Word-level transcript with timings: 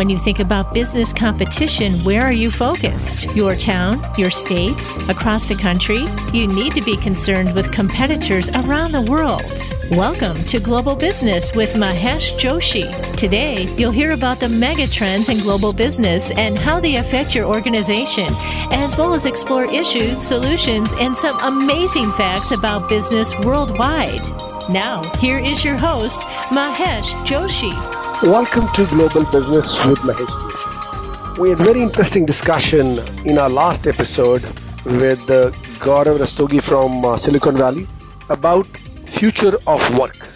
When 0.00 0.08
you 0.08 0.16
think 0.16 0.38
about 0.40 0.72
business 0.72 1.12
competition, 1.12 2.02
where 2.04 2.22
are 2.22 2.32
you 2.32 2.50
focused? 2.50 3.36
Your 3.36 3.54
town, 3.54 4.00
your 4.16 4.30
state, 4.30 4.80
across 5.10 5.46
the 5.46 5.54
country? 5.54 6.06
You 6.32 6.46
need 6.46 6.74
to 6.74 6.80
be 6.80 6.96
concerned 6.96 7.54
with 7.54 7.70
competitors 7.70 8.48
around 8.48 8.92
the 8.92 9.02
world. 9.02 9.42
Welcome 9.90 10.42
to 10.44 10.58
Global 10.58 10.96
Business 10.96 11.54
with 11.54 11.74
Mahesh 11.74 12.32
Joshi. 12.38 12.88
Today, 13.18 13.68
you'll 13.76 13.90
hear 13.90 14.12
about 14.12 14.40
the 14.40 14.48
mega 14.48 14.86
trends 14.86 15.28
in 15.28 15.36
global 15.40 15.74
business 15.74 16.30
and 16.30 16.58
how 16.58 16.80
they 16.80 16.96
affect 16.96 17.34
your 17.34 17.44
organization, 17.44 18.32
as 18.72 18.96
well 18.96 19.12
as 19.12 19.26
explore 19.26 19.70
issues, 19.70 20.22
solutions, 20.22 20.94
and 20.94 21.14
some 21.14 21.38
amazing 21.40 22.10
facts 22.12 22.52
about 22.52 22.88
business 22.88 23.38
worldwide. 23.40 24.22
Now, 24.70 25.02
here 25.18 25.38
is 25.38 25.62
your 25.62 25.76
host, 25.76 26.22
Mahesh 26.48 27.12
Joshi. 27.26 27.99
Welcome 28.22 28.68
to 28.74 28.84
Global 28.84 29.24
Business 29.32 29.82
with 29.86 29.98
Mahesh. 30.00 31.38
We 31.38 31.48
had 31.48 31.58
a 31.58 31.64
very 31.64 31.80
interesting 31.80 32.26
discussion 32.26 32.98
in 33.24 33.38
our 33.38 33.48
last 33.48 33.86
episode 33.86 34.42
with 34.84 35.22
uh, 35.30 35.48
Gaurav 35.80 36.18
Rastogi 36.18 36.62
from 36.62 37.02
uh, 37.02 37.16
Silicon 37.16 37.56
Valley 37.56 37.88
about 38.28 38.66
future 39.06 39.56
of 39.66 39.98
work. 39.98 40.28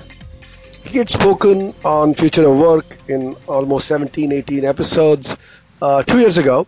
He 0.87 0.97
had 0.97 1.11
spoken 1.11 1.75
on 1.85 2.15
future 2.15 2.49
of 2.49 2.59
work 2.59 2.87
in 3.09 3.37
almost 3.49 3.87
17, 3.89 4.33
18 4.33 4.65
episodes 4.65 5.37
uh, 5.83 6.03
two 6.05 6.21
years 6.21 6.39
ago. 6.39 6.67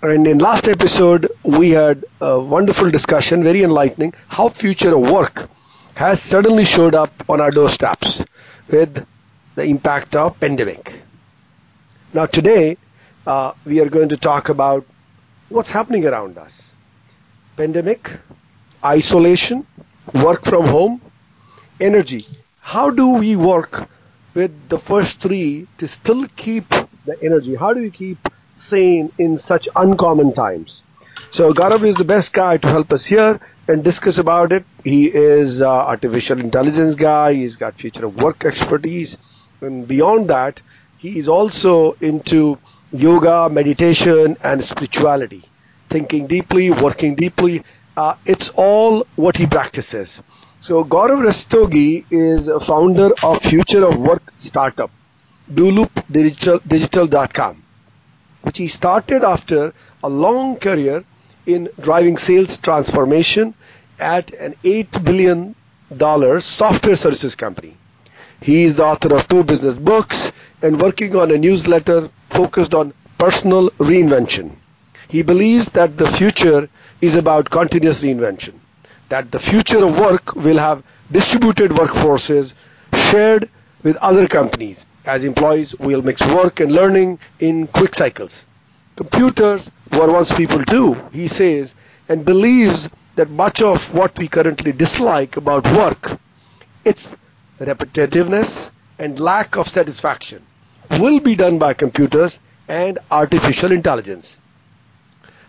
And 0.00 0.26
in 0.26 0.38
last 0.38 0.68
episode, 0.68 1.30
we 1.42 1.68
had 1.68 2.02
a 2.22 2.40
wonderful 2.40 2.90
discussion, 2.90 3.44
very 3.44 3.62
enlightening, 3.62 4.14
how 4.28 4.48
future 4.48 4.96
of 4.96 5.10
work 5.10 5.50
has 5.96 6.22
suddenly 6.22 6.64
showed 6.64 6.94
up 6.94 7.12
on 7.28 7.42
our 7.42 7.50
doorsteps 7.50 8.24
with 8.70 9.06
the 9.56 9.64
impact 9.64 10.14
of 10.14 10.38
pandemic. 10.38 11.00
Now 12.14 12.26
today, 12.26 12.76
uh, 13.26 13.52
we 13.64 13.80
are 13.80 13.88
going 13.88 14.10
to 14.10 14.16
talk 14.16 14.50
about 14.50 14.86
what's 15.48 15.70
happening 15.70 16.06
around 16.06 16.38
us. 16.38 16.72
Pandemic, 17.56 18.10
isolation, 18.84 19.66
work 20.14 20.44
from 20.44 20.66
home, 20.66 21.00
energy. 21.80 22.24
How 22.60 22.90
do 22.90 23.14
we 23.14 23.34
work 23.34 23.88
with 24.34 24.68
the 24.68 24.78
first 24.78 25.20
three 25.20 25.66
to 25.78 25.88
still 25.88 26.26
keep 26.36 26.68
the 27.06 27.16
energy? 27.22 27.54
How 27.54 27.72
do 27.72 27.80
we 27.80 27.90
keep 27.90 28.18
sane 28.54 29.10
in 29.18 29.38
such 29.38 29.68
uncommon 29.74 30.32
times? 30.34 30.82
So 31.30 31.52
Gaurav 31.52 31.82
is 31.84 31.96
the 31.96 32.04
best 32.04 32.32
guy 32.32 32.58
to 32.58 32.68
help 32.68 32.92
us 32.92 33.06
here 33.06 33.40
and 33.68 33.82
discuss 33.82 34.18
about 34.18 34.52
it. 34.52 34.64
He 34.84 35.06
is 35.12 35.62
uh, 35.62 35.68
artificial 35.68 36.38
intelligence 36.40 36.94
guy. 36.94 37.34
He's 37.34 37.56
got 37.56 37.76
future 37.78 38.06
of 38.06 38.22
work 38.22 38.44
expertise, 38.44 39.16
and 39.66 39.86
beyond 39.86 40.28
that, 40.30 40.62
he 40.98 41.18
is 41.18 41.28
also 41.28 41.92
into 42.00 42.58
yoga, 42.92 43.48
meditation, 43.50 44.36
and 44.42 44.62
spirituality, 44.62 45.42
thinking 45.88 46.26
deeply, 46.26 46.70
working 46.70 47.14
deeply. 47.14 47.62
Uh, 47.96 48.14
it's 48.24 48.50
all 48.50 49.06
what 49.16 49.36
he 49.36 49.46
practices. 49.46 50.22
So 50.60 50.84
Gaurav 50.84 51.26
Rastogi 51.26 52.04
is 52.10 52.48
a 52.48 52.60
founder 52.60 53.10
of 53.22 53.40
Future 53.42 53.86
of 53.86 54.00
Work 54.00 54.22
startup, 54.38 54.90
DuluPdigital.com, 55.52 57.62
which 58.42 58.58
he 58.58 58.68
started 58.68 59.22
after 59.22 59.72
a 60.02 60.08
long 60.08 60.56
career 60.56 61.04
in 61.46 61.68
driving 61.80 62.16
sales 62.16 62.58
transformation 62.60 63.54
at 63.98 64.32
an 64.32 64.54
$8 64.64 65.04
billion 65.04 65.54
software 66.40 66.96
services 66.96 67.36
company. 67.36 67.76
He 68.40 68.64
is 68.64 68.76
the 68.76 68.84
author 68.84 69.14
of 69.14 69.26
two 69.28 69.44
business 69.44 69.78
books 69.78 70.32
and 70.62 70.80
working 70.80 71.16
on 71.16 71.30
a 71.30 71.38
newsletter 71.38 72.10
focused 72.30 72.74
on 72.74 72.92
personal 73.18 73.70
reinvention. 73.78 74.56
He 75.08 75.22
believes 75.22 75.66
that 75.70 75.96
the 75.96 76.06
future 76.08 76.68
is 77.00 77.14
about 77.16 77.50
continuous 77.50 78.02
reinvention, 78.02 78.54
that 79.08 79.30
the 79.30 79.38
future 79.38 79.84
of 79.84 79.98
work 79.98 80.34
will 80.34 80.58
have 80.58 80.82
distributed 81.10 81.70
workforces 81.70 82.54
shared 83.10 83.48
with 83.82 83.96
other 83.98 84.26
companies. 84.26 84.88
As 85.04 85.24
employees, 85.24 85.78
we'll 85.78 86.02
mix 86.02 86.20
work 86.26 86.60
and 86.60 86.72
learning 86.72 87.18
in 87.38 87.68
quick 87.68 87.94
cycles. 87.94 88.46
Computers 88.96 89.70
were 89.92 90.10
once 90.12 90.32
people 90.32 90.64
too, 90.64 90.94
he 91.12 91.28
says, 91.28 91.74
and 92.08 92.24
believes 92.24 92.90
that 93.14 93.30
much 93.30 93.62
of 93.62 93.94
what 93.94 94.18
we 94.18 94.26
currently 94.28 94.72
dislike 94.72 95.36
about 95.36 95.64
work, 95.72 96.18
its 96.84 97.14
repetitiveness 97.58 98.70
and 98.98 99.18
lack 99.20 99.56
of 99.56 99.68
satisfaction, 99.68 100.42
will 100.98 101.20
be 101.20 101.34
done 101.34 101.58
by 101.58 101.74
computers 101.74 102.40
and 102.68 102.98
artificial 103.10 103.72
intelligence. 103.72 104.38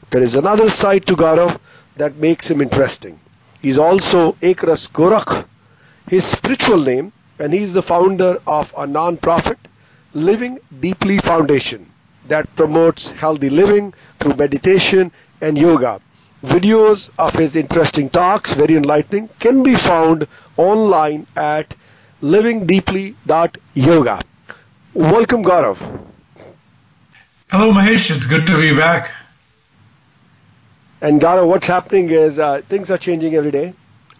There 0.09 0.23
is 0.23 0.35
another 0.35 0.69
side 0.69 1.05
to 1.07 1.15
Gaurav 1.15 1.59
that 1.97 2.15
makes 2.15 2.49
him 2.49 2.61
interesting. 2.61 3.19
He's 3.61 3.77
also 3.77 4.33
Ekras 4.33 4.89
Gorakh, 4.91 5.45
his 6.07 6.25
spiritual 6.25 6.79
name, 6.79 7.11
and 7.39 7.53
he's 7.53 7.73
the 7.73 7.81
founder 7.81 8.37
of 8.47 8.73
a 8.77 8.87
non-profit 8.87 9.57
Living 10.13 10.59
Deeply 10.79 11.17
Foundation 11.17 11.91
that 12.27 12.53
promotes 12.55 13.11
healthy 13.11 13.49
living 13.49 13.93
through 14.19 14.35
meditation 14.35 15.11
and 15.41 15.57
yoga. 15.57 15.99
Videos 16.43 17.09
of 17.17 17.33
his 17.33 17.55
interesting 17.55 18.09
talks, 18.09 18.53
very 18.53 18.75
enlightening, 18.75 19.29
can 19.39 19.63
be 19.63 19.75
found 19.75 20.27
online 20.55 21.25
at 21.35 21.73
livingdeeply.yoga. 22.21 24.19
Welcome, 24.93 25.43
Gaurav. 25.43 25.77
Hello, 27.49 27.71
Mahesh. 27.71 28.15
It's 28.15 28.25
good 28.25 28.45
to 28.47 28.57
be 28.57 28.73
back. 28.75 29.11
And 31.01 31.19
Gaurav, 31.21 31.47
what's 31.47 31.67
happening 31.67 32.09
is 32.09 32.39
uh, 32.39 32.61
things 32.69 32.89
are 32.91 32.97
changing 32.97 33.35
every 33.35 33.51
day, 33.51 33.73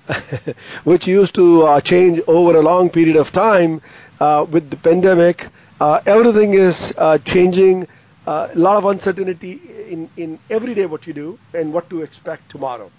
which 0.84 1.08
used 1.08 1.36
to 1.36 1.64
uh, 1.64 1.82
change 1.82 2.22
over 2.28 2.56
a 2.58 2.62
long 2.62 2.90
period 2.90 3.16
of 3.18 3.32
time 3.32 3.82
uh, 4.20 4.46
with 4.50 4.70
the 4.70 4.78
pandemic. 4.78 5.50
Uh, 5.80 6.00
everything 6.06 6.54
is 6.54 6.94
uh, 6.98 7.18
changing 7.20 7.88
uh, 8.26 8.50
a 8.54 8.58
lot 8.58 8.78
of 8.78 8.86
uncertainty 8.86 9.54
in, 9.90 10.10
in 10.18 10.40
every 10.50 10.74
day 10.74 10.86
what 10.86 11.08
you 11.08 11.14
do 11.14 11.40
and 11.54 11.72
what 11.74 11.90
to 11.90 12.02
expect 12.02 12.50
tomorrow. 12.50 12.92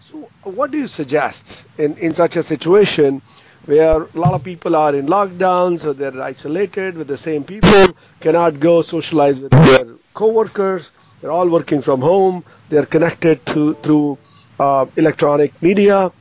So, 0.00 0.30
what 0.42 0.70
do 0.70 0.78
you 0.78 0.86
suggest 0.88 1.66
in, 1.78 1.96
in 1.96 2.12
such 2.14 2.36
a 2.36 2.42
situation 2.42 3.22
where 3.66 4.02
a 4.02 4.18
lot 4.18 4.34
of 4.34 4.44
people 4.44 4.76
are 4.76 4.94
in 4.94 5.06
lockdown, 5.06 5.78
so 5.78 5.92
they're 5.92 6.20
isolated 6.22 6.96
with 6.96 7.08
the 7.08 7.16
same 7.16 7.44
people, 7.44 7.96
cannot 8.20 8.60
go 8.60 8.82
socialize 8.82 9.40
with 9.40 9.52
their 9.52 9.94
co-workers, 10.12 10.92
they're 11.20 11.30
all 11.30 11.48
working 11.48 11.80
from 11.80 12.00
home, 12.00 12.44
they're 12.68 12.86
connected 12.86 13.44
to 13.46 13.74
through 13.74 14.18
uh, 14.60 14.86
electronic 14.96 15.60
media. 15.62 16.12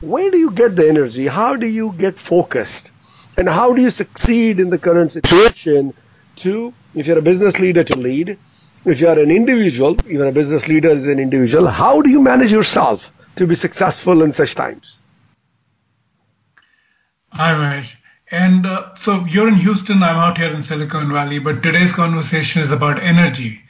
Where 0.00 0.30
do 0.30 0.38
you 0.38 0.50
get 0.50 0.76
the 0.76 0.88
energy? 0.88 1.26
How 1.26 1.56
do 1.56 1.66
you 1.66 1.92
get 1.92 2.18
focused? 2.18 2.90
And 3.36 3.48
how 3.48 3.72
do 3.72 3.82
you 3.82 3.90
succeed 3.90 4.58
in 4.58 4.70
the 4.70 4.78
current 4.78 5.12
situation 5.12 5.94
to 6.36 6.72
if 6.94 7.06
you're 7.06 7.18
a 7.18 7.22
business 7.22 7.58
leader 7.60 7.84
to 7.84 7.98
lead, 7.98 8.38
if 8.84 9.00
you're 9.00 9.18
an 9.18 9.30
individual, 9.30 9.96
even 10.08 10.26
a 10.26 10.32
business 10.32 10.66
leader 10.66 10.88
is 10.88 11.06
an 11.06 11.18
individual, 11.20 11.68
how 11.68 12.00
do 12.00 12.10
you 12.10 12.20
manage 12.22 12.50
yourself 12.50 13.12
to 13.36 13.46
be 13.46 13.54
successful 13.54 14.22
in 14.22 14.32
such 14.32 14.54
times? 14.54 14.98
Hi, 17.32 17.52
Mahesh. 17.54 17.94
And 18.30 18.66
uh, 18.66 18.94
so 18.96 19.24
you're 19.26 19.48
in 19.48 19.54
Houston, 19.54 20.02
I'm 20.02 20.16
out 20.16 20.38
here 20.38 20.50
in 20.52 20.62
Silicon 20.62 21.12
Valley, 21.12 21.38
but 21.38 21.62
today's 21.62 21.92
conversation 21.92 22.62
is 22.62 22.72
about 22.72 23.02
energy, 23.02 23.60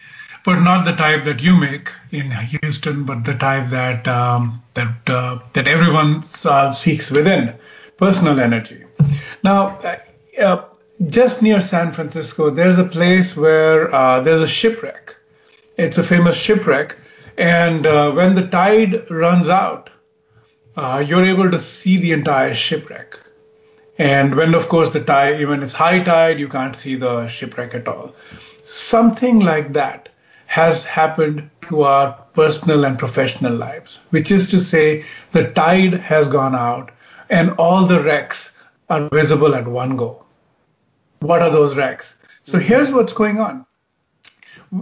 but 0.45 0.61
not 0.61 0.85
the 0.85 0.95
type 0.95 1.25
that 1.25 1.43
you 1.43 1.57
make 1.57 1.91
in 2.11 2.31
Houston, 2.31 3.05
but 3.05 3.25
the 3.25 3.35
type 3.35 3.71
that 3.71 4.09
um, 4.09 4.63
that 4.75 5.09
uh, 5.09 5.41
that 5.53 5.69
everyone 5.69 6.25
uh, 6.45 6.73
seeks 6.73 7.11
within, 7.11 7.55
personal 7.97 8.41
energy. 8.41 8.85
Now, 9.45 9.79
uh, 10.41 10.65
just 11.07 11.43
near 11.43 11.61
San 11.61 11.93
Francisco, 11.93 12.51
there's 12.51 12.79
a 12.79 12.85
place 12.85 13.37
where 13.37 13.95
uh, 13.95 14.21
there's 14.21 14.43
a 14.43 14.49
shipwreck. 14.49 15.15
It's 15.77 15.99
a 15.99 16.05
famous 16.05 16.37
shipwreck. 16.37 16.97
And 17.37 17.87
uh, 17.87 18.13
when 18.13 18.35
the 18.35 18.49
tide 18.49 19.09
runs 19.11 19.49
out, 19.49 19.91
uh, 20.77 21.05
you're 21.07 21.25
able 21.25 21.51
to 21.51 21.59
see 21.61 21.99
the 21.99 22.13
entire 22.13 22.55
shipwreck. 22.55 23.19
And 23.99 24.35
when, 24.35 24.55
of 24.55 24.69
course, 24.69 24.93
the 24.93 25.03
tide, 25.03 25.41
even 25.41 25.63
it's 25.63 25.75
high 25.75 26.03
tide, 26.03 26.39
you 26.39 26.49
can't 26.49 26.77
see 26.77 26.95
the 26.95 27.27
shipwreck 27.29 27.75
at 27.75 27.89
all. 27.89 28.15
Something 28.63 29.41
like 29.41 29.73
that 29.73 30.09
has 30.47 30.85
happened 30.85 31.51
to 31.69 31.83
our 31.83 32.13
personal 32.33 32.85
and 32.85 32.99
professional 32.99 33.55
lives, 33.55 33.99
which 34.11 34.31
is 34.31 34.51
to 34.51 34.59
say, 34.59 35.05
the 35.33 35.51
tide 35.51 35.95
has 35.95 36.29
gone 36.29 36.55
out 36.55 36.91
and 37.29 37.51
all 37.59 37.85
the 37.85 38.01
wrecks 38.01 38.53
are 38.89 39.09
visible 39.11 39.55
at 39.55 39.67
one 39.67 39.97
go 39.97 40.25
what 41.21 41.43
are 41.43 41.51
those 41.51 41.77
wrecks? 41.77 42.17
So 42.43 42.59
mm-hmm. 42.59 42.67
here's 42.67 42.93
what's 42.93 43.13
going 43.13 43.39
on. 43.39 43.67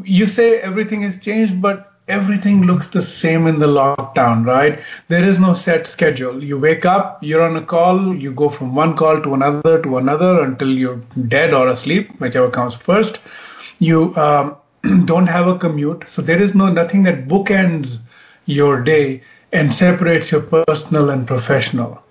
You 0.04 0.26
say 0.26 0.58
everything 0.58 1.02
has 1.02 1.20
changed, 1.20 1.60
but 1.60 1.92
everything 2.08 2.62
looks 2.62 2.88
the 2.88 3.02
same 3.02 3.46
in 3.46 3.58
the 3.58 3.66
lockdown, 3.66 4.46
right? 4.46 4.80
There 5.08 5.24
is 5.24 5.38
no 5.38 5.54
set 5.54 5.86
schedule. 5.86 6.42
You 6.42 6.58
wake 6.58 6.84
up, 6.84 7.22
you're 7.22 7.42
on 7.42 7.56
a 7.56 7.62
call, 7.62 8.14
you 8.14 8.32
go 8.32 8.48
from 8.48 8.74
one 8.74 8.96
call 8.96 9.20
to 9.22 9.34
another 9.34 9.82
to 9.82 9.98
another 9.98 10.42
until 10.42 10.70
you're 10.70 11.02
dead 11.28 11.52
or 11.52 11.68
asleep, 11.68 12.20
whichever 12.20 12.50
comes 12.50 12.74
first. 12.74 13.20
You 13.78 14.14
um, 14.16 14.56
don't 15.04 15.26
have 15.26 15.48
a 15.48 15.58
commute, 15.58 16.08
so 16.08 16.22
there 16.22 16.40
is 16.40 16.54
no 16.54 16.68
nothing 16.68 17.02
that 17.04 17.26
bookends 17.26 17.98
your 18.44 18.82
day 18.82 19.22
and 19.52 19.74
separates 19.74 20.30
your 20.30 20.42
personal 20.42 21.10
and 21.10 21.26
professional. 21.26 22.02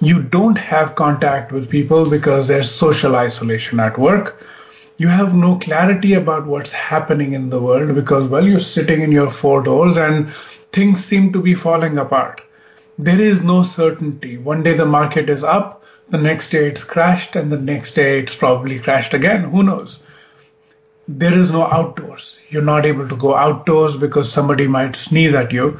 You 0.00 0.22
don't 0.22 0.58
have 0.58 0.94
contact 0.94 1.52
with 1.52 1.70
people 1.70 2.08
because 2.08 2.46
there's 2.46 2.70
social 2.70 3.16
isolation 3.16 3.80
at 3.80 3.98
work. 3.98 4.40
You 4.98 5.06
have 5.06 5.32
no 5.32 5.56
clarity 5.58 6.14
about 6.14 6.46
what's 6.46 6.72
happening 6.72 7.32
in 7.32 7.50
the 7.50 7.62
world 7.62 7.94
because, 7.94 8.26
well, 8.26 8.44
you're 8.44 8.58
sitting 8.58 9.00
in 9.00 9.12
your 9.12 9.30
four 9.30 9.62
doors 9.62 9.96
and 9.96 10.32
things 10.72 11.04
seem 11.04 11.32
to 11.34 11.40
be 11.40 11.54
falling 11.54 11.98
apart. 11.98 12.40
There 12.98 13.20
is 13.20 13.40
no 13.40 13.62
certainty. 13.62 14.38
One 14.38 14.64
day 14.64 14.74
the 14.74 14.86
market 14.86 15.30
is 15.30 15.44
up, 15.44 15.84
the 16.08 16.18
next 16.18 16.50
day 16.50 16.66
it's 16.66 16.82
crashed, 16.82 17.36
and 17.36 17.52
the 17.52 17.60
next 17.60 17.94
day 17.94 18.18
it's 18.18 18.34
probably 18.34 18.80
crashed 18.80 19.14
again. 19.14 19.44
Who 19.44 19.62
knows? 19.62 20.02
There 21.06 21.38
is 21.38 21.52
no 21.52 21.64
outdoors. 21.64 22.40
You're 22.48 22.62
not 22.62 22.84
able 22.84 23.08
to 23.08 23.16
go 23.16 23.36
outdoors 23.36 23.96
because 23.96 24.32
somebody 24.32 24.66
might 24.66 24.96
sneeze 24.96 25.34
at 25.34 25.52
you. 25.52 25.78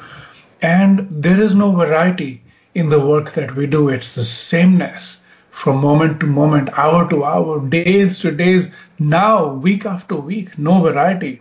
And 0.62 1.08
there 1.10 1.40
is 1.40 1.56
no 1.56 1.72
variety 1.72 2.42
in 2.72 2.88
the 2.88 3.00
work 3.00 3.32
that 3.32 3.56
we 3.56 3.66
do. 3.66 3.88
It's 3.88 4.14
the 4.14 4.22
sameness 4.22 5.24
from 5.50 5.80
moment 5.80 6.20
to 6.20 6.26
moment, 6.26 6.70
hour 6.78 7.10
to 7.10 7.24
hour, 7.24 7.60
days 7.60 8.20
to 8.20 8.30
days, 8.30 8.68
now, 8.98 9.46
week 9.54 9.86
after 9.86 10.16
week, 10.16 10.58
no 10.58 10.80
variety. 10.80 11.40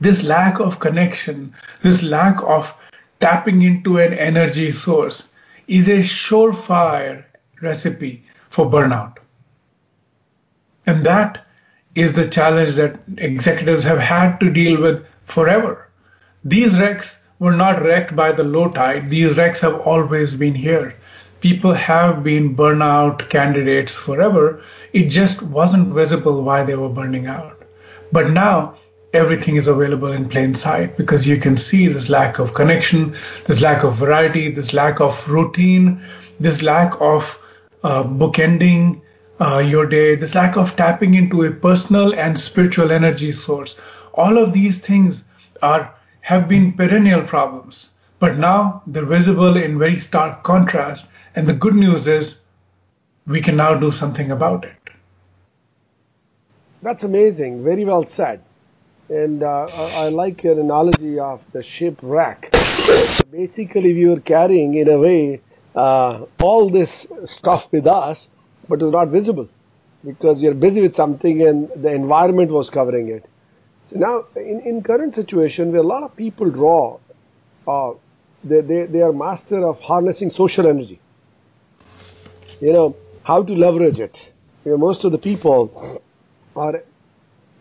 This 0.00 0.22
lack 0.22 0.60
of 0.60 0.78
connection, 0.78 1.54
this 1.82 2.02
lack 2.02 2.40
of 2.42 2.74
tapping 3.20 3.62
into 3.62 3.98
an 3.98 4.12
energy 4.12 4.70
source 4.70 5.32
is 5.66 5.88
a 5.88 5.98
surefire 5.98 7.24
recipe 7.60 8.22
for 8.50 8.70
burnout. 8.70 9.16
And 10.86 11.04
that 11.04 11.44
is 11.94 12.12
the 12.12 12.28
challenge 12.28 12.76
that 12.76 13.00
executives 13.16 13.84
have 13.84 13.98
had 13.98 14.38
to 14.38 14.50
deal 14.50 14.80
with 14.80 15.04
forever. 15.24 15.88
These 16.44 16.78
wrecks 16.78 17.20
were 17.40 17.56
not 17.56 17.82
wrecked 17.82 18.14
by 18.14 18.32
the 18.32 18.44
low 18.44 18.68
tide, 18.68 19.10
these 19.10 19.36
wrecks 19.36 19.60
have 19.60 19.80
always 19.80 20.36
been 20.36 20.54
here. 20.54 20.94
People 21.40 21.72
have 21.72 22.24
been 22.24 22.56
burnout 22.56 23.28
candidates 23.28 23.96
forever. 23.96 24.62
It 24.92 25.08
just 25.08 25.42
wasn't 25.42 25.94
visible 25.94 26.42
why 26.42 26.62
they 26.64 26.76
were 26.76 26.88
burning 26.88 27.26
out. 27.26 27.62
But 28.10 28.30
now 28.30 28.78
everything 29.12 29.56
is 29.56 29.68
available 29.68 30.12
in 30.12 30.28
plain 30.28 30.54
sight 30.54 30.96
because 30.96 31.26
you 31.26 31.36
can 31.38 31.56
see 31.56 31.88
this 31.88 32.08
lack 32.08 32.38
of 32.38 32.54
connection, 32.54 33.14
this 33.46 33.60
lack 33.60 33.84
of 33.84 33.96
variety, 33.96 34.50
this 34.50 34.72
lack 34.72 35.00
of 35.00 35.28
routine, 35.28 36.02
this 36.40 36.62
lack 36.62 37.00
of 37.00 37.40
uh, 37.82 38.02
bookending 38.02 39.00
uh, 39.40 39.58
your 39.58 39.86
day, 39.86 40.14
this 40.14 40.34
lack 40.34 40.56
of 40.56 40.76
tapping 40.76 41.14
into 41.14 41.44
a 41.44 41.50
personal 41.50 42.14
and 42.14 42.38
spiritual 42.38 42.90
energy 42.90 43.32
source. 43.32 43.80
All 44.14 44.36
of 44.36 44.52
these 44.52 44.80
things 44.80 45.24
are 45.62 45.94
have 46.20 46.48
been 46.48 46.72
perennial 46.72 47.22
problems, 47.22 47.90
but 48.18 48.36
now 48.36 48.82
they're 48.86 49.06
visible 49.06 49.56
in 49.56 49.78
very 49.78 49.96
stark 49.96 50.42
contrast. 50.42 51.08
And 51.34 51.46
the 51.46 51.54
good 51.54 51.74
news 51.74 52.06
is 52.06 52.36
we 53.26 53.40
can 53.40 53.56
now 53.56 53.74
do 53.74 53.90
something 53.92 54.30
about 54.30 54.64
it. 54.64 54.77
That's 56.82 57.02
amazing. 57.02 57.64
Very 57.64 57.84
well 57.84 58.04
said. 58.04 58.42
And 59.08 59.42
uh, 59.42 59.66
I 59.66 60.08
like 60.10 60.44
your 60.44 60.60
analogy 60.60 61.18
of 61.18 61.44
the 61.52 61.62
shipwreck. 61.62 62.50
Basically, 63.30 63.94
we 63.94 64.06
were 64.06 64.20
carrying, 64.20 64.74
in 64.74 64.88
a 64.88 64.98
way, 64.98 65.40
uh, 65.74 66.26
all 66.40 66.70
this 66.70 67.06
stuff 67.24 67.72
with 67.72 67.86
us, 67.86 68.28
but 68.68 68.80
it 68.80 68.84
was 68.84 68.92
not 68.92 69.08
visible 69.08 69.48
because 70.04 70.42
you're 70.42 70.54
busy 70.54 70.80
with 70.80 70.94
something 70.94 71.42
and 71.42 71.68
the 71.76 71.92
environment 71.92 72.50
was 72.50 72.70
covering 72.70 73.08
it. 73.08 73.24
So 73.80 73.98
now, 73.98 74.26
in, 74.36 74.60
in 74.60 74.82
current 74.82 75.14
situation 75.14 75.72
where 75.72 75.80
a 75.80 75.86
lot 75.86 76.02
of 76.02 76.14
people 76.16 76.50
draw, 76.50 76.98
uh, 77.66 77.92
they, 78.44 78.60
they, 78.60 78.86
they 78.86 79.02
are 79.02 79.12
master 79.12 79.66
of 79.66 79.80
harnessing 79.80 80.30
social 80.30 80.66
energy. 80.66 81.00
You 82.60 82.72
know, 82.72 82.96
how 83.24 83.42
to 83.42 83.54
leverage 83.54 84.00
it. 84.00 84.30
You 84.64 84.72
know, 84.72 84.78
most 84.78 85.04
of 85.04 85.12
the 85.12 85.18
people 85.18 86.02
are 86.58 86.82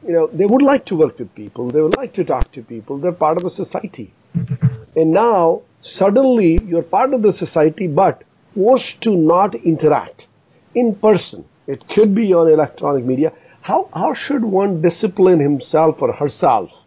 you 0.05 0.13
know, 0.13 0.27
they 0.27 0.45
would 0.45 0.61
like 0.61 0.85
to 0.85 0.95
work 0.95 1.19
with 1.19 1.33
people. 1.35 1.69
They 1.69 1.81
would 1.81 1.97
like 1.97 2.13
to 2.13 2.23
talk 2.23 2.51
to 2.53 2.63
people. 2.63 2.97
They're 2.97 3.11
part 3.11 3.38
of 3.38 3.44
a 3.44 3.49
society. 3.49 4.13
And 4.95 5.11
now, 5.11 5.61
suddenly, 5.81 6.59
you're 6.63 6.83
part 6.83 7.13
of 7.13 7.21
the 7.21 7.33
society, 7.33 7.88
but 7.88 8.23
forced 8.44 9.01
to 9.01 9.15
not 9.15 9.55
interact 9.55 10.27
in 10.75 10.95
person. 10.95 11.45
It 11.65 11.88
could 11.88 12.15
be 12.15 12.33
on 12.33 12.47
electronic 12.47 13.03
media. 13.03 13.33
How, 13.61 13.89
how 13.94 14.13
should 14.13 14.44
one 14.44 14.81
discipline 14.81 15.39
himself 15.39 16.01
or 16.01 16.13
herself 16.13 16.83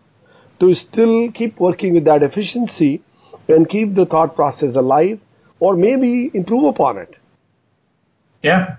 to 0.61 0.75
still 0.75 1.31
keep 1.31 1.61
working 1.61 1.95
with 1.95 2.05
that 2.05 2.23
efficiency 2.23 3.03
and 3.49 3.69
keep 3.69 3.95
the 3.95 4.07
thought 4.07 4.35
process 4.35 4.77
alive 4.77 5.21
or 5.59 5.77
maybe 5.77 6.31
improve 6.33 6.65
upon 6.65 6.99
it? 6.99 7.15
Yeah. 8.43 8.77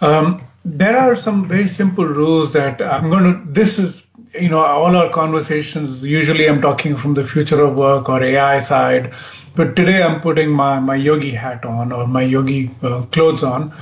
Um, 0.00 0.42
there 0.78 0.98
are 0.98 1.16
some 1.16 1.48
very 1.48 1.66
simple 1.66 2.04
rules 2.04 2.52
that 2.52 2.80
I'm 2.80 3.10
going 3.10 3.24
to. 3.24 3.52
This 3.52 3.78
is, 3.78 4.06
you 4.34 4.48
know, 4.48 4.64
all 4.64 4.94
our 4.96 5.10
conversations. 5.10 6.06
Usually, 6.06 6.48
I'm 6.48 6.60
talking 6.60 6.96
from 6.96 7.14
the 7.14 7.24
future 7.24 7.62
of 7.62 7.76
work 7.76 8.08
or 8.08 8.22
AI 8.22 8.60
side, 8.60 9.12
but 9.56 9.74
today 9.74 10.02
I'm 10.02 10.20
putting 10.20 10.50
my 10.50 10.78
my 10.78 10.94
yogi 10.94 11.30
hat 11.30 11.64
on 11.64 11.92
or 11.92 12.06
my 12.06 12.22
yogi 12.22 12.70
uh, 12.82 13.02
clothes 13.06 13.42
on, 13.42 13.72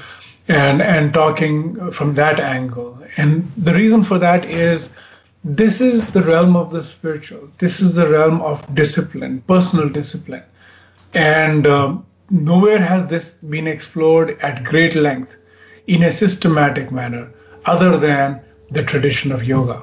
and 0.48 0.80
and 0.80 1.12
talking 1.12 1.90
from 1.90 2.14
that 2.14 2.40
angle. 2.40 2.98
And 3.16 3.50
the 3.56 3.74
reason 3.74 4.02
for 4.02 4.18
that 4.18 4.44
is. 4.44 4.90
This 5.44 5.80
is 5.80 6.04
the 6.06 6.20
realm 6.20 6.56
of 6.56 6.72
the 6.72 6.82
spiritual. 6.82 7.48
This 7.58 7.80
is 7.80 7.94
the 7.94 8.08
realm 8.08 8.40
of 8.42 8.74
discipline, 8.74 9.40
personal 9.46 9.88
discipline. 9.88 10.42
And 11.14 11.64
um, 11.64 12.06
nowhere 12.28 12.80
has 12.80 13.06
this 13.06 13.34
been 13.34 13.68
explored 13.68 14.36
at 14.40 14.64
great 14.64 14.96
length 14.96 15.36
in 15.88 16.02
a 16.02 16.10
systematic 16.10 16.92
manner 16.92 17.32
other 17.64 17.96
than 17.96 18.40
the 18.70 18.84
tradition 18.84 19.32
of 19.32 19.42
yoga. 19.42 19.82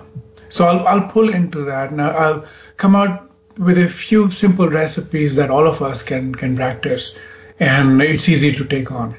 So 0.49 0.65
I'll, 0.65 0.87
I'll 0.87 1.09
pull 1.09 1.29
into 1.29 1.65
that 1.65 1.91
and 1.91 2.01
I'll 2.01 2.45
come 2.77 2.95
out 2.95 3.31
with 3.57 3.77
a 3.77 3.89
few 3.89 4.29
simple 4.31 4.69
recipes 4.69 5.35
that 5.35 5.49
all 5.49 5.67
of 5.67 5.81
us 5.81 6.03
can, 6.03 6.33
can 6.35 6.55
practice 6.55 7.17
and 7.59 8.01
it's 8.01 8.29
easy 8.29 8.51
to 8.53 8.65
take 8.65 8.91
on. 8.91 9.15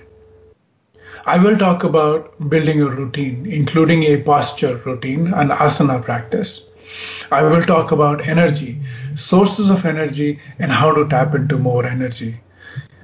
I 1.25 1.43
will 1.43 1.59
talk 1.59 1.83
about 1.83 2.49
building 2.49 2.81
a 2.83 2.89
routine, 2.89 3.47
including 3.47 4.05
a 4.05 4.23
posture 4.23 4.77
routine, 4.77 5.33
an 5.35 5.49
asana 5.49 6.01
practice. 6.03 6.63
I 7.33 7.43
will 7.43 7.63
talk 7.63 7.91
about 7.91 8.29
energy, 8.29 8.79
sources 9.17 9.71
of 9.71 9.85
energy, 9.85 10.39
and 10.61 10.71
how 10.71 10.95
to 10.95 11.09
tap 11.09 11.35
into 11.35 11.59
more 11.59 11.85
energy. 11.85 12.37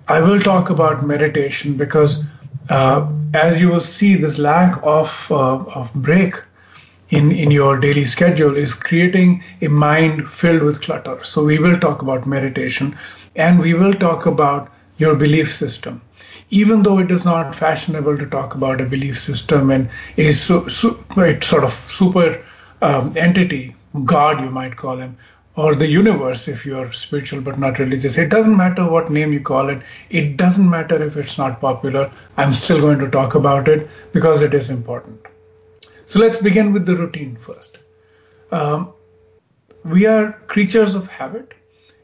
I 0.06 0.20
will 0.20 0.38
talk 0.38 0.70
about 0.70 1.04
meditation 1.04 1.76
because 1.76 2.24
as 2.68 3.60
you 3.60 3.68
will 3.68 3.80
see, 3.80 4.14
this 4.16 4.38
lack 4.38 4.78
of, 4.82 5.26
uh, 5.30 5.58
of 5.64 5.92
break 5.94 6.36
in, 7.10 7.32
in 7.32 7.50
your 7.50 7.78
daily 7.78 8.04
schedule 8.04 8.56
is 8.56 8.74
creating 8.74 9.42
a 9.60 9.68
mind 9.68 10.28
filled 10.28 10.62
with 10.62 10.80
clutter. 10.80 11.22
So, 11.24 11.44
we 11.44 11.58
will 11.58 11.78
talk 11.78 12.02
about 12.02 12.26
meditation 12.26 12.96
and 13.36 13.60
we 13.60 13.74
will 13.74 13.94
talk 13.94 14.26
about 14.26 14.70
your 14.96 15.14
belief 15.14 15.52
system. 15.52 16.00
Even 16.50 16.82
though 16.82 16.98
it 16.98 17.10
is 17.10 17.24
not 17.24 17.54
fashionable 17.54 18.18
to 18.18 18.26
talk 18.26 18.54
about 18.54 18.80
a 18.80 18.84
belief 18.84 19.18
system 19.18 19.70
and 19.70 19.88
a 20.16 20.32
su- 20.32 20.68
su- 20.68 21.02
sort 21.40 21.64
of 21.64 21.86
super 21.90 22.44
um, 22.82 23.12
entity, 23.16 23.74
God, 24.04 24.40
you 24.40 24.50
might 24.50 24.76
call 24.76 24.98
him, 24.98 25.16
or 25.54 25.74
the 25.74 25.86
universe 25.86 26.48
if 26.48 26.64
you're 26.64 26.92
spiritual 26.92 27.40
but 27.40 27.58
not 27.58 27.78
religious. 27.78 28.16
It 28.16 28.30
doesn't 28.30 28.56
matter 28.56 28.88
what 28.88 29.10
name 29.10 29.32
you 29.32 29.40
call 29.40 29.68
it. 29.68 29.82
It 30.08 30.36
doesn't 30.36 30.68
matter 30.68 31.02
if 31.02 31.16
it's 31.16 31.36
not 31.36 31.60
popular. 31.60 32.10
I'm 32.36 32.52
still 32.52 32.80
going 32.80 32.98
to 33.00 33.10
talk 33.10 33.34
about 33.34 33.68
it 33.68 33.88
because 34.12 34.40
it 34.42 34.54
is 34.54 34.70
important. 34.70 35.20
So 36.06 36.20
let's 36.20 36.40
begin 36.40 36.72
with 36.72 36.86
the 36.86 36.96
routine 36.96 37.36
first. 37.36 37.78
Um, 38.50 38.92
we 39.84 40.06
are 40.06 40.32
creatures 40.46 40.94
of 40.94 41.08
habit, 41.08 41.54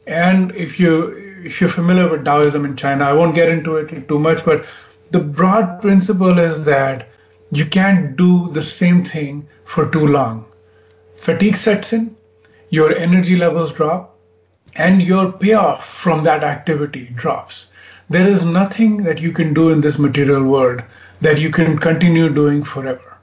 and 0.06 0.54
if 0.56 0.80
you 0.80 1.26
if 1.44 1.60
you're 1.60 1.70
familiar 1.70 2.08
with 2.08 2.24
Taoism 2.24 2.64
in 2.64 2.76
China, 2.76 3.04
I 3.04 3.12
won't 3.12 3.34
get 3.34 3.48
into 3.48 3.76
it 3.76 4.08
too 4.08 4.18
much, 4.18 4.44
but 4.44 4.66
the 5.10 5.20
broad 5.20 5.80
principle 5.80 6.38
is 6.38 6.64
that 6.64 7.08
you 7.50 7.64
can't 7.64 8.16
do 8.16 8.50
the 8.52 8.62
same 8.62 9.04
thing 9.04 9.48
for 9.64 9.88
too 9.88 10.06
long. 10.06 10.46
Fatigue 11.16 11.56
sets 11.56 11.92
in, 11.92 12.16
your 12.70 12.94
energy 12.94 13.36
levels 13.36 13.72
drop 13.72 14.16
and 14.76 15.02
your 15.02 15.32
payoff 15.32 15.86
from 15.86 16.22
that 16.22 16.44
activity 16.44 17.10
drops. 17.14 17.66
There 18.10 18.26
is 18.26 18.44
nothing 18.44 19.02
that 19.04 19.20
you 19.20 19.32
can 19.32 19.54
do 19.54 19.70
in 19.70 19.80
this 19.80 19.98
material 19.98 20.42
world 20.42 20.82
that 21.20 21.38
you 21.38 21.50
can 21.50 21.78
continue 21.78 22.28
doing 22.28 22.62
forever. 22.62 23.16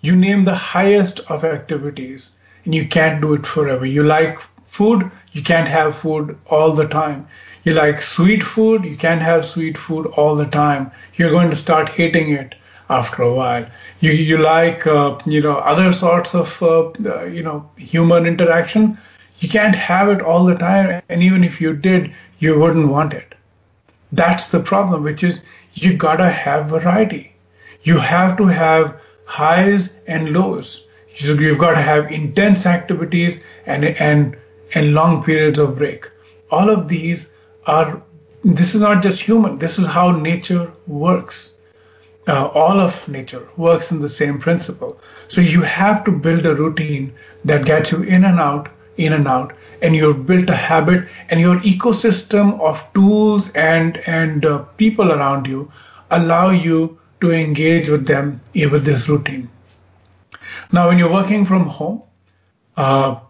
You 0.00 0.16
name 0.16 0.44
the 0.44 0.54
highest 0.54 1.20
of 1.28 1.44
activities 1.44 2.32
and 2.64 2.74
you 2.74 2.86
can't 2.86 3.20
do 3.20 3.34
it 3.34 3.46
forever. 3.46 3.86
You 3.86 4.02
like 4.02 4.40
food, 4.66 5.10
you 5.32 5.42
can't 5.42 5.68
have 5.68 5.96
food 5.96 6.38
all 6.46 6.72
the 6.72 6.86
time. 6.86 7.26
You 7.64 7.72
like 7.72 8.02
sweet 8.02 8.42
food, 8.42 8.84
you 8.84 8.96
can't 8.96 9.22
have 9.22 9.46
sweet 9.46 9.78
food 9.78 10.06
all 10.06 10.36
the 10.36 10.46
time. 10.46 10.90
You're 11.16 11.30
going 11.30 11.50
to 11.50 11.56
start 11.56 11.88
hating 11.88 12.32
it 12.32 12.54
after 12.88 13.22
a 13.22 13.34
while. 13.34 13.66
You 14.00 14.12
you 14.12 14.38
like 14.38 14.86
uh, 14.86 15.18
you 15.26 15.40
know 15.40 15.56
other 15.56 15.92
sorts 15.92 16.34
of 16.34 16.62
uh, 16.62 16.90
uh, 17.04 17.24
you 17.24 17.42
know 17.42 17.68
human 17.76 18.26
interaction. 18.26 18.98
You 19.40 19.48
can't 19.48 19.74
have 19.74 20.08
it 20.08 20.22
all 20.22 20.44
the 20.44 20.54
time, 20.54 21.02
and 21.08 21.22
even 21.22 21.44
if 21.44 21.60
you 21.60 21.74
did, 21.74 22.12
you 22.38 22.58
wouldn't 22.58 22.88
want 22.88 23.14
it. 23.14 23.34
That's 24.12 24.50
the 24.50 24.60
problem, 24.60 25.02
which 25.02 25.24
is 25.24 25.42
you 25.74 25.94
gotta 25.94 26.28
have 26.28 26.68
variety. 26.68 27.34
You 27.82 27.98
have 27.98 28.36
to 28.38 28.46
have 28.46 29.00
highs 29.24 29.92
and 30.06 30.32
lows. 30.32 30.86
You've 31.16 31.58
got 31.58 31.72
to 31.72 31.80
have 31.80 32.10
intense 32.10 32.66
activities 32.66 33.40
and 33.66 33.84
and 33.84 34.36
and 34.74 34.94
long 34.94 35.22
periods 35.22 35.58
of 35.58 35.76
break. 35.76 36.10
All 36.50 36.70
of 36.70 36.88
these 36.88 37.30
are. 37.66 38.02
This 38.42 38.74
is 38.74 38.80
not 38.80 39.02
just 39.02 39.20
human. 39.20 39.58
This 39.58 39.78
is 39.78 39.86
how 39.86 40.10
nature 40.10 40.72
works. 40.86 41.53
Uh, 42.26 42.46
all 42.46 42.80
of 42.80 43.06
nature 43.06 43.46
works 43.56 43.92
in 43.92 44.00
the 44.00 44.08
same 44.08 44.38
principle. 44.38 44.98
So 45.28 45.40
you 45.40 45.60
have 45.62 46.04
to 46.04 46.10
build 46.10 46.46
a 46.46 46.54
routine 46.54 47.12
that 47.44 47.66
gets 47.66 47.92
you 47.92 48.02
in 48.02 48.24
and 48.24 48.40
out, 48.40 48.70
in 48.96 49.12
and 49.12 49.28
out, 49.28 49.52
and 49.82 49.94
you've 49.94 50.26
built 50.26 50.48
a 50.48 50.56
habit, 50.56 51.08
and 51.28 51.38
your 51.40 51.60
ecosystem 51.60 52.58
of 52.60 52.90
tools 52.94 53.50
and 53.52 53.98
and 54.06 54.46
uh, 54.46 54.58
people 54.78 55.12
around 55.12 55.46
you 55.46 55.70
allow 56.10 56.50
you 56.50 56.98
to 57.20 57.30
engage 57.30 57.88
with 57.88 58.06
them 58.06 58.40
with 58.54 58.84
this 58.84 59.08
routine. 59.08 59.50
Now, 60.72 60.88
when 60.88 60.98
you're 60.98 61.12
working 61.12 61.44
from 61.44 61.66
home, 61.66 62.02
uh, 62.76 63.20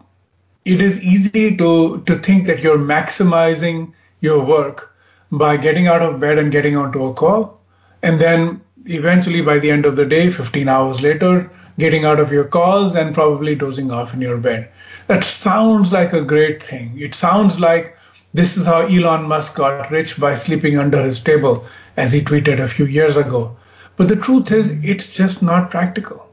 it 0.63 0.81
is 0.81 1.01
easy 1.01 1.55
to, 1.57 2.01
to 2.05 2.15
think 2.15 2.47
that 2.47 2.59
you're 2.59 2.77
maximizing 2.77 3.93
your 4.19 4.43
work 4.43 4.95
by 5.31 5.57
getting 5.57 5.87
out 5.87 6.01
of 6.01 6.19
bed 6.19 6.37
and 6.37 6.51
getting 6.51 6.75
onto 6.75 7.05
a 7.05 7.13
call. 7.13 7.61
And 8.01 8.19
then 8.19 8.61
eventually, 8.85 9.41
by 9.41 9.59
the 9.59 9.71
end 9.71 9.85
of 9.85 9.95
the 9.95 10.05
day, 10.05 10.29
15 10.29 10.67
hours 10.69 11.01
later, 11.01 11.49
getting 11.77 12.05
out 12.05 12.19
of 12.19 12.31
your 12.31 12.45
calls 12.45 12.95
and 12.95 13.13
probably 13.13 13.55
dozing 13.55 13.91
off 13.91 14.13
in 14.13 14.21
your 14.21 14.37
bed. 14.37 14.69
That 15.07 15.23
sounds 15.23 15.91
like 15.91 16.13
a 16.13 16.21
great 16.21 16.63
thing. 16.63 16.97
It 16.99 17.15
sounds 17.15 17.59
like 17.59 17.97
this 18.33 18.57
is 18.57 18.65
how 18.65 18.87
Elon 18.87 19.23
Musk 19.27 19.55
got 19.55 19.91
rich 19.91 20.19
by 20.19 20.35
sleeping 20.35 20.77
under 20.77 21.03
his 21.03 21.21
table, 21.21 21.65
as 21.97 22.11
he 22.11 22.21
tweeted 22.21 22.59
a 22.59 22.67
few 22.67 22.85
years 22.85 23.17
ago. 23.17 23.55
But 23.97 24.09
the 24.09 24.15
truth 24.15 24.51
is, 24.51 24.71
it's 24.83 25.13
just 25.13 25.41
not 25.41 25.71
practical. 25.71 26.27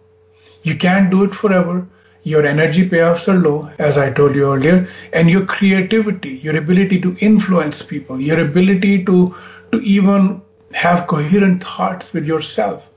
You 0.63 0.77
can't 0.77 1.11
do 1.11 1.25
it 1.25 1.35
forever. 1.35 1.87
Your 2.25 2.47
energy 2.47 2.89
payoffs 2.89 3.27
are 3.33 3.39
low, 3.39 3.71
as 3.79 3.99
I 3.99 4.13
told 4.13 4.35
you 4.37 4.53
earlier, 4.53 4.89
and 5.13 5.29
your 5.29 5.45
creativity, 5.45 6.41
your 6.43 6.57
ability 6.57 7.01
to 7.01 7.17
influence 7.21 7.83
people, 7.83 8.21
your 8.21 8.41
ability 8.41 9.05
to, 9.05 9.35
to 9.73 9.81
even 9.81 10.41
have 10.75 11.07
coherent 11.07 11.63
thoughts 11.63 12.13
with 12.13 12.27
yourself 12.27 12.91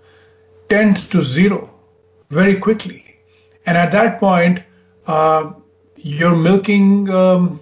tends 0.70 1.08
to 1.10 1.22
zero 1.22 1.70
very 2.30 2.56
quickly. 2.60 3.04
And 3.66 3.78
at 3.78 3.92
that 3.92 4.20
point, 4.20 4.62
uh, 5.08 5.54
you're 5.98 6.36
milking, 6.36 7.10
um, 7.10 7.60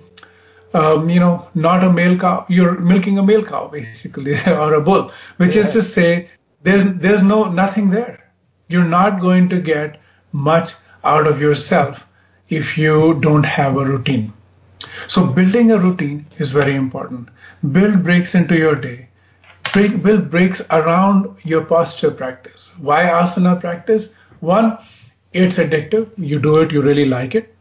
um, 0.73 1.09
you 1.09 1.19
know, 1.19 1.47
not 1.53 1.83
a 1.83 1.91
male 1.91 2.17
cow. 2.17 2.45
You're 2.49 2.79
milking 2.79 3.17
a 3.17 3.23
male 3.23 3.43
cow, 3.43 3.67
basically, 3.67 4.35
or 4.47 4.73
a 4.73 4.81
bull, 4.81 5.11
which 5.37 5.55
yeah. 5.55 5.61
is 5.61 5.73
to 5.73 5.81
say, 5.81 6.29
there's 6.61 6.85
there's 6.85 7.21
no 7.21 7.49
nothing 7.49 7.89
there. 7.89 8.31
You're 8.67 8.85
not 8.85 9.19
going 9.21 9.49
to 9.49 9.59
get 9.59 9.99
much 10.31 10.73
out 11.03 11.27
of 11.27 11.41
yourself 11.41 12.07
if 12.49 12.77
you 12.77 13.19
don't 13.21 13.43
have 13.43 13.77
a 13.77 13.85
routine. 13.85 14.33
So 15.07 15.25
building 15.25 15.71
a 15.71 15.77
routine 15.77 16.25
is 16.37 16.51
very 16.51 16.75
important. 16.75 17.29
Build 17.71 18.03
breaks 18.03 18.35
into 18.35 18.57
your 18.57 18.75
day. 18.75 19.09
Break, 19.73 20.03
build 20.03 20.29
breaks 20.29 20.61
around 20.69 21.35
your 21.43 21.65
posture 21.65 22.11
practice. 22.11 22.73
Why 22.77 23.05
asana 23.05 23.59
practice? 23.59 24.09
One, 24.39 24.77
it's 25.33 25.57
addictive. 25.57 26.11
You 26.15 26.39
do 26.39 26.57
it, 26.57 26.71
you 26.71 26.81
really 26.81 27.05
like 27.05 27.33
it. 27.33 27.55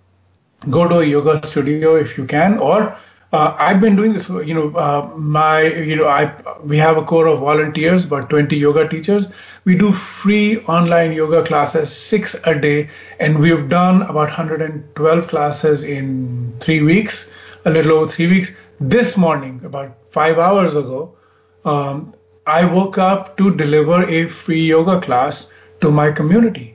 Go 0.68 0.86
to 0.86 0.98
a 0.98 1.04
yoga 1.04 1.44
studio 1.44 1.96
if 1.96 2.18
you 2.18 2.26
can, 2.26 2.58
or 2.58 2.96
uh, 3.32 3.56
I've 3.58 3.80
been 3.80 3.96
doing 3.96 4.12
this. 4.12 4.28
You 4.28 4.54
know, 4.54 4.76
uh, 4.76 5.10
my 5.16 5.62
you 5.62 5.96
know, 5.96 6.06
I 6.06 6.34
we 6.62 6.76
have 6.76 6.98
a 6.98 7.02
core 7.02 7.26
of 7.28 7.40
volunteers, 7.40 8.04
about 8.04 8.28
20 8.28 8.56
yoga 8.56 8.86
teachers. 8.86 9.26
We 9.64 9.76
do 9.76 9.90
free 9.90 10.58
online 10.64 11.12
yoga 11.12 11.42
classes, 11.42 11.90
six 11.90 12.36
a 12.44 12.54
day, 12.54 12.90
and 13.18 13.38
we've 13.38 13.68
done 13.70 14.02
about 14.02 14.28
112 14.28 15.28
classes 15.28 15.82
in 15.82 16.52
three 16.60 16.82
weeks, 16.82 17.32
a 17.64 17.70
little 17.70 17.92
over 17.92 18.08
three 18.08 18.26
weeks. 18.26 18.52
This 18.80 19.16
morning, 19.16 19.62
about 19.64 19.96
five 20.10 20.38
hours 20.38 20.76
ago, 20.76 21.16
um, 21.64 22.14
I 22.46 22.64
woke 22.64 22.98
up 22.98 23.36
to 23.38 23.54
deliver 23.54 24.04
a 24.04 24.26
free 24.28 24.66
yoga 24.66 25.00
class 25.00 25.52
to 25.80 25.90
my 25.90 26.10
community, 26.10 26.74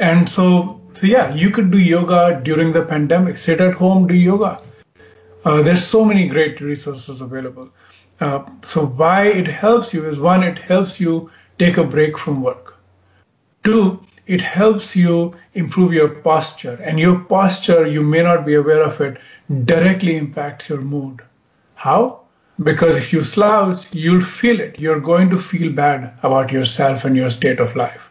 and 0.00 0.28
so 0.28 0.80
so 0.94 1.06
yeah, 1.06 1.34
you 1.34 1.50
could 1.50 1.70
do 1.70 1.78
yoga 1.78 2.40
during 2.42 2.72
the 2.72 2.82
pandemic. 2.82 3.36
Sit 3.38 3.60
at 3.60 3.74
home, 3.74 4.06
do 4.06 4.14
yoga 4.14 4.60
uh, 5.44 5.62
there's 5.62 5.86
so 5.86 6.04
many 6.04 6.28
great 6.28 6.60
resources 6.60 7.20
available. 7.20 7.68
Uh, 8.20 8.44
so 8.62 8.86
why 8.86 9.26
it 9.26 9.48
helps 9.48 9.92
you 9.92 10.06
is 10.06 10.20
one, 10.20 10.42
it 10.42 10.58
helps 10.58 11.00
you 11.00 11.30
take 11.58 11.76
a 11.76 11.84
break 11.84 12.16
from 12.16 12.42
work. 12.42 12.76
Two, 13.64 14.04
it 14.26 14.40
helps 14.40 14.94
you 14.94 15.32
improve 15.54 15.92
your 15.92 16.08
posture, 16.08 16.78
and 16.82 16.98
your 16.98 17.18
posture, 17.18 17.86
you 17.86 18.02
may 18.02 18.22
not 18.22 18.46
be 18.46 18.54
aware 18.54 18.82
of 18.82 19.00
it, 19.00 19.18
directly 19.64 20.16
impacts 20.16 20.68
your 20.68 20.80
mood. 20.80 21.22
How? 21.74 22.21
Because 22.60 22.96
if 22.96 23.12
you 23.12 23.24
slouch, 23.24 23.86
you'll 23.92 24.20
feel 24.20 24.60
it. 24.60 24.78
You're 24.78 25.00
going 25.00 25.30
to 25.30 25.38
feel 25.38 25.72
bad 25.72 26.12
about 26.22 26.52
yourself 26.52 27.04
and 27.04 27.16
your 27.16 27.30
state 27.30 27.60
of 27.60 27.74
life. 27.74 28.10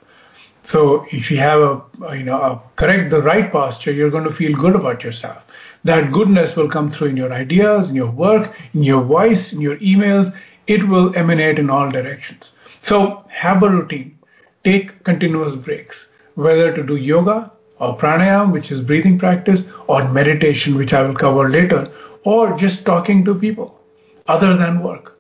So 0.64 1.06
if 1.12 1.30
you 1.30 1.38
have 1.38 1.62
a, 1.62 2.18
you 2.18 2.24
know, 2.24 2.42
a 2.42 2.62
correct 2.76 3.12
the 3.12 3.22
right 3.22 3.52
posture, 3.52 3.92
you're 3.92 4.10
going 4.10 4.24
to 4.24 4.32
feel 4.32 4.58
good 4.58 4.76
about 4.76 5.04
yourself. 5.04 5.46
That 5.84 6.12
goodness 6.12 6.56
will 6.56 6.70
come 6.70 6.92
through 6.92 7.10
in 7.10 7.18
your 7.18 7.32
ideas, 7.32 7.90
in 7.90 7.96
your 7.96 8.12
work, 8.12 8.56
in 8.74 8.84
your 8.84 9.04
voice, 9.04 9.54
in 9.54 9.62
your 9.62 9.78
emails. 9.78 10.36
It 10.68 10.88
will 10.88 11.16
emanate 11.16 11.60
in 11.60 11.70
all 11.70 11.90
directions. 11.90 12.54
So 12.82 13.24
have 13.30 13.62
a 13.64 13.70
routine. 13.70 14.18
Take 14.64 15.04
continuous 15.04 15.56
breaks, 15.56 16.10
whether 16.36 16.74
to 16.74 16.84
do 16.84 16.96
yoga 16.96 17.52
or 17.80 17.98
pranayama, 17.98 18.52
which 18.52 18.72
is 18.72 18.82
breathing 18.82 19.18
practice, 19.18 19.66
or 19.88 20.08
meditation, 20.12 20.76
which 20.76 20.94
I 20.94 21.02
will 21.02 21.16
cover 21.16 21.50
later, 21.50 21.92
or 22.24 22.56
just 22.56 22.86
talking 22.86 23.26
to 23.26 23.34
people 23.34 23.81
other 24.28 24.56
than 24.56 24.84
work. 24.84 25.18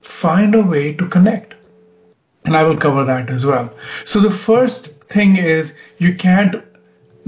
Find 0.00 0.54
a 0.54 0.62
way 0.62 0.92
to 0.94 1.08
connect. 1.08 1.54
And 2.44 2.56
I 2.56 2.62
will 2.62 2.76
cover 2.76 3.04
that 3.04 3.28
as 3.30 3.44
well. 3.44 3.72
So 4.04 4.20
the 4.20 4.30
first 4.30 4.86
thing 5.08 5.36
is 5.36 5.74
you 5.98 6.14
can't 6.14 6.56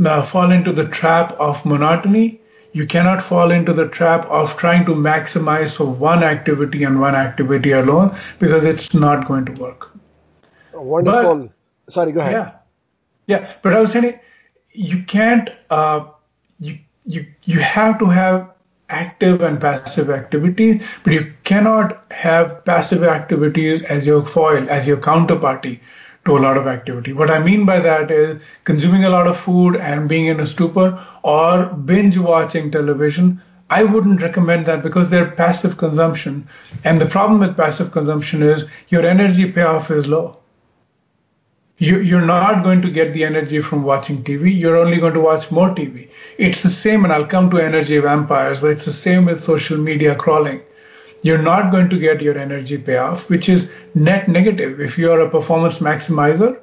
uh, 0.05 0.23
fall 0.23 0.51
into 0.51 0.73
the 0.73 0.87
trap 0.87 1.33
of 1.33 1.65
monotony 1.67 2.41
you 2.73 2.87
cannot 2.87 3.23
fall 3.23 3.51
into 3.51 3.73
the 3.73 3.89
trap 3.89 4.27
of 4.27 4.57
trying 4.57 4.85
to 4.87 4.93
maximize 4.93 5.77
for 5.77 5.87
one 5.87 6.23
activity 6.23 6.85
and 6.85 7.01
one 7.01 7.15
activity 7.15 7.73
alone 7.73 8.17
because 8.39 8.65
it's 8.65 8.95
not 8.95 9.27
going 9.27 9.45
to 9.47 9.53
work. 9.53 9.91
Wonderful. 10.73 11.51
But, 11.85 11.93
Sorry, 11.93 12.13
go 12.13 12.21
ahead. 12.21 12.33
Yeah, 12.33 12.53
yeah. 13.27 13.53
But 13.63 13.73
I 13.73 13.81
was 13.81 13.93
saying, 13.93 14.21
you 14.73 15.03
can't. 15.03 15.51
Uh, 15.69 16.07
you 16.61 16.79
you 17.05 17.27
you 17.45 17.59
have 17.59 17.99
to 17.99 18.07
have 18.07 18.53
active 18.91 19.41
and 19.41 19.61
passive 19.61 20.11
activities, 20.11 20.83
but 21.05 21.13
you 21.13 21.33
cannot 21.45 22.05
have 22.13 22.65
passive 22.65 23.03
activities 23.05 23.83
as 23.83 24.07
your 24.07 24.25
foil, 24.25 24.69
as 24.69 24.87
your 24.87 24.99
counterparty 24.99 25.81
to 26.25 26.37
a 26.37 26.41
lot 26.41 26.57
of 26.57 26.67
activity. 26.67 27.13
What 27.13 27.31
I 27.31 27.39
mean 27.39 27.65
by 27.65 27.81
that 27.81 28.11
is 28.11 28.43
consuming 28.65 29.05
a 29.05 29.11
lot 29.11 29.27
of 29.27 29.39
food 29.39 29.77
and 29.77 30.09
being 30.09 30.27
in 30.27 30.41
a 30.41 30.47
stupor 30.47 31.03
or 31.23 31.67
binge 31.67 32.19
watching 32.19 32.71
television. 32.71 33.41
I 33.71 33.85
wouldn't 33.85 34.21
recommend 34.21 34.67
that 34.67 34.83
because 34.83 35.09
they're 35.09 35.31
passive 35.31 35.77
consumption. 35.77 36.47
And 36.85 37.01
the 37.01 37.07
problem 37.07 37.41
with 37.41 37.57
passive 37.57 37.93
consumption 37.93 38.43
is 38.43 38.67
your 38.89 39.07
energy 39.07 39.51
payoff 39.51 39.91
is 39.91 40.09
low. 40.09 40.40
You, 41.81 42.19
are 42.19 42.25
not 42.25 42.63
going 42.63 42.83
to 42.83 42.91
get 42.91 43.15
the 43.15 43.25
energy 43.25 43.61
from 43.61 43.83
watching 43.83 44.23
TV. 44.23 44.57
You're 44.57 44.77
only 44.77 44.99
going 44.99 45.15
to 45.15 45.21
watch 45.21 45.51
more 45.51 45.71
TV. 45.71 46.09
It's 46.39 46.63
the 46.63 46.71
same, 46.71 47.05
and 47.05 47.13
I'll 47.13 47.27
come 47.27 47.51
to 47.51 47.59
energy 47.59 47.99
vampires, 47.99 48.61
but 48.61 48.71
it's 48.71 48.85
the 48.85 48.93
same 48.93 49.25
with 49.25 49.43
social 49.43 49.79
media 49.79 50.15
crawling 50.15 50.61
you're 51.23 51.43
not 51.43 51.71
going 51.71 51.89
to 51.91 51.99
get 51.99 52.23
your 52.23 52.39
energy 52.39 52.79
payoff, 52.79 53.29
which 53.29 53.49
is 53.49 53.71
net 53.95 54.29
negative. 54.29 54.81
If 54.81 54.99
you're 54.99 55.21
a 55.21 55.31
performance 55.31 55.79
maximizer, 55.79 56.59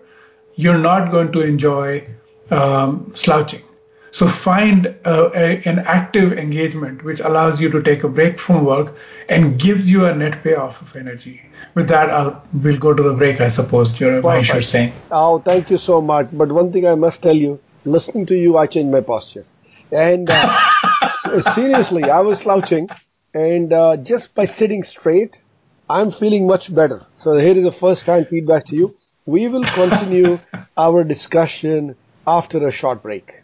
you're 0.55 0.77
not 0.77 1.11
going 1.11 1.31
to 1.33 1.41
enjoy 1.41 2.07
um, 2.49 3.11
slouching. 3.13 3.61
So 4.11 4.27
find 4.27 4.95
uh, 5.05 5.29
a, 5.33 5.61
an 5.65 5.79
active 5.79 6.33
engagement 6.33 7.03
which 7.03 7.19
allows 7.19 7.61
you 7.61 7.69
to 7.71 7.81
take 7.81 8.03
a 8.03 8.07
break 8.07 8.39
from 8.39 8.65
work 8.65 8.95
and 9.29 9.59
gives 9.59 9.89
you 9.89 10.05
a 10.05 10.15
net 10.15 10.43
payoff 10.43 10.81
of 10.81 10.95
energy. 10.95 11.41
With 11.75 11.89
that, 11.89 12.09
I'll, 12.09 12.43
we'll 12.53 12.77
go 12.77 12.93
to 12.93 13.03
the 13.03 13.13
break, 13.13 13.41
I 13.41 13.49
suppose, 13.49 13.99
you're, 13.99 14.21
you're 14.21 14.61
saying. 14.61 14.93
Oh, 15.11 15.39
thank 15.39 15.69
you 15.69 15.77
so 15.77 16.01
much. 16.01 16.29
But 16.31 16.51
one 16.51 16.71
thing 16.71 16.87
I 16.87 16.95
must 16.95 17.21
tell 17.21 17.35
you, 17.35 17.59
listening 17.85 18.25
to 18.27 18.35
you, 18.35 18.57
I 18.57 18.67
changed 18.67 18.91
my 18.91 19.01
posture. 19.01 19.45
And 19.91 20.29
uh, 20.29 21.39
seriously, 21.39 22.05
I 22.05 22.21
was 22.21 22.39
slouching 22.39 22.89
and 23.33 23.71
uh, 23.71 23.97
just 23.97 24.33
by 24.33 24.45
sitting 24.45 24.83
straight, 24.83 25.41
I'm 25.89 26.11
feeling 26.11 26.47
much 26.47 26.73
better. 26.73 27.05
So 27.13 27.33
here 27.33 27.55
is 27.55 27.63
the 27.63 27.71
first 27.71 28.05
time 28.05 28.25
feedback 28.25 28.65
to 28.65 28.75
you. 28.75 28.95
We 29.25 29.47
will 29.47 29.63
continue 29.63 30.39
our 30.77 31.03
discussion 31.03 31.95
after 32.25 32.65
a 32.65 32.71
short 32.71 33.03
break. 33.03 33.43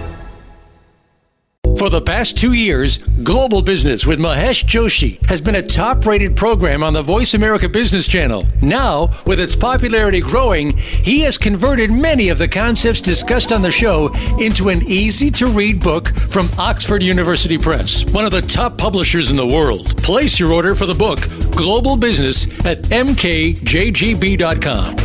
For 1.81 1.89
the 1.89 1.99
past 1.99 2.37
two 2.37 2.53
years, 2.53 2.99
Global 2.99 3.63
Business 3.63 4.05
with 4.05 4.19
Mahesh 4.19 4.65
Joshi 4.65 5.17
has 5.27 5.41
been 5.41 5.55
a 5.55 5.63
top 5.63 6.05
rated 6.05 6.35
program 6.35 6.83
on 6.83 6.93
the 6.93 7.01
Voice 7.01 7.33
America 7.33 7.67
Business 7.67 8.07
Channel. 8.07 8.45
Now, 8.61 9.09
with 9.25 9.39
its 9.39 9.55
popularity 9.55 10.21
growing, 10.21 10.77
he 10.77 11.21
has 11.21 11.39
converted 11.39 11.89
many 11.89 12.29
of 12.29 12.37
the 12.37 12.47
concepts 12.47 13.01
discussed 13.01 13.51
on 13.51 13.63
the 13.63 13.71
show 13.71 14.13
into 14.39 14.69
an 14.69 14.83
easy 14.83 15.31
to 15.31 15.47
read 15.47 15.81
book 15.81 16.09
from 16.29 16.47
Oxford 16.59 17.01
University 17.01 17.57
Press, 17.57 18.05
one 18.13 18.25
of 18.25 18.31
the 18.31 18.43
top 18.43 18.77
publishers 18.77 19.31
in 19.31 19.35
the 19.35 19.47
world. 19.47 19.97
Place 20.03 20.39
your 20.39 20.53
order 20.53 20.75
for 20.75 20.85
the 20.85 20.93
book, 20.93 21.21
Global 21.55 21.97
Business, 21.97 22.45
at 22.63 22.83
mkjgb.com. 22.89 23.55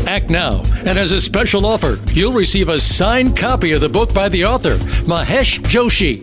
Act 0.07 0.29
now, 0.29 0.63
and 0.85 0.99
as 0.99 1.13
a 1.13 1.23
special 1.23 1.65
offer, 1.65 1.99
you'll 2.13 2.33
receive 2.33 2.69
a 2.69 2.79
signed 2.79 3.35
copy 3.35 3.73
of 3.73 3.81
the 3.81 3.89
book 3.89 4.13
by 4.13 4.29
the 4.29 4.45
author, 4.45 4.77
Mahesh 5.07 5.59
Joshi. 5.61 6.23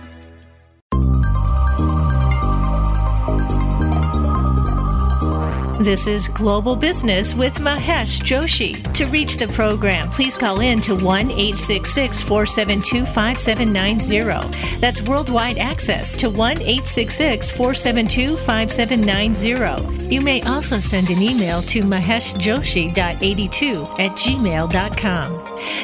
This 5.81 6.05
is 6.05 6.27
Global 6.27 6.75
Business 6.75 7.33
with 7.33 7.55
Mahesh 7.55 8.21
Joshi. 8.21 8.75
To 8.93 9.07
reach 9.07 9.37
the 9.37 9.47
program, 9.47 10.11
please 10.11 10.37
call 10.37 10.59
in 10.59 10.79
to 10.81 10.95
1 10.95 11.31
866 11.31 12.21
472 12.21 13.03
5790. 13.07 14.77
That's 14.77 15.01
worldwide 15.01 15.57
access 15.57 16.15
to 16.17 16.29
1 16.29 16.61
866 16.61 17.49
472 17.49 18.37
5790. 18.37 20.13
You 20.13 20.21
may 20.21 20.43
also 20.43 20.79
send 20.79 21.09
an 21.09 21.19
email 21.19 21.63
to 21.63 21.81
maheshjoshi.82 21.81 23.99
at 23.99 24.11
gmail.com. 24.11 25.33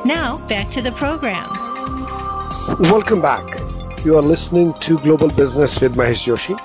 Now, 0.05 0.37
back 0.47 0.69
to 0.69 0.83
the 0.83 0.91
program. 0.91 1.47
Welcome 2.81 3.23
back. 3.23 3.59
You 4.05 4.15
are 4.15 4.21
listening 4.21 4.73
to 4.73 4.99
Global 4.99 5.29
Business 5.29 5.81
with 5.81 5.95
Mahesh 5.95 6.27
Joshi 6.27 6.55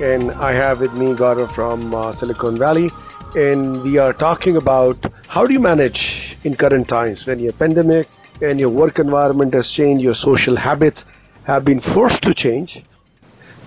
and 0.00 0.30
I 0.32 0.52
have 0.52 0.80
with 0.80 0.92
me 0.94 1.14
Gaurav 1.14 1.50
from 1.50 1.94
uh, 1.94 2.12
Silicon 2.12 2.56
Valley, 2.56 2.90
and 3.36 3.82
we 3.82 3.98
are 3.98 4.12
talking 4.12 4.56
about 4.56 4.98
how 5.28 5.46
do 5.46 5.52
you 5.52 5.60
manage 5.60 6.36
in 6.44 6.54
current 6.54 6.88
times 6.88 7.26
when 7.26 7.38
your 7.38 7.52
pandemic 7.52 8.08
and 8.42 8.58
your 8.58 8.70
work 8.70 8.98
environment 8.98 9.54
has 9.54 9.70
changed, 9.70 10.02
your 10.02 10.14
social 10.14 10.56
habits 10.56 11.06
have 11.44 11.64
been 11.64 11.80
forced 11.80 12.22
to 12.24 12.34
change. 12.34 12.82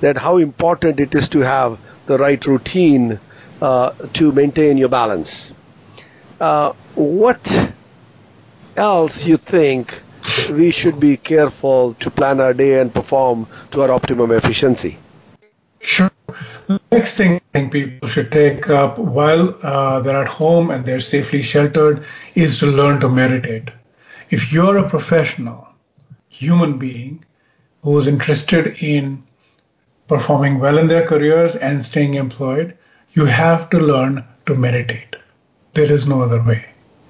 That 0.01 0.17
how 0.17 0.37
important 0.37 0.99
it 0.99 1.15
is 1.15 1.29
to 1.29 1.39
have 1.39 1.79
the 2.05 2.17
right 2.17 2.45
routine 2.45 3.19
uh, 3.61 3.91
to 4.13 4.31
maintain 4.31 4.77
your 4.77 4.89
balance. 4.89 5.53
Uh, 6.39 6.73
what 6.95 7.71
else 8.75 9.25
you 9.25 9.37
think 9.37 10.01
we 10.49 10.71
should 10.71 10.99
be 10.99 11.17
careful 11.17 11.93
to 11.95 12.11
plan 12.11 12.39
our 12.41 12.53
day 12.53 12.79
and 12.79 12.93
perform 12.93 13.47
to 13.71 13.81
our 13.81 13.91
optimum 13.91 14.31
efficiency? 14.31 14.97
Sure. 15.79 16.11
The 16.67 16.81
next 16.91 17.15
thing 17.15 17.35
I 17.35 17.59
think 17.59 17.71
people 17.71 18.09
should 18.09 18.31
take 18.31 18.69
up 18.69 18.99
while 18.99 19.55
uh, 19.63 20.01
they're 20.01 20.21
at 20.21 20.27
home 20.27 20.69
and 20.69 20.85
they're 20.85 20.99
safely 20.99 21.41
sheltered 21.41 22.05
is 22.35 22.59
to 22.59 22.65
learn 22.67 22.99
to 23.01 23.09
meditate. 23.09 23.69
If 24.29 24.51
you're 24.51 24.77
a 24.77 24.89
professional 24.89 25.67
human 26.27 26.77
being 26.77 27.23
who 27.83 27.97
is 27.97 28.07
interested 28.07 28.83
in 28.83 29.23
performing 30.07 30.59
well 30.59 30.77
in 30.77 30.87
their 30.87 31.07
careers 31.07 31.55
and 31.55 31.83
staying 31.85 32.15
employed, 32.15 32.77
you 33.13 33.25
have 33.25 33.69
to 33.69 33.79
learn 33.79 34.25
to 34.45 34.55
meditate. 34.55 35.15
There 35.73 35.91
is 35.91 36.05
no 36.05 36.21
other 36.21 36.41
way. 36.41 36.65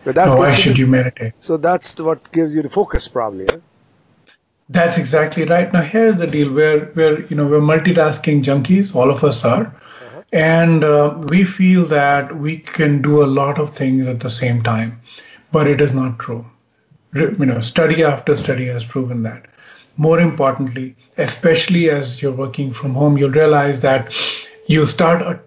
Now, 0.06 0.38
why 0.38 0.54
should 0.54 0.78
you 0.78 0.88
meditate? 0.88 1.34
So 1.40 1.58
that's 1.58 2.00
what 2.00 2.32
gives 2.32 2.56
you 2.56 2.62
the 2.62 2.70
focus, 2.70 3.08
probably. 3.08 3.50
Eh? 3.50 3.58
That's 4.70 4.98
exactly 4.98 5.46
right. 5.46 5.72
Now 5.72 5.82
here's 5.82 6.18
the 6.18 6.28
deal: 6.28 6.52
where 6.52 6.88
where 6.88 7.22
you 7.28 7.36
know 7.38 7.48
we're 7.48 7.62
multitasking 7.62 8.44
junkies, 8.44 8.94
all 8.94 9.10
of 9.10 9.24
us 9.24 9.46
are, 9.46 9.68
uh-huh. 9.68 10.24
and 10.34 10.84
uh, 10.84 11.24
we 11.30 11.46
feel 11.46 11.86
that 11.86 12.38
we 12.38 12.58
can 12.58 13.02
do 13.02 13.24
a 13.24 13.32
lot 13.40 13.60
of 13.60 13.76
things 13.76 14.10
at 14.10 14.20
the 14.20 14.30
same 14.30 14.62
time, 14.62 15.00
but 15.54 15.68
it 15.68 15.80
is 15.80 15.94
not 15.94 16.20
true. 16.20 16.46
You 17.14 17.46
know, 17.46 17.62
study 17.62 18.04
after 18.04 18.36
study 18.36 18.66
has 18.66 18.84
proven 18.84 19.24
that. 19.24 19.46
More 19.96 20.20
importantly, 20.20 20.96
especially 21.18 21.90
as 21.90 22.22
you're 22.22 22.34
working 22.34 22.74
from 22.74 22.94
home, 22.94 23.18
you'll 23.18 23.32
realize 23.32 23.80
that 23.82 24.14
you 24.68 24.86
start 24.86 25.22
a, 25.22 25.40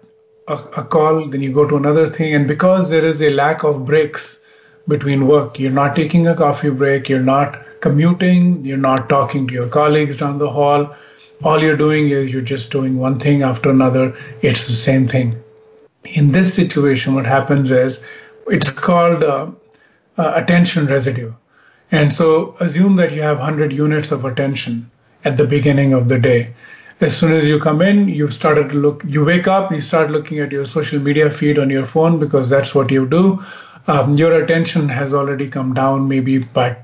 a, 0.47 0.55
a 0.55 0.83
call, 0.83 1.27
then 1.27 1.41
you 1.41 1.53
go 1.53 1.67
to 1.67 1.77
another 1.77 2.07
thing, 2.09 2.33
and 2.33 2.47
because 2.47 2.89
there 2.89 3.05
is 3.05 3.21
a 3.21 3.29
lack 3.29 3.63
of 3.63 3.85
breaks 3.85 4.39
between 4.87 5.27
work, 5.27 5.59
you're 5.59 5.71
not 5.71 5.95
taking 5.95 6.27
a 6.27 6.35
coffee 6.35 6.71
break, 6.71 7.07
you're 7.07 7.19
not 7.19 7.63
commuting, 7.81 8.63
you're 8.63 8.77
not 8.77 9.09
talking 9.09 9.47
to 9.47 9.53
your 9.53 9.67
colleagues 9.67 10.15
down 10.15 10.37
the 10.37 10.49
hall. 10.49 10.95
All 11.43 11.61
you're 11.61 11.77
doing 11.77 12.09
is 12.09 12.31
you're 12.31 12.41
just 12.41 12.71
doing 12.71 12.97
one 12.97 13.19
thing 13.19 13.41
after 13.41 13.69
another. 13.69 14.15
It's 14.41 14.67
the 14.67 14.73
same 14.73 15.07
thing. 15.07 15.41
In 16.03 16.31
this 16.31 16.53
situation, 16.53 17.15
what 17.15 17.25
happens 17.25 17.71
is 17.71 18.03
it's 18.47 18.71
called 18.71 19.23
uh, 19.23 19.51
uh, 20.17 20.31
attention 20.35 20.85
residue. 20.85 21.33
And 21.91 22.13
so 22.13 22.55
assume 22.59 22.95
that 22.97 23.11
you 23.11 23.21
have 23.21 23.37
100 23.37 23.73
units 23.73 24.11
of 24.11 24.23
attention 24.23 24.89
at 25.25 25.37
the 25.37 25.45
beginning 25.45 25.93
of 25.93 26.07
the 26.07 26.19
day. 26.19 26.53
As 27.01 27.17
soon 27.17 27.33
as 27.33 27.49
you 27.49 27.59
come 27.59 27.81
in, 27.81 28.07
you've 28.07 28.33
started 28.33 28.69
to 28.69 28.75
look, 28.77 29.03
you 29.05 29.25
wake 29.25 29.47
up, 29.47 29.71
you 29.71 29.81
start 29.81 30.11
looking 30.11 30.39
at 30.39 30.51
your 30.51 30.65
social 30.65 30.99
media 30.99 31.29
feed 31.31 31.57
on 31.57 31.69
your 31.69 31.85
phone 31.85 32.19
because 32.19 32.49
that's 32.49 32.75
what 32.75 32.91
you 32.91 33.07
do. 33.07 33.43
Um, 33.87 34.13
your 34.13 34.33
attention 34.43 34.87
has 34.89 35.13
already 35.13 35.49
come 35.49 35.73
down 35.73 36.07
maybe 36.07 36.37
by 36.37 36.77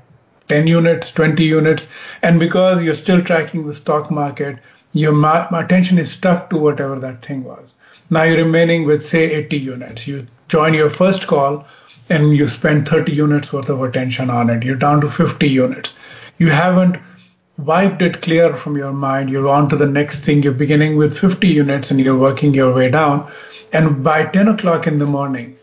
10 0.48 0.66
units, 0.66 1.10
20 1.12 1.44
units. 1.44 1.86
And 2.22 2.40
because 2.40 2.82
you're 2.82 2.94
still 2.94 3.22
tracking 3.22 3.66
the 3.66 3.72
stock 3.72 4.10
market, 4.10 4.58
your 4.92 5.12
ma- 5.12 5.48
attention 5.52 5.98
is 5.98 6.10
stuck 6.10 6.50
to 6.50 6.56
whatever 6.56 6.98
that 6.98 7.24
thing 7.24 7.44
was. 7.44 7.74
Now 8.10 8.22
you're 8.22 8.44
remaining 8.44 8.84
with, 8.84 9.04
say, 9.04 9.30
80 9.32 9.58
units. 9.58 10.06
You 10.06 10.26
join 10.48 10.74
your 10.74 10.90
first 10.90 11.26
call 11.26 11.66
and 12.08 12.34
you 12.34 12.48
spend 12.48 12.88
30 12.88 13.12
units 13.12 13.52
worth 13.52 13.68
of 13.68 13.82
attention 13.82 14.30
on 14.30 14.48
it. 14.48 14.62
You're 14.62 14.76
down 14.76 15.02
to 15.02 15.10
50 15.10 15.46
units. 15.46 15.92
You 16.38 16.50
haven't 16.50 16.96
wiped 17.58 18.00
it 18.02 18.22
clear 18.22 18.56
from 18.56 18.76
your 18.76 18.92
mind. 18.92 19.28
You're 19.28 19.48
on 19.48 19.68
to 19.70 19.76
the 19.76 19.86
next 19.86 20.24
thing. 20.24 20.42
You're 20.42 20.52
beginning 20.52 20.96
with 20.96 21.18
50 21.18 21.48
units 21.48 21.90
and 21.90 22.00
you're 22.00 22.16
working 22.16 22.54
your 22.54 22.72
way 22.72 22.90
down. 22.90 23.30
And 23.72 24.02
by 24.02 24.24
10 24.24 24.48
o'clock 24.48 24.86
in 24.86 24.98
the 24.98 25.06
morning, 25.06 25.57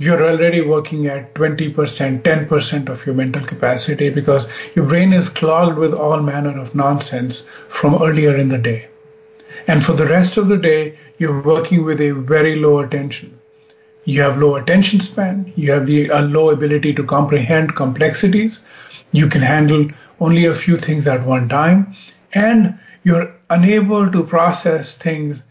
you're 0.00 0.26
already 0.26 0.62
working 0.62 1.08
at 1.08 1.34
20%, 1.34 2.22
10% 2.22 2.88
of 2.88 3.04
your 3.04 3.14
mental 3.14 3.44
capacity 3.44 4.08
because 4.08 4.48
your 4.74 4.86
brain 4.86 5.12
is 5.12 5.28
clogged 5.28 5.76
with 5.76 5.92
all 5.92 6.22
manner 6.22 6.58
of 6.58 6.74
nonsense 6.74 7.46
from 7.68 8.02
earlier 8.02 8.34
in 8.34 8.48
the 8.48 8.56
day. 8.56 8.88
And 9.66 9.84
for 9.84 9.92
the 9.92 10.06
rest 10.06 10.38
of 10.38 10.48
the 10.48 10.56
day, 10.56 10.98
you're 11.18 11.42
working 11.42 11.84
with 11.84 12.00
a 12.00 12.12
very 12.12 12.54
low 12.54 12.78
attention. 12.78 13.38
You 14.06 14.22
have 14.22 14.38
low 14.38 14.56
attention 14.56 15.00
span, 15.00 15.52
you 15.54 15.70
have 15.72 15.86
the 15.86 16.08
a 16.08 16.22
low 16.22 16.48
ability 16.48 16.94
to 16.94 17.04
comprehend 17.04 17.76
complexities, 17.76 18.64
you 19.12 19.28
can 19.28 19.42
handle 19.42 19.86
only 20.18 20.46
a 20.46 20.54
few 20.54 20.78
things 20.78 21.06
at 21.08 21.26
one 21.26 21.50
time, 21.50 21.94
and 22.32 22.78
you're 23.02 23.34
unable 23.50 24.10
to 24.10 24.24
process 24.24 24.96
things 24.96 25.42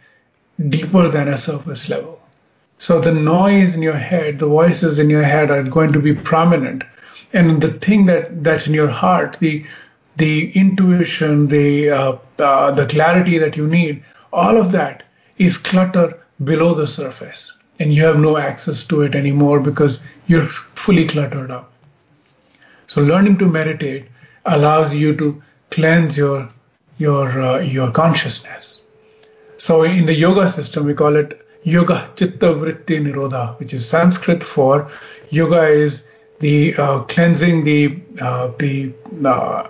deeper 0.69 1.07
than 1.07 1.27
a 1.27 1.37
surface 1.37 1.87
level. 1.87 2.18
So 2.79 2.99
the 2.99 3.11
noise 3.11 3.75
in 3.75 3.81
your 3.81 3.97
head, 3.97 4.39
the 4.39 4.47
voices 4.47 4.99
in 4.99 5.09
your 5.09 5.21
head 5.21 5.51
are 5.51 5.63
going 5.63 5.91
to 5.93 5.99
be 5.99 6.13
prominent. 6.13 6.83
And 7.33 7.61
the 7.61 7.73
thing 7.73 8.05
that, 8.05 8.43
that's 8.43 8.67
in 8.67 8.73
your 8.73 8.87
heart, 8.87 9.37
the 9.39 9.65
the 10.15 10.51
intuition, 10.51 11.47
the 11.47 11.89
uh, 11.91 12.17
uh, 12.39 12.71
the 12.71 12.87
clarity 12.87 13.37
that 13.37 13.55
you 13.55 13.67
need, 13.67 14.03
all 14.33 14.57
of 14.57 14.71
that 14.71 15.03
is 15.37 15.57
clutter 15.57 16.17
below 16.43 16.73
the 16.73 16.87
surface 16.87 17.53
and 17.79 17.93
you 17.93 18.03
have 18.03 18.19
no 18.19 18.37
access 18.37 18.83
to 18.85 19.01
it 19.01 19.15
anymore 19.15 19.59
because 19.59 20.01
you're 20.27 20.45
fully 20.45 21.07
cluttered 21.07 21.51
up. 21.51 21.71
So 22.87 23.01
learning 23.01 23.37
to 23.39 23.45
meditate 23.45 24.07
allows 24.45 24.93
you 24.93 25.15
to 25.17 25.41
cleanse 25.69 26.17
your 26.17 26.49
your 26.97 27.41
uh, 27.41 27.59
your 27.59 27.91
consciousness. 27.91 28.81
So 29.57 29.83
in 29.83 30.05
the 30.05 30.15
yoga 30.15 30.47
system, 30.47 30.85
we 30.85 30.93
call 30.93 31.15
it 31.15 31.45
yoga 31.63 32.11
chitta 32.15 32.47
vritti 32.47 32.99
nirodha, 32.99 33.59
which 33.59 33.73
is 33.73 33.87
Sanskrit 33.87 34.43
for 34.43 34.91
yoga 35.29 35.67
is 35.67 36.05
the 36.39 36.75
uh, 36.75 36.99
cleansing 37.01 37.63
the 37.63 37.99
uh, 38.21 38.51
the 38.59 38.93
uh, 39.25 39.67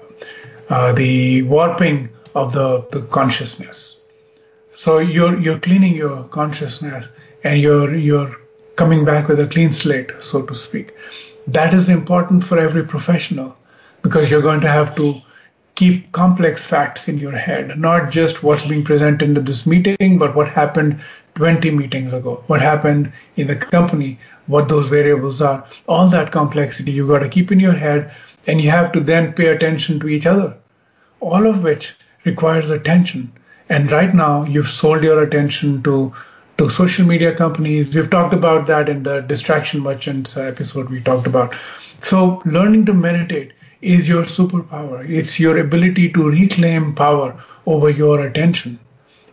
uh, 0.70 0.92
the 0.94 1.42
warping 1.44 2.10
of 2.36 2.54
the, 2.54 2.86
the 2.92 3.02
consciousness. 3.08 4.00
So 4.76 5.00
you're 5.00 5.40
you're 5.40 5.60
cleaning 5.60 5.96
your 5.96 6.24
consciousness 6.26 7.08
and 7.44 7.60
you're 7.60 7.96
you're 7.96 8.36
coming 8.76 9.04
back 9.04 9.28
with 9.28 9.40
a 9.40 9.48
clean 9.48 9.72
slate, 9.72 10.12
so 10.20 10.44
to 10.44 10.56
speak. 10.56 10.96
That 11.48 11.74
is 11.74 11.90
important 11.90 12.44
for 12.44 12.60
every 12.60 12.84
professional 12.84 13.58
because 14.04 14.30
you're 14.30 14.42
going 14.42 14.62
to 14.62 14.70
have 14.70 14.96
to 14.96 15.22
keep 15.76 16.12
complex 16.12 16.66
facts 16.66 17.08
in 17.08 17.18
your 17.18 17.32
head, 17.32 17.80
not 17.80 18.12
just 18.12 18.44
what's 18.44 18.66
being 18.66 18.84
presented 18.84 19.38
in 19.38 19.44
this 19.46 19.66
meeting, 19.66 20.18
but 20.18 20.36
what 20.36 20.48
happened 20.50 21.02
20 21.40 21.72
meetings 21.72 22.12
ago, 22.12 22.44
what 22.48 22.60
happened 22.60 23.14
in 23.38 23.48
the 23.48 23.56
company, 23.56 24.20
what 24.48 24.68
those 24.68 24.90
variables 24.90 25.42
are. 25.42 25.66
All 25.88 26.10
that 26.10 26.34
complexity 26.34 26.92
you've 26.92 27.08
got 27.08 27.20
to 27.20 27.30
keep 27.30 27.54
in 27.54 27.62
your 27.62 27.78
head, 27.84 28.12
and 28.46 28.60
you 28.60 28.70
have 28.70 28.92
to 28.92 29.00
then 29.00 29.32
pay 29.32 29.48
attention 29.48 30.02
to 30.02 30.10
each 30.10 30.26
other, 30.26 30.58
all 31.22 31.48
of 31.48 31.64
which 31.64 31.96
requires 32.26 32.70
attention. 32.70 33.32
And 33.70 33.90
right 33.90 34.14
now, 34.14 34.44
you've 34.44 34.68
sold 34.68 35.02
your 35.04 35.24
attention 35.24 35.82
to 35.84 36.14
to 36.58 36.70
social 36.70 37.06
media 37.06 37.34
companies. 37.34 37.96
We've 37.96 38.10
talked 38.10 38.34
about 38.34 38.68
that 38.68 38.90
in 38.90 39.04
the 39.04 39.22
distraction 39.22 39.80
merchants 39.80 40.36
episode 40.36 40.90
we 40.90 41.00
talked 41.00 41.26
about. 41.26 41.56
So, 42.02 42.42
learning 42.44 42.86
to 42.88 42.94
meditate 42.94 43.54
is 43.82 44.10
your 44.10 44.24
superpower. 44.24 45.10
It's 45.10 45.40
your 45.40 45.58
ability 45.58 46.12
to 46.18 46.30
reclaim 46.30 46.96
power 46.96 47.42
over 47.66 47.90
your 47.90 48.20
attention. 48.26 48.78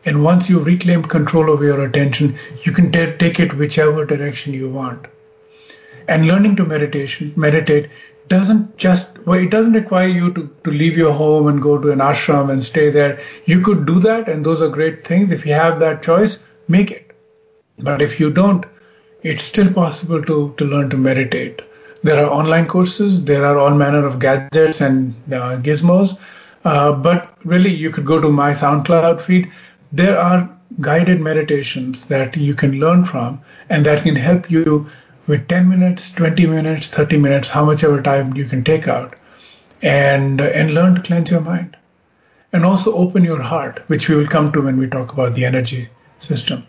And 0.06 0.22
once 0.22 0.48
you've 0.48 0.66
reclaimed 0.66 1.10
control 1.10 1.50
over 1.50 1.64
your 1.64 1.84
attention, 1.84 2.38
you 2.62 2.72
can 2.72 2.92
t- 2.92 3.12
take 3.18 3.40
it 3.40 3.54
whichever 3.54 4.04
direction 4.06 4.54
you 4.54 4.68
want. 4.70 5.06
And 6.08 6.26
learning 6.26 6.56
to 6.56 6.64
meditation, 6.64 7.32
meditate 7.36 7.90
doesn't 8.28 8.76
just 8.76 9.18
well, 9.26 9.38
it 9.38 9.50
doesn't 9.50 9.72
require 9.72 10.08
you 10.08 10.32
to, 10.32 10.50
to 10.64 10.70
leave 10.70 10.96
your 10.96 11.12
home 11.12 11.48
and 11.48 11.60
go 11.60 11.78
to 11.78 11.90
an 11.90 11.98
ashram 11.98 12.50
and 12.50 12.62
stay 12.62 12.90
there. 12.90 13.20
You 13.44 13.60
could 13.60 13.86
do 13.86 13.98
that, 14.00 14.28
and 14.28 14.46
those 14.46 14.62
are 14.62 14.68
great 14.68 15.06
things. 15.06 15.32
If 15.32 15.44
you 15.46 15.54
have 15.54 15.80
that 15.80 16.02
choice, 16.02 16.42
make 16.68 16.90
it. 16.90 17.12
But 17.78 18.02
if 18.02 18.18
you 18.20 18.30
don't, 18.30 18.64
it's 19.22 19.44
still 19.44 19.72
possible 19.72 20.22
to, 20.22 20.54
to 20.56 20.64
learn 20.64 20.90
to 20.90 20.96
meditate. 20.96 21.62
There 22.02 22.24
are 22.24 22.30
online 22.30 22.68
courses, 22.68 23.24
there 23.24 23.44
are 23.44 23.58
all 23.58 23.74
manner 23.74 24.06
of 24.06 24.18
gadgets 24.20 24.80
and 24.80 25.14
uh, 25.32 25.58
gizmos. 25.58 26.16
Uh, 26.64 26.92
but 26.92 27.36
really, 27.44 27.72
you 27.72 27.90
could 27.90 28.06
go 28.06 28.20
to 28.20 28.28
my 28.28 28.52
SoundCloud 28.52 29.20
feed. 29.20 29.50
There 29.92 30.18
are 30.18 30.50
guided 30.80 31.20
meditations 31.20 32.06
that 32.06 32.36
you 32.36 32.54
can 32.54 32.80
learn 32.80 33.04
from 33.04 33.40
and 33.70 33.86
that 33.86 34.02
can 34.02 34.16
help 34.16 34.50
you 34.50 34.88
with 35.26 35.48
10 35.48 35.68
minutes, 35.68 36.12
20 36.12 36.46
minutes, 36.46 36.88
30 36.88 37.18
minutes, 37.18 37.48
how 37.48 37.64
much 37.64 37.84
ever 37.84 38.02
time 38.02 38.36
you 38.36 38.44
can 38.46 38.64
take 38.64 38.88
out, 38.88 39.14
and, 39.82 40.40
and 40.40 40.74
learn 40.74 40.94
to 40.94 41.02
cleanse 41.02 41.30
your 41.30 41.40
mind. 41.40 41.76
And 42.52 42.64
also 42.64 42.94
open 42.94 43.24
your 43.24 43.42
heart, 43.42 43.82
which 43.88 44.08
we 44.08 44.16
will 44.16 44.26
come 44.26 44.52
to 44.52 44.62
when 44.62 44.76
we 44.76 44.86
talk 44.86 45.12
about 45.12 45.34
the 45.34 45.44
energy 45.44 45.88
system. 46.18 46.66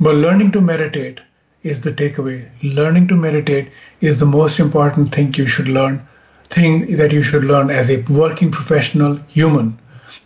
But 0.00 0.16
learning 0.16 0.52
to 0.52 0.60
meditate 0.60 1.20
is 1.62 1.80
the 1.80 1.92
takeaway. 1.92 2.48
Learning 2.62 3.08
to 3.08 3.14
meditate 3.16 3.70
is 4.00 4.20
the 4.20 4.26
most 4.26 4.60
important 4.60 5.14
thing 5.14 5.34
you 5.34 5.46
should 5.46 5.68
learn, 5.68 6.06
thing 6.44 6.96
that 6.96 7.12
you 7.12 7.22
should 7.22 7.44
learn 7.44 7.70
as 7.70 7.90
a 7.90 8.02
working 8.02 8.50
professional 8.50 9.16
human, 9.28 9.78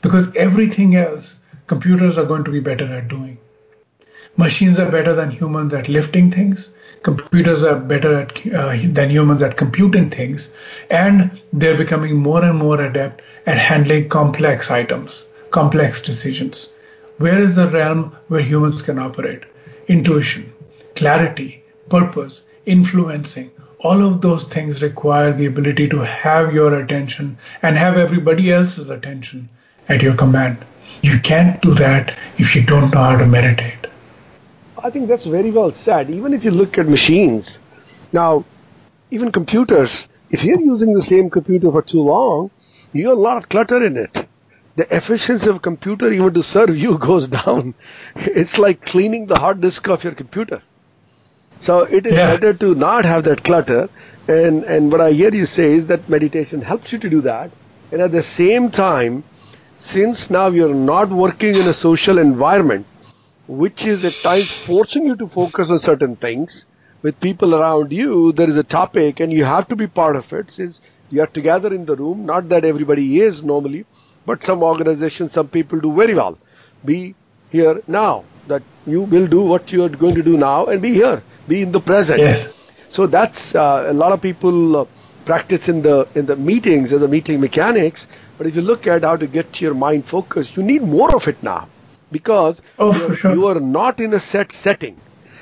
because 0.03 0.35
everything 0.37 0.97
else 0.97 1.40
computers 1.73 2.19
are 2.19 2.27
going 2.33 2.45
to 2.45 2.51
be 2.51 2.61
better 2.61 2.87
at 2.99 3.09
doing. 3.09 3.39
Machines 4.37 4.79
are 4.79 4.91
better 4.91 5.15
than 5.15 5.31
humans 5.31 5.75
at 5.75 5.89
lifting 5.89 6.31
things. 6.31 6.75
Computers 7.03 7.65
are 7.65 7.79
better 7.93 8.15
at, 8.23 8.33
uh, 8.55 8.77
than 8.99 9.11
humans 9.11 9.43
at 9.43 9.57
computing 9.57 10.11
things, 10.11 10.53
and 10.91 11.41
they're 11.53 11.77
becoming 11.77 12.17
more 12.17 12.43
and 12.45 12.59
more 12.59 12.81
adept 12.81 13.23
at 13.47 13.59
handling 13.59 14.09
complex 14.09 14.71
items, 14.71 15.29
complex 15.51 16.03
decisions. 16.03 16.73
Where 17.19 17.41
is 17.41 17.57
the 17.57 17.71
realm 17.71 18.17
where 18.29 18.43
humans 18.53 18.83
can 18.83 18.99
operate? 18.99 19.45
intuition, 19.91 20.53
clarity, 20.95 21.65
purpose, 21.89 22.43
influencing. 22.65 23.51
All 23.81 24.05
of 24.07 24.21
those 24.21 24.45
things 24.45 24.83
require 24.83 25.33
the 25.33 25.47
ability 25.47 25.89
to 25.89 25.99
have 25.99 26.55
your 26.55 26.75
attention 26.75 27.39
and 27.61 27.77
have 27.77 27.97
everybody 27.97 28.53
else's 28.53 28.89
attention 28.89 29.49
at 29.91 30.03
your 30.03 30.15
command. 30.15 30.65
You 31.03 31.19
can't 31.19 31.61
do 31.61 31.75
that 31.75 32.17
if 32.39 32.55
you 32.55 32.63
don't 32.63 32.93
know 32.93 33.03
how 33.03 33.17
to 33.17 33.27
meditate. 33.27 33.87
I 34.83 34.91
think 34.91 35.09
that's 35.09 35.25
very 35.25 35.51
well 35.51 35.71
said. 35.71 36.11
Even 36.15 36.33
if 36.33 36.45
you 36.45 36.51
look 36.51 36.79
at 36.79 36.89
machines, 36.89 37.61
now, 38.13 38.45
even 39.11 39.31
computers, 39.33 40.09
if 40.31 40.45
you're 40.45 40.61
using 40.61 40.95
the 40.95 41.03
same 41.03 41.31
computer 41.31 41.71
for 41.71 41.83
too 41.83 42.03
long, 42.03 42.51
you 42.93 43.09
have 43.09 43.19
a 43.19 43.21
lot 43.21 43.37
of 43.37 43.49
clutter 43.49 43.85
in 43.85 43.97
it 43.97 44.27
the 44.77 44.97
efficiency 44.97 45.49
of 45.51 45.57
a 45.57 45.61
computer 45.61 46.11
even 46.11 46.33
to 46.33 46.43
serve 46.43 46.77
you 46.77 46.97
goes 47.07 47.29
down. 47.29 47.75
It's 48.17 48.59
like 48.59 48.85
cleaning 48.85 49.27
the 49.27 49.39
hard 49.39 49.61
disk 49.61 49.89
of 49.89 50.05
your 50.05 50.15
computer. 50.15 50.63
So 51.59 51.83
it 51.83 52.07
is 52.07 52.15
yeah. 52.15 52.35
better 52.35 52.55
to 52.55 52.75
not 52.75 53.05
have 53.05 53.25
that 53.25 53.43
clutter. 53.43 53.91
And, 54.27 54.65
and 54.65 54.91
what 54.91 55.03
I 55.03 55.13
hear 55.13 55.35
you 55.35 55.45
say 55.45 55.73
is 55.73 55.87
that 55.87 56.09
meditation 56.09 56.63
helps 56.63 56.93
you 56.93 56.99
to 57.01 57.11
do 57.11 57.21
that. 57.23 57.51
And 57.93 58.01
at 58.01 58.13
the 58.13 58.23
same 58.23 58.71
time, 58.71 59.25
since 59.81 60.31
now 60.31 60.49
you're 60.49 60.75
not 60.75 61.09
working 61.11 61.55
in 61.57 61.67
a 61.67 61.75
social 61.75 62.19
environment, 62.19 62.87
which 63.49 63.87
is 63.87 64.05
at 64.05 64.23
times 64.23 64.53
forcing 64.53 65.07
you 65.07 65.17
to 65.17 65.27
focus 65.29 65.71
on 65.71 65.79
certain 65.79 66.17
things 66.17 66.67
with 67.03 67.19
people 67.21 67.55
around 67.55 67.93
you, 67.93 68.33
there 68.33 68.49
is 68.49 68.57
a 68.57 68.63
topic 68.63 69.21
and 69.21 69.33
you 69.33 69.45
have 69.45 69.67
to 69.69 69.77
be 69.77 69.87
part 69.87 70.17
of 70.17 70.33
it 70.33 70.51
since 70.51 70.81
you 71.11 71.23
are 71.23 71.27
together 71.27 71.73
in 71.73 71.87
the 71.87 71.97
room. 71.97 72.27
Not 72.27 72.49
that 72.51 72.65
everybody 72.65 73.21
is 73.21 73.43
normally, 73.43 73.87
but 74.27 74.45
some 74.45 74.63
organizations, 74.63 75.33
some 75.33 75.49
people 75.49 75.81
do 75.81 75.95
very 75.95 76.15
well. 76.15 76.39
Be 76.85 77.15
here 77.51 77.83
now. 77.89 78.25
That 78.49 78.63
you 78.87 79.03
will 79.03 79.27
do 79.27 79.43
what 79.43 79.73
you 79.73 79.85
are 79.85 79.89
going 79.89 80.15
to 80.17 80.23
do 80.23 80.37
now 80.37 80.67
and 80.67 80.83
be 80.83 80.93
here. 80.93 81.23
Be 81.49 81.63
in 81.63 81.73
the 81.73 81.81
present. 81.81 82.21
Yes. 82.21 82.53
So 82.89 83.07
that's 83.07 83.55
uh, 83.55 83.87
a 83.89 83.93
lot 83.93 84.13
of 84.13 84.21
people 84.21 84.77
uh, 84.77 84.87
practice 85.25 85.69
in 85.69 85.83
the 85.83 86.09
in 86.15 86.27
the 86.27 86.37
meetings 86.37 86.93
and 86.93 87.01
the 87.01 87.09
meeting 87.09 87.41
mechanics. 87.41 88.07
But 88.41 88.47
if 88.47 88.57
you 88.57 88.63
look 88.63 88.87
at 88.87 89.03
how 89.03 89.17
to 89.17 89.27
get 89.27 89.61
your 89.61 89.75
mind 89.75 90.07
focused, 90.07 90.57
you 90.57 90.63
need 90.63 90.81
more 90.81 91.15
of 91.15 91.29
it 91.29 91.43
now 91.43 91.69
because 92.11 92.63
oh, 92.79 92.97
you, 92.97 93.13
are, 93.13 93.15
sure. 93.15 93.35
you 93.35 93.47
are 93.49 93.61
not 93.61 94.01
in 94.01 94.15
a 94.15 94.19
set 94.19 94.51
setting 94.51 94.97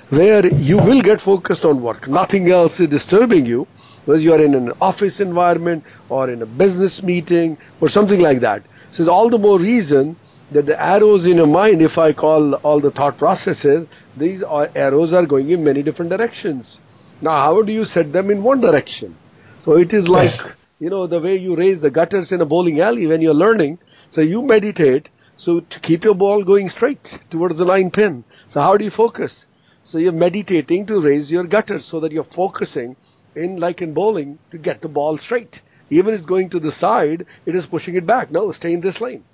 where 0.08 0.44
you 0.48 0.78
will 0.78 1.00
get 1.00 1.20
focused 1.20 1.64
on 1.64 1.80
work. 1.80 2.08
Nothing 2.08 2.50
else 2.50 2.80
is 2.80 2.88
disturbing 2.88 3.46
you 3.46 3.68
whether 4.06 4.20
you 4.20 4.32
are 4.32 4.42
in 4.42 4.52
an 4.52 4.72
office 4.80 5.20
environment 5.20 5.84
or 6.08 6.28
in 6.28 6.42
a 6.42 6.46
business 6.46 7.00
meeting 7.04 7.56
or 7.80 7.88
something 7.88 8.18
like 8.18 8.40
that. 8.40 8.64
So 8.90 9.04
it's 9.04 9.08
all 9.08 9.30
the 9.30 9.38
more 9.38 9.60
reason 9.60 10.16
that 10.50 10.66
the 10.66 10.82
arrows 10.82 11.26
in 11.26 11.36
your 11.36 11.46
mind, 11.46 11.82
if 11.82 11.98
I 11.98 12.12
call 12.12 12.54
all 12.54 12.80
the 12.80 12.90
thought 12.90 13.16
processes, 13.16 13.86
these 14.16 14.42
are, 14.42 14.68
arrows 14.74 15.12
are 15.12 15.24
going 15.24 15.50
in 15.50 15.62
many 15.62 15.84
different 15.84 16.10
directions. 16.10 16.80
Now, 17.20 17.38
how 17.38 17.62
do 17.62 17.72
you 17.72 17.84
set 17.84 18.12
them 18.12 18.28
in 18.32 18.42
one 18.42 18.60
direction? 18.60 19.14
So 19.60 19.76
it 19.76 19.94
is 19.94 20.08
like, 20.08 20.22
yes. 20.22 20.52
You 20.80 20.90
know, 20.90 21.06
the 21.06 21.20
way 21.20 21.36
you 21.36 21.56
raise 21.56 21.82
the 21.82 21.90
gutters 21.90 22.32
in 22.32 22.40
a 22.40 22.46
bowling 22.46 22.80
alley 22.80 23.06
when 23.06 23.20
you're 23.20 23.34
learning. 23.34 23.78
So 24.08 24.20
you 24.20 24.42
meditate 24.42 25.10
so 25.36 25.60
to 25.60 25.80
keep 25.80 26.04
your 26.04 26.14
ball 26.14 26.42
going 26.42 26.68
straight 26.68 27.18
towards 27.30 27.58
the 27.58 27.64
line 27.64 27.90
pin. 27.90 28.24
So 28.48 28.60
how 28.60 28.76
do 28.76 28.84
you 28.84 28.90
focus? 28.90 29.46
So 29.84 29.98
you're 29.98 30.12
meditating 30.12 30.86
to 30.86 31.00
raise 31.00 31.30
your 31.30 31.44
gutters 31.44 31.84
so 31.84 32.00
that 32.00 32.12
you're 32.12 32.24
focusing 32.24 32.96
in 33.34 33.58
like 33.58 33.80
in 33.80 33.94
bowling 33.94 34.38
to 34.50 34.58
get 34.58 34.82
the 34.82 34.88
ball 34.88 35.16
straight. 35.16 35.62
Even 35.90 36.12
if 36.12 36.20
it's 36.20 36.26
going 36.26 36.50
to 36.50 36.60
the 36.60 36.72
side, 36.72 37.24
it 37.46 37.54
is 37.54 37.66
pushing 37.66 37.94
it 37.94 38.04
back. 38.04 38.30
No, 38.30 38.50
stay 38.52 38.72
in 38.72 38.80
this 38.80 39.00
lane. 39.00 39.24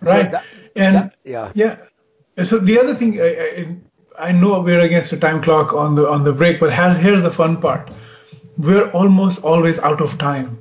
Right. 0.00 0.26
So 0.26 0.30
that, 0.30 0.44
and 0.76 0.96
that, 0.96 1.14
yeah. 1.24 1.52
Yeah. 1.54 1.76
So 2.44 2.58
the 2.58 2.78
other 2.78 2.94
thing, 2.94 3.20
I, 3.20 3.26
I, 3.26 4.28
I, 4.28 4.32
know 4.32 4.58
we're 4.60 4.80
against 4.80 5.12
a 5.12 5.16
time 5.16 5.42
clock 5.42 5.74
on 5.74 5.94
the 5.94 6.08
on 6.08 6.24
the 6.24 6.32
break, 6.32 6.58
but 6.60 6.72
has, 6.72 6.96
here's 6.96 7.22
the 7.22 7.30
fun 7.30 7.60
part: 7.60 7.90
we're 8.58 8.90
almost 8.90 9.42
always 9.42 9.80
out 9.80 10.00
of 10.00 10.18
time. 10.18 10.58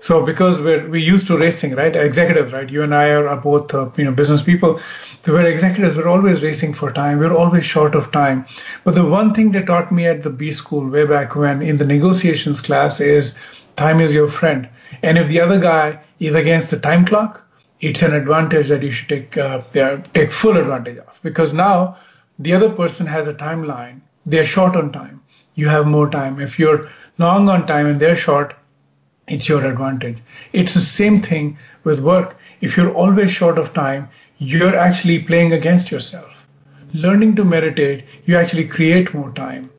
So 0.00 0.22
because 0.22 0.60
we're 0.60 0.86
we 0.88 1.02
used 1.02 1.26
to 1.28 1.38
racing, 1.38 1.74
right? 1.74 1.96
Executives, 1.96 2.52
right? 2.52 2.68
You 2.68 2.82
and 2.82 2.94
I 2.94 3.08
are, 3.08 3.26
are 3.26 3.38
both 3.38 3.74
uh, 3.74 3.90
you 3.96 4.04
know 4.04 4.12
business 4.12 4.42
people. 4.42 4.80
We're 5.26 5.46
executives. 5.46 5.96
We're 5.96 6.08
always 6.08 6.42
racing 6.42 6.74
for 6.74 6.92
time. 6.92 7.18
We're 7.18 7.34
always 7.34 7.64
short 7.64 7.94
of 7.94 8.12
time. 8.12 8.44
But 8.84 8.94
the 8.94 9.04
one 9.04 9.32
thing 9.32 9.52
they 9.52 9.62
taught 9.62 9.90
me 9.90 10.06
at 10.06 10.22
the 10.22 10.28
B 10.28 10.52
school 10.52 10.86
way 10.86 11.06
back 11.06 11.34
when 11.34 11.62
in 11.62 11.78
the 11.78 11.86
negotiations 11.86 12.60
class 12.60 13.00
is 13.00 13.38
time 13.76 14.00
is 14.00 14.12
your 14.12 14.28
friend. 14.28 14.68
And 15.02 15.16
if 15.16 15.28
the 15.28 15.40
other 15.40 15.58
guy 15.58 16.00
is 16.20 16.34
against 16.34 16.70
the 16.70 16.78
time 16.78 17.06
clock, 17.06 17.42
it's 17.80 18.02
an 18.02 18.12
advantage 18.12 18.68
that 18.68 18.82
you 18.82 18.90
should 18.90 19.08
take 19.08 19.38
uh, 19.38 19.62
take 20.12 20.30
full 20.30 20.58
advantage 20.58 20.98
of 20.98 21.18
because 21.22 21.54
now 21.54 21.96
the 22.38 22.52
other 22.52 22.68
person 22.68 23.06
has 23.06 23.26
a 23.28 23.34
timeline, 23.34 24.00
they're 24.26 24.46
short 24.46 24.76
on 24.76 24.92
time. 24.92 25.22
You 25.54 25.68
have 25.68 25.86
more 25.86 26.10
time. 26.10 26.40
If 26.40 26.58
you're 26.58 26.90
long 27.18 27.48
on 27.48 27.66
time 27.66 27.86
and 27.86 28.00
they're 28.00 28.16
short, 28.16 28.54
it's 29.26 29.48
your 29.48 29.64
advantage. 29.64 30.18
It's 30.52 30.74
the 30.74 30.80
same 30.80 31.22
thing 31.22 31.58
with 31.82 32.00
work. 32.00 32.36
If 32.60 32.76
you're 32.76 32.92
always 32.92 33.32
short 33.32 33.58
of 33.58 33.72
time, 33.72 34.08
you're 34.38 34.76
actually 34.76 35.20
playing 35.20 35.52
against 35.52 35.90
yourself. 35.90 36.46
Learning 36.92 37.34
to 37.36 37.44
meditate, 37.44 38.04
you 38.24 38.36
actually 38.36 38.66
create 38.66 39.14
more 39.14 39.32
time 39.32 39.70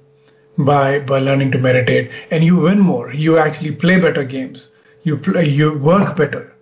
by 0.58 1.00
by 1.00 1.20
learning 1.20 1.52
to 1.52 1.58
meditate, 1.58 2.12
and 2.32 2.44
you 2.44 2.58
win 2.58 2.80
more. 2.80 3.14
You 3.14 3.38
actually 3.38 3.72
play 3.72 4.00
better 4.00 4.24
games. 4.24 4.70
You 5.04 5.18
play, 5.18 5.48
you 5.48 5.78
work 5.78 6.18
better 6.18 6.54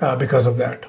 uh, 0.00 0.16
because 0.16 0.46
of 0.46 0.56
that. 0.58 0.84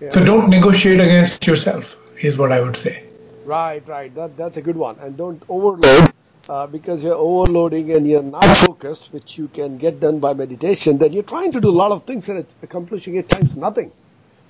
Yeah. 0.00 0.10
So 0.10 0.24
don't 0.24 0.50
negotiate 0.50 1.00
against 1.00 1.46
yourself. 1.46 1.96
Is 2.20 2.36
what 2.36 2.52
I 2.52 2.60
would 2.60 2.76
say. 2.76 3.04
Right, 3.44 3.86
right. 3.88 4.14
That 4.14 4.36
that's 4.36 4.56
a 4.56 4.62
good 4.62 4.76
one. 4.76 4.96
And 5.00 5.16
don't 5.16 5.42
overload 5.48 6.09
uh, 6.50 6.66
because 6.66 7.04
you're 7.04 7.14
overloading 7.14 7.92
and 7.92 8.06
you're 8.08 8.24
not 8.24 8.44
focused, 8.56 9.12
which 9.12 9.38
you 9.38 9.46
can 9.48 9.78
get 9.78 10.00
done 10.00 10.18
by 10.18 10.34
meditation. 10.34 10.98
Then 10.98 11.12
you're 11.12 11.22
trying 11.22 11.52
to 11.52 11.60
do 11.60 11.70
a 11.70 11.78
lot 11.82 11.92
of 11.92 12.04
things 12.04 12.28
and 12.28 12.44
accomplishing 12.60 13.16
eight 13.16 13.28
times 13.28 13.56
nothing. 13.56 13.92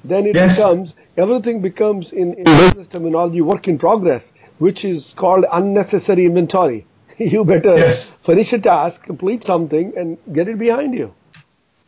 Then 0.03 0.27
it 0.27 0.35
yes. 0.35 0.57
becomes 0.57 0.97
everything 1.19 1.61
becomes 1.61 2.13
in, 2.13 2.33
in 2.33 2.45
business 2.45 2.89
terminology 2.89 3.43
work 3.43 3.69
in 3.69 3.79
progress, 3.79 4.33
which 4.59 4.83
is 4.87 5.13
called 5.13 5.45
unnecessary 5.53 6.25
inventory. 6.25 6.87
you 7.19 7.45
better 7.45 7.77
yes. 7.77 8.15
finish 8.15 8.55
a 8.55 8.59
task, 8.59 9.05
complete 9.05 9.45
something, 9.45 9.93
and 9.95 10.17
get 10.33 10.49
it 10.49 10.59
behind 10.59 10.95
you. 10.95 11.15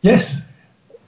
Yes, 0.01 0.41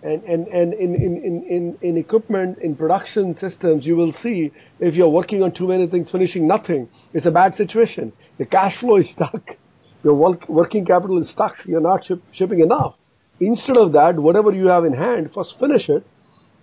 and, 0.06 0.24
and, 0.24 0.48
and 0.50 0.74
in, 0.76 0.94
in, 0.94 1.44
in, 1.44 1.78
in 1.82 1.98
equipment, 1.98 2.60
in 2.60 2.76
production 2.76 3.34
systems, 3.34 3.88
you 3.88 3.96
will 3.96 4.12
see 4.12 4.52
if 4.80 4.96
you're 4.96 5.10
working 5.10 5.41
on 5.41 5.52
too 5.52 5.68
many 5.68 5.88
things, 5.88 6.12
finishing 6.12 6.46
nothing, 6.46 6.89
it's 7.12 7.26
a 7.26 7.32
bad 7.32 7.56
situation. 7.56 8.13
The 8.38 8.46
cash 8.46 8.78
flow 8.78 8.98
is 8.98 9.10
stuck. 9.15 9.58
Your 10.04 10.13
work, 10.13 10.48
working 10.48 10.86
capital 10.86 11.18
is 11.18 11.30
stuck. 11.30 11.65
You're 11.65 11.82
not 11.82 12.04
ship, 12.04 12.22
shipping 12.32 12.60
enough. 12.60 12.96
Instead 13.39 13.78
of 13.78 13.94
that, 13.94 14.15
whatever 14.15 14.54
you 14.54 14.68
have 14.68 14.86
in 14.86 14.94
hand, 14.94 15.34
first 15.34 15.58
finish 15.58 15.89
it, 15.89 16.06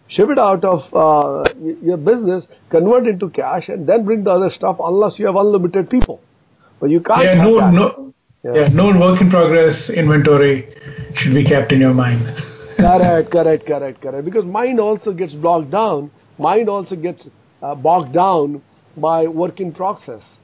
ship 0.07 0.31
it 0.31 0.39
out 0.39 0.65
of 0.65 0.95
uh, 0.95 1.53
your 1.83 1.97
business, 1.97 2.47
convert 2.69 3.09
into 3.09 3.29
cash, 3.29 3.69
and 3.69 3.89
then 3.89 4.05
bring 4.05 4.23
the 4.23 4.31
other 4.31 4.51
stuff 4.51 4.77
unless 4.79 5.19
you 5.19 5.27
have 5.27 5.35
unlimited 5.35 5.91
people. 5.91 6.23
But 6.79 6.91
you 6.91 7.01
can't. 7.01 7.25
Yeah, 7.25 7.35
no, 7.43 7.71
no, 7.71 8.15
yeah. 8.45 8.55
yeah, 8.55 8.69
no 8.69 8.97
work 8.99 9.21
in 9.21 9.31
progress 9.31 9.91
inventory 9.91 10.77
should 11.15 11.35
be 11.35 11.43
kept 11.43 11.73
in 11.73 11.81
your 11.81 11.95
mind. 11.95 12.23
Correct, 12.83 13.31
correct, 13.31 13.67
correct, 13.67 14.01
correct. 14.01 14.25
Because 14.25 14.45
mind 14.45 14.81
also 14.81 15.13
gets 15.13 15.35
blocked 15.35 15.71
down. 15.71 16.11
Mind 16.39 16.69
also 16.69 16.97
gets 16.97 17.29
uh, 17.63 17.75
bogged 17.75 18.13
down 18.13 18.63
by 18.97 19.27
work 19.27 19.61
in 19.61 19.73
process. 19.73 20.39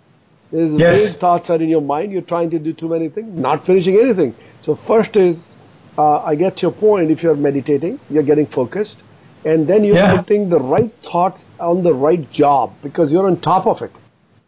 There's 0.51 0.73
yes. 0.75 1.13
vague 1.13 1.21
thoughts 1.21 1.51
are 1.51 1.61
in 1.61 1.69
your 1.69 1.83
mind. 1.83 2.13
You're 2.13 2.23
trying 2.23 2.51
to 2.51 2.59
do 2.59 2.73
too 2.73 2.89
many 2.89 3.09
things, 3.09 3.39
not 3.39 3.65
finishing 3.67 3.99
anything. 3.99 4.35
So 4.61 4.75
first 4.75 5.17
is, 5.17 5.57
uh, 5.99 6.23
I 6.23 6.35
get 6.37 6.63
your 6.63 6.71
point. 6.71 7.11
If 7.11 7.23
you're 7.23 7.35
meditating, 7.35 8.01
you're 8.09 8.23
getting 8.23 8.47
focused, 8.47 9.03
and 9.45 9.67
then 9.67 9.85
you're 9.85 9.97
yeah. 9.97 10.17
putting 10.17 10.49
the 10.49 10.59
right 10.59 10.93
thoughts 11.03 11.45
on 11.61 11.83
the 11.83 11.93
right 11.93 12.31
job 12.31 12.75
because 12.83 13.13
you're 13.13 13.27
on 13.27 13.41
top 13.41 13.67
of 13.67 13.83
it. 13.83 13.93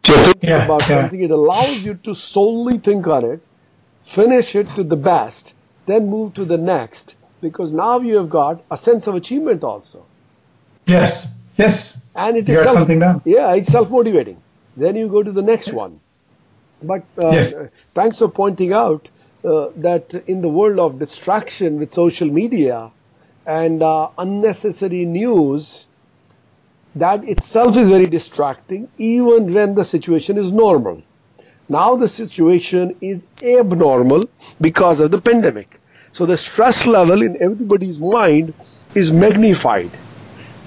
You're 0.07 0.17
thinking 0.17 0.49
yeah, 0.49 0.65
about 0.65 0.81
yeah. 0.81 1.01
something. 1.01 1.21
It 1.21 1.29
allows 1.29 1.77
you 1.77 1.93
to 2.05 2.15
solely 2.15 2.79
think 2.79 3.05
on 3.05 3.25
it, 3.25 3.41
finish 4.01 4.55
it 4.55 4.67
to 4.75 4.83
the 4.83 4.95
best, 4.95 5.53
then 5.85 6.09
move 6.09 6.33
to 6.35 6.45
the 6.45 6.57
next 6.57 7.15
because 7.41 7.71
now 7.71 7.99
you 7.99 8.15
have 8.17 8.29
got 8.29 8.63
a 8.71 8.77
sense 8.77 9.07
of 9.07 9.15
achievement 9.15 9.63
also. 9.63 10.05
Yes, 10.85 11.27
yes. 11.57 11.99
And 12.15 12.37
it 12.37 12.47
is 12.47 12.57
self, 12.57 12.71
something 12.71 12.99
down. 12.99 13.21
Yeah, 13.25 13.53
it's 13.53 13.69
self-motivating. 13.69 14.41
Then 14.77 14.95
you 14.95 15.07
go 15.07 15.23
to 15.23 15.31
the 15.31 15.41
next 15.41 15.73
one. 15.73 15.99
But 16.81 17.03
uh, 17.17 17.29
yes. 17.29 17.53
thanks 17.93 18.19
for 18.19 18.29
pointing 18.29 18.73
out 18.73 19.09
uh, 19.43 19.69
that 19.77 20.13
in 20.27 20.41
the 20.41 20.49
world 20.49 20.79
of 20.79 20.99
distraction 20.99 21.79
with 21.79 21.93
social 21.93 22.27
media 22.27 22.91
and 23.45 23.83
uh, 23.83 24.09
unnecessary 24.17 25.05
news, 25.05 25.85
that 26.95 27.23
itself 27.27 27.77
is 27.77 27.89
very 27.89 28.05
distracting, 28.05 28.89
even 28.97 29.53
when 29.53 29.75
the 29.75 29.85
situation 29.85 30.37
is 30.37 30.51
normal. 30.51 31.01
Now 31.69 31.95
the 31.95 32.07
situation 32.07 32.95
is 33.01 33.23
abnormal 33.41 34.23
because 34.59 34.99
of 34.99 35.11
the 35.11 35.21
pandemic. 35.21 35.80
So 36.11 36.25
the 36.25 36.37
stress 36.37 36.85
level 36.85 37.21
in 37.21 37.41
everybody's 37.41 37.99
mind 37.99 38.53
is 38.95 39.13
magnified. 39.13 39.91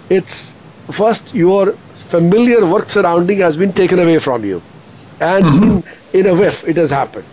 It's 0.08 0.54
first 0.90 1.34
your 1.34 1.72
familiar 1.94 2.64
work 2.66 2.88
surrounding 2.90 3.38
has 3.38 3.56
been 3.56 3.72
taken 3.72 3.98
away 3.98 4.18
from 4.18 4.44
you. 4.44 4.62
And 5.20 5.44
mm-hmm. 5.44 6.16
in, 6.16 6.20
in 6.20 6.26
a 6.26 6.34
whiff, 6.34 6.66
it 6.66 6.76
has 6.76 6.90
happened. 6.90 7.26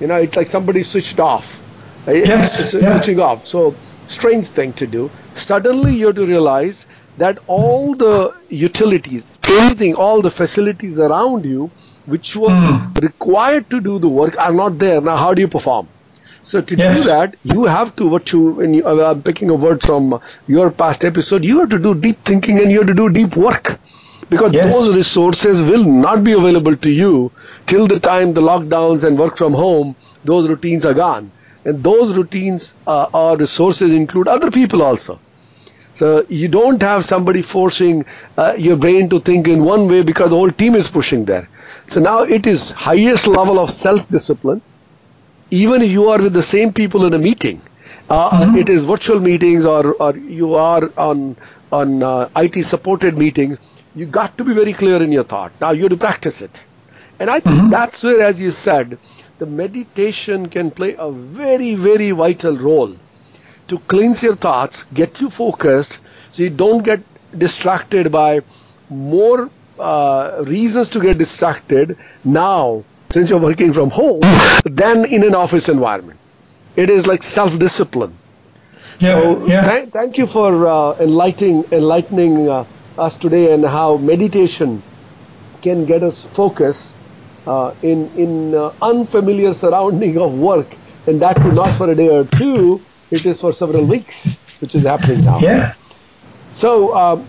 You 0.00 0.06
know, 0.06 0.16
it's 0.16 0.36
like 0.36 0.46
somebody 0.46 0.82
switched 0.82 1.20
off. 1.20 1.62
Yes. 2.06 2.74
Yeah. 2.74 3.00
Switching 3.00 3.20
off. 3.20 3.46
So, 3.46 3.74
strange 4.08 4.46
thing 4.46 4.72
to 4.74 4.86
do. 4.86 5.10
Suddenly, 5.34 5.94
you 5.94 6.06
have 6.06 6.16
to 6.16 6.26
realize 6.26 6.86
that 7.18 7.38
all 7.46 7.94
the 7.94 8.34
utilities, 8.48 9.38
everything, 9.50 9.94
all 9.94 10.22
the 10.22 10.30
facilities 10.30 10.98
around 10.98 11.44
you, 11.44 11.70
which 12.06 12.34
were 12.36 12.48
mm. 12.48 13.00
required 13.02 13.70
to 13.70 13.80
do 13.80 13.98
the 13.98 14.08
work, 14.08 14.36
are 14.38 14.52
not 14.52 14.78
there. 14.78 15.00
Now, 15.00 15.16
how 15.16 15.34
do 15.34 15.40
you 15.40 15.48
perform? 15.48 15.86
So 16.42 16.60
to 16.60 16.76
yes. 16.76 17.00
do 17.00 17.06
that, 17.06 17.36
you 17.44 17.64
have 17.64 17.94
to 17.96 18.06
what 18.08 18.32
you 18.32 18.40
when 18.50 18.74
you, 18.74 18.86
uh, 18.86 19.10
I'm 19.10 19.22
picking 19.22 19.50
a 19.50 19.54
word 19.54 19.82
from 19.82 20.20
your 20.46 20.70
past 20.70 21.04
episode. 21.04 21.44
You 21.44 21.60
have 21.60 21.70
to 21.70 21.78
do 21.78 21.94
deep 21.94 22.24
thinking 22.24 22.60
and 22.60 22.70
you 22.70 22.78
have 22.78 22.88
to 22.88 22.94
do 22.94 23.08
deep 23.08 23.36
work 23.36 23.78
because 24.28 24.52
yes. 24.52 24.72
those 24.72 24.94
resources 24.94 25.62
will 25.62 25.84
not 25.84 26.24
be 26.24 26.32
available 26.32 26.76
to 26.76 26.90
you 26.90 27.30
till 27.66 27.86
the 27.86 28.00
time 28.00 28.32
the 28.32 28.40
lockdowns 28.40 29.04
and 29.04 29.18
work 29.18 29.36
from 29.36 29.52
home. 29.52 29.94
Those 30.24 30.48
routines 30.48 30.84
are 30.84 30.94
gone, 30.94 31.30
and 31.64 31.82
those 31.84 32.16
routines 32.16 32.74
uh, 32.86 33.06
or 33.12 33.36
resources 33.36 33.92
include 33.92 34.26
other 34.26 34.50
people 34.50 34.82
also. 34.82 35.20
So 35.94 36.24
you 36.28 36.48
don't 36.48 36.82
have 36.82 37.04
somebody 37.04 37.42
forcing 37.42 38.04
uh, 38.36 38.54
your 38.58 38.76
brain 38.76 39.08
to 39.10 39.20
think 39.20 39.46
in 39.46 39.62
one 39.62 39.88
way 39.88 40.02
because 40.02 40.30
the 40.30 40.36
whole 40.36 40.50
team 40.50 40.74
is 40.74 40.88
pushing 40.88 41.24
there. 41.24 41.48
So 41.86 42.00
now 42.00 42.22
it 42.22 42.46
is 42.46 42.70
highest 42.70 43.26
level 43.26 43.58
of 43.58 43.72
self-discipline 43.72 44.62
even 45.52 45.82
if 45.82 45.90
you 45.90 46.08
are 46.08 46.18
with 46.18 46.32
the 46.32 46.42
same 46.42 46.72
people 46.72 47.04
in 47.04 47.12
a 47.12 47.18
meeting, 47.18 47.60
uh, 48.08 48.30
mm-hmm. 48.30 48.56
it 48.56 48.68
is 48.70 48.84
virtual 48.84 49.20
meetings 49.20 49.66
or, 49.66 49.92
or 49.94 50.16
you 50.16 50.54
are 50.54 50.90
on 50.96 51.36
on 51.70 52.02
uh, 52.02 52.28
IT 52.36 52.64
supported 52.64 53.16
meetings, 53.16 53.58
you 53.94 54.04
got 54.06 54.36
to 54.38 54.44
be 54.44 54.52
very 54.54 54.72
clear 54.72 55.02
in 55.02 55.12
your 55.12 55.24
thought. 55.24 55.52
Now 55.60 55.70
you 55.70 55.82
have 55.82 55.90
to 55.90 55.96
practice 55.96 56.42
it, 56.42 56.64
and 57.18 57.30
I 57.30 57.40
think 57.40 57.56
mm-hmm. 57.56 57.70
that's 57.70 58.02
where, 58.02 58.22
as 58.22 58.40
you 58.40 58.50
said, 58.50 58.98
the 59.38 59.46
meditation 59.46 60.48
can 60.48 60.70
play 60.70 60.94
a 60.98 61.10
very 61.10 61.74
very 61.74 62.10
vital 62.10 62.56
role 62.56 62.96
to 63.68 63.78
cleanse 63.94 64.22
your 64.22 64.36
thoughts, 64.36 64.84
get 64.94 65.20
you 65.20 65.30
focused, 65.30 65.98
so 66.30 66.42
you 66.42 66.50
don't 66.50 66.82
get 66.82 67.00
distracted 67.36 68.10
by 68.12 68.40
more 68.88 69.50
uh, 69.78 70.44
reasons 70.46 70.88
to 70.90 71.00
get 71.00 71.18
distracted 71.18 71.96
now 72.24 72.84
since 73.12 73.28
you're 73.30 73.40
working 73.40 73.72
from 73.72 73.90
home 73.90 74.20
than 74.64 75.04
in 75.04 75.22
an 75.24 75.34
office 75.34 75.68
environment. 75.68 76.18
It 76.76 76.88
is 76.90 77.06
like 77.06 77.22
self-discipline. 77.22 78.16
Yeah, 78.98 79.20
so 79.20 79.46
yeah. 79.46 79.70
Th- 79.70 79.88
thank 79.90 80.16
you 80.18 80.26
for 80.26 80.66
uh, 80.66 80.96
enlightening 80.98 81.64
enlightening 81.72 82.48
uh, 82.48 82.64
us 82.98 83.16
today 83.16 83.52
and 83.52 83.64
how 83.64 83.96
meditation 83.98 84.82
can 85.60 85.84
get 85.84 86.02
us 86.02 86.24
focused 86.24 86.94
uh, 87.46 87.74
in 87.82 88.08
in 88.16 88.54
uh, 88.54 88.72
unfamiliar 88.80 89.52
surrounding 89.52 90.18
of 90.18 90.32
work, 90.38 90.74
and 91.06 91.20
that 91.20 91.36
too 91.36 91.52
not 91.52 91.74
for 91.76 91.90
a 91.90 91.94
day 91.94 92.08
or 92.08 92.24
two. 92.24 92.84
It 93.10 93.26
is 93.26 93.40
for 93.42 93.52
several 93.52 93.84
weeks, 93.84 94.38
which 94.60 94.74
is 94.74 94.84
happening 94.84 95.22
now. 95.24 95.38
Yeah. 95.40 95.74
So, 96.50 96.96
um, 96.96 97.28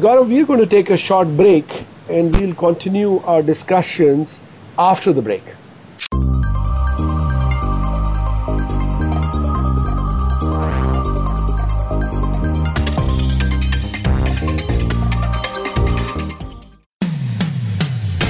Gaurav, 0.00 0.28
we're 0.28 0.46
going 0.46 0.60
to 0.60 0.66
take 0.66 0.90
a 0.90 0.96
short 0.96 1.28
break, 1.36 1.86
and 2.08 2.32
we'll 2.32 2.54
continue 2.54 3.18
our 3.24 3.42
discussions 3.42 4.40
after 4.78 5.12
the 5.12 5.20
break. 5.20 5.42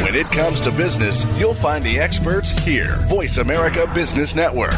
When 0.02 0.16
it 0.16 0.26
comes 0.32 0.62
to 0.62 0.70
business, 0.70 1.26
you'll 1.38 1.54
find 1.54 1.84
the 1.84 1.98
experts 1.98 2.50
here. 2.50 2.96
Voice 3.08 3.36
America 3.36 3.86
Business 3.94 4.34
Network. 4.34 4.74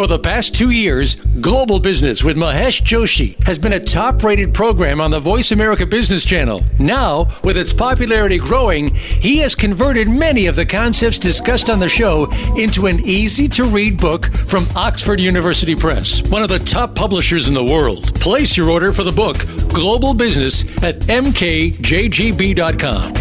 For 0.00 0.06
the 0.06 0.18
past 0.18 0.54
two 0.54 0.70
years, 0.70 1.16
Global 1.42 1.78
Business 1.78 2.24
with 2.24 2.38
Mahesh 2.38 2.80
Joshi 2.80 3.36
has 3.44 3.58
been 3.58 3.74
a 3.74 3.78
top 3.78 4.22
rated 4.22 4.54
program 4.54 4.98
on 4.98 5.10
the 5.10 5.20
Voice 5.20 5.52
America 5.52 5.84
Business 5.84 6.24
Channel. 6.24 6.62
Now, 6.78 7.28
with 7.44 7.58
its 7.58 7.74
popularity 7.74 8.38
growing, 8.38 8.94
he 8.94 9.36
has 9.40 9.54
converted 9.54 10.08
many 10.08 10.46
of 10.46 10.56
the 10.56 10.64
concepts 10.64 11.18
discussed 11.18 11.68
on 11.68 11.80
the 11.80 11.88
show 11.90 12.32
into 12.56 12.86
an 12.86 13.00
easy 13.00 13.46
to 13.48 13.64
read 13.64 14.00
book 14.00 14.32
from 14.48 14.64
Oxford 14.74 15.20
University 15.20 15.76
Press, 15.76 16.26
one 16.30 16.42
of 16.42 16.48
the 16.48 16.60
top 16.60 16.94
publishers 16.94 17.46
in 17.46 17.52
the 17.52 17.62
world. 17.62 18.18
Place 18.20 18.56
your 18.56 18.70
order 18.70 18.92
for 18.92 19.04
the 19.04 19.12
book 19.12 19.36
Global 19.72 20.14
Business 20.14 20.62
at 20.82 21.00
mkjgb.com. 21.00 21.80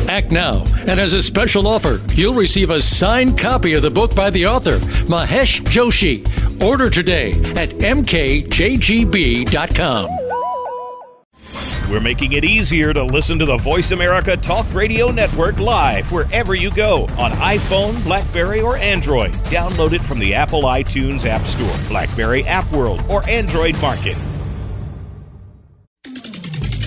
Act 0.10 0.32
now, 0.32 0.64
and 0.88 1.00
as 1.00 1.14
a 1.14 1.22
special 1.22 1.68
offer, 1.68 2.00
you'll 2.14 2.34
receive 2.34 2.70
a 2.70 2.82
signed 2.82 3.38
copy 3.38 3.74
of 3.74 3.82
the 3.82 3.90
book 3.92 4.16
by 4.16 4.30
the 4.30 4.46
author, 4.48 4.78
Mahesh 5.08 5.62
Joshi. 5.62 6.26
Order 6.64 6.90
today 6.90 7.30
at 7.56 7.70
mkjgb.com. 7.70 8.50
We're 11.90 12.00
making 12.00 12.34
it 12.34 12.46
easier 12.46 12.94
to 12.94 13.04
listen 13.04 13.40
to 13.40 13.46
the 13.46 13.58
Voice 13.58 13.90
America 13.90 14.38
Talk 14.38 14.72
Radio 14.76 15.10
Network 15.10 15.58
live 15.58 16.12
wherever 16.12 16.54
you 16.54 16.70
go 16.70 17.06
on 17.18 17.32
iPhone, 17.32 18.04
Blackberry, 18.04 18.62
or 18.62 18.78
Android. 18.78 19.32
Download 19.46 19.94
it 19.94 20.02
from 20.04 20.20
the 20.20 20.36
Apple 20.36 20.62
iTunes 20.64 21.26
App 21.26 21.48
Store, 21.48 21.76
Blackberry 21.90 22.44
App 22.46 22.72
World, 22.72 23.04
or 23.10 23.28
Android 23.28 23.76
Market. 23.82 24.16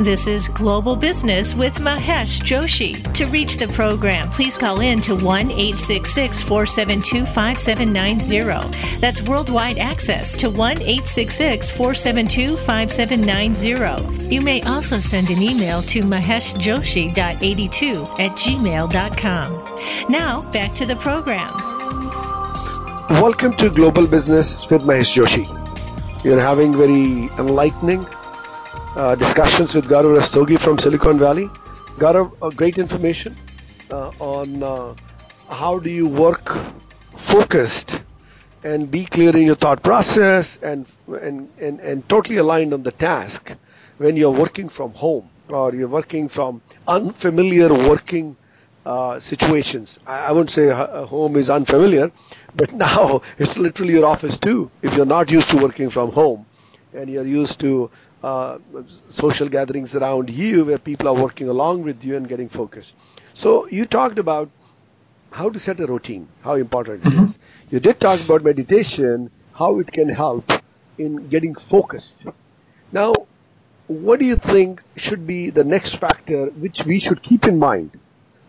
This 0.00 0.26
is 0.26 0.48
Global 0.48 0.96
Business 0.96 1.54
with 1.54 1.74
Mahesh 1.74 2.40
Joshi. 2.40 3.00
To 3.12 3.26
reach 3.26 3.58
the 3.58 3.68
program, 3.68 4.30
please 4.30 4.56
call 4.56 4.80
in 4.80 5.02
to 5.02 5.14
1 5.14 5.50
866 5.50 6.40
472 6.40 7.26
5790. 7.26 8.98
That's 8.98 9.20
worldwide 9.20 9.76
access 9.76 10.34
to 10.38 10.48
1 10.48 10.80
866 10.80 11.68
472 11.68 12.56
5790. 12.56 14.34
You 14.34 14.40
may 14.40 14.62
also 14.62 15.00
send 15.00 15.28
an 15.28 15.42
email 15.42 15.82
to 15.82 16.00
maheshjoshi.82 16.00 18.18
at 18.18 18.30
gmail.com. 18.38 20.10
Now, 20.10 20.40
back 20.50 20.74
to 20.76 20.86
the 20.86 20.96
program. 20.96 21.50
Welcome 23.20 23.52
to 23.56 23.68
Global 23.68 24.06
Business 24.06 24.66
with 24.70 24.80
Mahesh 24.80 25.14
Joshi. 25.14 25.44
You're 26.24 26.40
having 26.40 26.74
very 26.74 27.28
enlightening 27.38 28.06
uh, 28.96 29.14
discussions 29.14 29.74
with 29.74 29.88
Gaurav 29.88 30.16
Rastogi 30.16 30.58
from 30.58 30.78
Silicon 30.78 31.18
Valley. 31.18 31.46
Gaurav, 31.98 32.32
uh, 32.42 32.50
great 32.50 32.78
information 32.78 33.36
uh, 33.90 34.10
on 34.18 34.62
uh, 34.62 34.94
how 35.48 35.78
do 35.78 35.90
you 35.90 36.08
work 36.08 36.56
focused 37.16 38.02
and 38.64 38.90
be 38.90 39.04
clear 39.04 39.36
in 39.36 39.46
your 39.46 39.54
thought 39.54 39.82
process 39.82 40.58
and, 40.58 40.86
and, 41.20 41.48
and, 41.60 41.80
and 41.80 42.08
totally 42.08 42.38
aligned 42.38 42.74
on 42.74 42.82
the 42.82 42.92
task 42.92 43.56
when 43.98 44.16
you're 44.16 44.30
working 44.30 44.68
from 44.68 44.92
home 44.94 45.28
or 45.50 45.74
you're 45.74 45.88
working 45.88 46.28
from 46.28 46.60
unfamiliar 46.88 47.72
working 47.72 48.36
uh, 48.86 49.18
situations. 49.18 50.00
I, 50.06 50.28
I 50.28 50.32
wouldn't 50.32 50.50
say 50.50 50.68
home 50.70 51.36
is 51.36 51.48
unfamiliar, 51.50 52.10
but 52.56 52.72
now 52.88 53.22
it's 53.38 53.56
literally 53.58 53.94
your 53.94 54.06
office 54.06 54.38
too. 54.38 54.70
If 54.82 54.96
you're 54.96 55.06
not 55.06 55.30
used 55.30 55.50
to 55.50 55.58
working 55.58 55.90
from 55.90 56.12
home 56.12 56.46
and 56.92 57.08
you're 57.08 57.26
used 57.26 57.60
to 57.60 57.90
uh, 58.22 58.58
social 59.08 59.48
gatherings 59.48 59.94
around 59.94 60.30
you 60.30 60.64
where 60.64 60.78
people 60.78 61.08
are 61.08 61.14
working 61.14 61.48
along 61.48 61.82
with 61.82 62.04
you 62.04 62.16
and 62.16 62.28
getting 62.28 62.48
focused. 62.48 62.94
So 63.34 63.66
you 63.68 63.86
talked 63.86 64.18
about 64.18 64.50
how 65.32 65.48
to 65.48 65.58
set 65.58 65.80
a 65.80 65.86
routine, 65.86 66.28
how 66.42 66.54
important 66.54 67.02
mm-hmm. 67.02 67.18
it 67.18 67.24
is. 67.24 67.38
You 67.70 67.80
did 67.80 68.00
talk 68.00 68.20
about 68.20 68.44
meditation, 68.44 69.30
how 69.54 69.78
it 69.78 69.90
can 69.90 70.08
help 70.08 70.52
in 70.98 71.28
getting 71.28 71.54
focused. 71.54 72.26
Now, 72.92 73.12
what 73.86 74.20
do 74.20 74.26
you 74.26 74.36
think 74.36 74.82
should 74.96 75.26
be 75.26 75.50
the 75.50 75.64
next 75.64 75.96
factor 75.96 76.46
which 76.46 76.84
we 76.84 77.00
should 77.00 77.22
keep 77.22 77.46
in 77.46 77.58
mind 77.58 77.98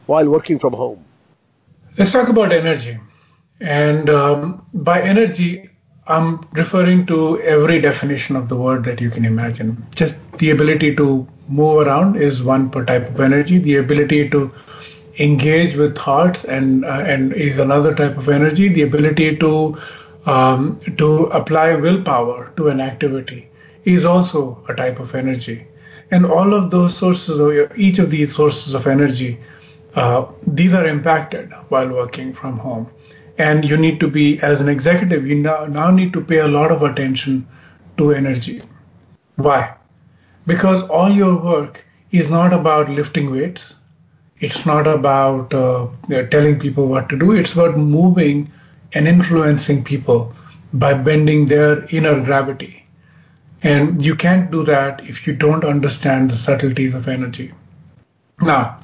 while 0.06 0.28
working 0.30 0.60
from 0.60 0.74
home? 0.74 1.04
Let's 1.98 2.12
talk 2.12 2.30
about 2.30 2.52
energy. 2.52 3.00
And 3.60 4.10
um, 4.10 4.66
by 4.74 5.02
energy, 5.02 5.71
I'm 6.08 6.42
referring 6.54 7.06
to 7.08 7.40
every 7.42 7.80
definition 7.80 8.36
of 8.36 8.50
the 8.50 8.56
word 8.56 8.84
that 8.86 9.00
you 9.00 9.10
can 9.12 9.24
imagine. 9.24 9.86
Just 9.96 10.20
the 10.40 10.50
ability 10.50 10.96
to 10.96 11.28
move 11.48 11.86
around 11.86 12.16
is 12.16 12.44
one 12.44 12.70
per 12.72 12.84
type 12.84 13.08
of 13.10 13.20
energy. 13.20 13.60
The 13.60 13.76
ability 13.78 14.30
to 14.30 14.52
engage 15.20 15.76
with 15.76 15.98
thoughts 15.98 16.44
and 16.44 16.86
uh, 16.86 17.04
and 17.06 17.34
is 17.34 17.60
another 17.60 17.94
type 17.94 18.18
of 18.18 18.30
energy. 18.30 18.68
The 18.70 18.82
ability 18.82 19.38
to 19.38 19.78
um, 20.26 20.80
to 20.98 21.26
apply 21.26 21.76
willpower 21.76 22.52
to 22.58 22.70
an 22.70 22.82
activity 22.82 23.50
is 23.84 24.06
also 24.06 24.64
a 24.68 24.74
type 24.74 25.00
of 25.00 25.14
energy. 25.14 25.68
And 26.10 26.26
all 26.26 26.54
of 26.54 26.72
those 26.72 26.98
sources, 26.98 27.40
of 27.40 27.78
each 27.78 28.00
of 28.00 28.10
these 28.10 28.36
sources 28.36 28.74
of 28.74 28.88
energy, 28.88 29.40
uh, 29.96 30.26
these 30.46 30.74
are 30.74 30.88
impacted 30.88 31.54
while 31.70 31.90
working 31.90 32.34
from 32.34 32.58
home 32.58 32.90
and 33.42 33.66
you 33.66 33.78
need 33.78 34.00
to 34.00 34.08
be 34.08 34.40
as 34.40 34.62
an 34.62 34.70
executive 34.70 35.28
you 35.28 35.36
now, 35.36 35.66
now 35.66 35.90
need 35.90 36.14
to 36.14 36.22
pay 36.22 36.40
a 36.40 36.48
lot 36.48 36.72
of 36.72 36.84
attention 36.84 37.48
to 37.98 38.12
energy. 38.12 38.62
Why? 39.36 39.76
Because 40.46 40.84
all 40.84 41.10
your 41.10 41.36
work 41.38 41.86
is 42.12 42.30
not 42.30 42.54
about 42.54 42.90
lifting 42.90 43.32
weights. 43.32 43.76
It's 44.40 44.66
not 44.66 44.88
about 44.88 45.54
uh, 45.54 45.88
telling 46.30 46.60
people 46.60 46.88
what 46.88 47.10
to 47.10 47.18
do. 47.18 47.32
It's 47.32 47.54
about 47.54 47.78
moving 47.78 48.52
and 48.94 49.08
influencing 49.08 49.84
people 49.84 50.34
by 50.74 50.94
bending 50.94 51.46
their 51.48 51.86
inner 51.86 52.20
gravity. 52.24 52.86
And 53.64 54.04
you 54.04 54.16
can't 54.16 54.52
do 54.52 54.64
that 54.66 55.04
if 55.08 55.26
you 55.28 55.34
don't 55.34 55.64
understand 55.64 56.32
the 56.32 56.36
subtleties 56.36 56.94
of 56.94 57.08
energy. 57.08 57.54
Now 58.42 58.82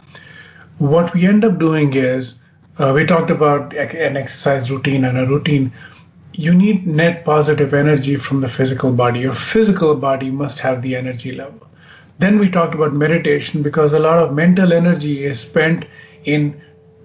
what 0.78 1.14
we 1.14 1.26
end 1.26 1.44
up 1.44 1.58
doing 1.58 1.94
is 1.94 2.36
uh, 2.80 2.92
we 2.94 3.06
talked 3.06 3.32
about 3.32 3.74
an 3.74 4.18
exercise 4.18 4.70
routine 4.70 5.04
and 5.06 5.18
a 5.18 5.26
routine. 5.26 5.72
You 6.34 6.54
need 6.54 6.86
net 6.86 7.26
positive 7.26 7.74
energy 7.74 8.16
from 8.16 8.42
the 8.42 8.48
physical 8.48 8.92
body. 8.92 9.22
Your 9.22 9.34
physical 9.34 9.96
body 9.96 10.30
must 10.30 10.60
have 10.60 10.82
the 10.82 10.96
energy 10.96 11.32
level. 11.32 11.68
Then 12.20 12.38
we 12.38 12.50
talked 12.50 12.76
about 12.76 12.94
meditation 12.94 13.64
because 13.64 13.94
a 13.94 14.00
lot 14.00 14.20
of 14.20 14.34
mental 14.34 14.74
energy 14.74 15.24
is 15.24 15.40
spent 15.40 15.86
in 16.26 16.62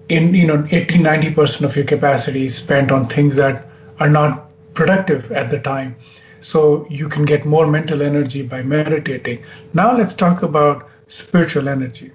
in 0.09 0.35
you 0.35 0.45
know 0.45 0.67
80 0.69 0.99
90% 0.99 1.61
of 1.63 1.75
your 1.75 1.85
capacity 1.85 2.45
is 2.45 2.55
spent 2.55 2.91
on 2.91 3.07
things 3.07 3.35
that 3.37 3.65
are 3.99 4.09
not 4.09 4.49
productive 4.73 5.31
at 5.31 5.49
the 5.49 5.59
time. 5.59 5.95
So 6.39 6.85
you 6.89 7.09
can 7.09 7.25
get 7.25 7.45
more 7.45 7.65
mental 7.65 8.01
energy 8.01 8.41
by 8.41 8.63
meditating. 8.63 9.43
Now 9.73 9.95
let's 9.97 10.13
talk 10.13 10.43
about 10.43 10.89
spiritual 11.07 11.69
energy 11.69 12.11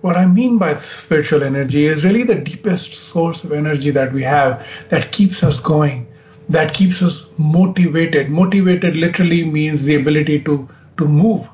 what 0.00 0.16
I 0.16 0.26
mean 0.26 0.58
by 0.58 0.76
spiritual 0.76 1.42
energy 1.42 1.86
is 1.86 2.04
really 2.04 2.22
the 2.22 2.36
deepest 2.36 2.94
source 2.94 3.42
of 3.44 3.52
energy 3.52 3.90
that 3.90 4.12
we 4.12 4.22
have 4.22 4.66
that 4.90 5.10
keeps 5.10 5.42
us 5.42 5.60
going, 5.60 6.06
that 6.48 6.72
keeps 6.72 7.02
us 7.02 7.26
motivated. 7.36 8.30
Motivated 8.30 8.96
literally 8.96 9.44
means 9.44 9.84
the 9.84 9.96
ability 9.96 10.40
to, 10.42 10.68
to 10.98 11.04
move. 11.04 11.48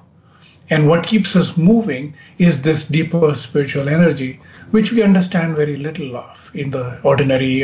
And 0.70 0.88
what 0.88 1.06
keeps 1.06 1.36
us 1.36 1.56
moving 1.56 2.14
is 2.38 2.62
this 2.62 2.84
deeper 2.86 3.34
spiritual 3.34 3.88
energy, 3.88 4.40
which 4.70 4.92
we 4.92 5.02
understand 5.02 5.56
very 5.56 5.76
little 5.76 6.16
of 6.16 6.50
in 6.54 6.70
the 6.70 7.00
ordinary 7.02 7.60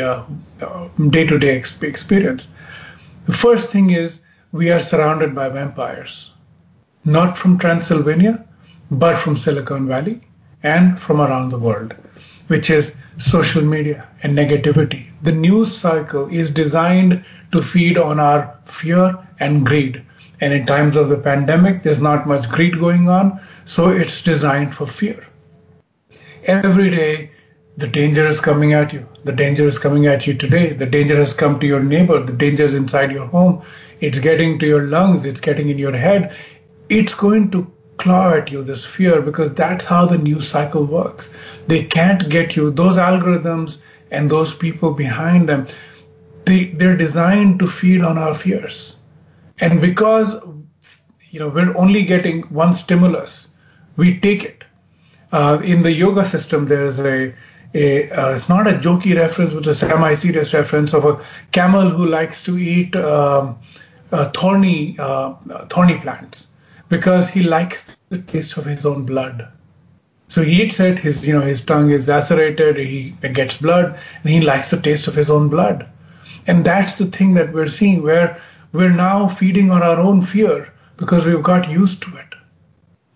day 1.11 1.27
to 1.27 1.39
day 1.39 1.57
experience. 1.83 2.49
The 3.27 3.33
first 3.33 3.71
thing 3.71 3.91
is 3.91 4.21
we 4.53 4.71
are 4.71 4.81
surrounded 4.81 5.35
by 5.35 5.49
vampires, 5.49 6.33
not 7.05 7.39
from 7.39 7.59
Transylvania, 7.59 8.47
but 8.91 9.19
from 9.19 9.37
Silicon 9.37 9.87
Valley 9.87 10.21
and 10.63 11.01
from 11.01 11.21
around 11.21 11.51
the 11.51 11.59
world, 11.59 11.95
which 12.49 12.71
is 12.71 12.95
social 13.19 13.63
media 13.63 14.07
and 14.23 14.37
negativity. 14.37 15.07
The 15.23 15.33
news 15.33 15.77
cycle 15.77 16.27
is 16.29 16.51
designed 16.51 17.25
to 17.53 17.63
feed 17.63 17.99
on 17.99 18.21
our 18.21 18.59
fear 18.65 19.19
and 19.39 19.65
greed. 19.65 20.03
And 20.41 20.55
in 20.55 20.67
times 20.67 20.97
of 20.97 21.09
the 21.09 21.19
pandemic, 21.19 21.83
there's 21.83 22.01
not 22.01 22.27
much 22.27 22.49
greed 22.49 22.79
going 22.79 23.09
on, 23.09 23.41
so 23.65 23.91
it's 23.91 24.23
designed 24.23 24.75
for 24.75 24.87
fear. 24.87 25.23
Every 26.45 26.91
day, 26.91 27.31
the 27.77 27.87
danger 27.87 28.27
is 28.27 28.41
coming 28.41 28.73
at 28.73 28.93
you. 28.93 29.07
The 29.25 29.33
danger 29.33 29.67
is 29.67 29.79
coming 29.79 30.07
at 30.07 30.27
you 30.27 30.35
today. 30.35 30.73
The 30.73 30.87
danger 30.87 31.17
has 31.17 31.35
come 31.35 31.61
to 31.61 31.67
your 31.67 31.83
neighbor. 31.83 32.23
The 32.23 32.33
danger 32.33 32.65
is 32.65 32.75
inside 32.75 33.13
your 33.13 33.27
home. 33.27 33.63
It's 34.01 34.19
getting 34.19 34.59
to 34.59 34.67
your 34.67 34.83
lungs. 34.89 35.25
It's 35.25 35.41
getting 35.41 35.69
in 35.69 35.79
your 35.79 35.97
head. 35.97 36.35
It's 36.89 37.15
going 37.15 37.51
to 37.53 37.71
claw 38.01 38.33
at 38.35 38.51
you, 38.51 38.63
this 38.65 38.85
fear, 38.85 39.21
because 39.21 39.53
that's 39.55 39.85
how 39.85 40.07
the 40.07 40.19
news 40.19 40.49
cycle 40.49 40.85
works. 40.85 41.33
They 41.67 41.85
can't 41.85 42.29
get 42.29 42.57
you. 42.57 42.71
Those 42.71 42.97
algorithms 42.97 43.79
and 44.11 44.31
those 44.31 44.55
people 44.55 44.93
behind 44.93 45.49
them, 45.49 45.67
they, 46.47 46.65
they're 46.67 46.97
designed 46.97 47.59
to 47.61 47.69
feed 47.69 48.01
on 48.01 48.19
our 48.19 48.35
fears. 48.35 49.03
And 49.61 49.81
because 49.81 50.35
you 51.31 51.39
know 51.39 51.49
we're 51.49 51.77
only 51.77 52.03
getting 52.05 52.43
one 52.63 52.75
stimulus, 52.75 53.49
we 53.97 54.19
take 54.19 54.45
it. 54.45 54.65
Uh, 55.33 55.61
in 55.63 55.83
the 55.83 55.93
yoga 55.93 56.27
system, 56.27 56.67
there's 56.67 56.99
a 56.99 57.35
a 57.75 58.11
uh, 58.11 58.35
it's 58.35 58.49
not 58.49 58.67
a 58.67 58.73
jokey 58.73 59.17
reference, 59.17 59.53
but 59.55 59.67
a 59.67 59.75
semi-serious 59.75 60.55
reference 60.55 60.95
of 60.95 61.05
a 61.05 61.25
camel 61.53 61.91
who 61.91 62.07
likes 62.07 62.43
to 62.45 62.59
eat 62.59 62.97
um, 62.97 63.59
uh, 64.11 64.31
thorny 64.31 64.97
uh, 64.99 65.35
thorny 65.69 65.99
plants 65.99 66.50
because 66.91 67.31
he 67.31 67.43
likes 67.43 67.97
the 68.11 68.19
taste 68.19 68.59
of 68.59 68.67
his 68.67 68.85
own 68.85 69.07
blood. 69.07 69.49
So 70.29 70.43
he 70.43 70.63
eats 70.63 70.79
it. 70.79 70.99
His 70.99 71.27
you 71.27 71.33
know 71.35 71.41
his 71.41 71.63
tongue 71.63 71.91
is 71.91 72.09
lacerated. 72.09 72.77
He 72.77 73.15
gets 73.33 73.57
blood, 73.57 73.99
and 74.23 74.31
he 74.31 74.41
likes 74.41 74.71
the 74.71 74.81
taste 74.81 75.09
of 75.09 75.15
his 75.15 75.31
own 75.31 75.49
blood. 75.49 75.89
And 76.47 76.65
that's 76.65 76.99
the 76.99 77.07
thing 77.07 77.35
that 77.35 77.53
we're 77.53 77.67
seeing, 77.79 78.03
where 78.03 78.41
we're 78.73 78.91
now 78.91 79.29
feeding 79.29 79.71
on 79.71 79.83
our 79.83 79.99
own 79.99 80.21
fear 80.23 80.73
because 80.97 81.25
we've 81.25 81.43
got 81.43 81.71
used 81.71 82.03
to 82.03 82.17
it, 82.17 82.35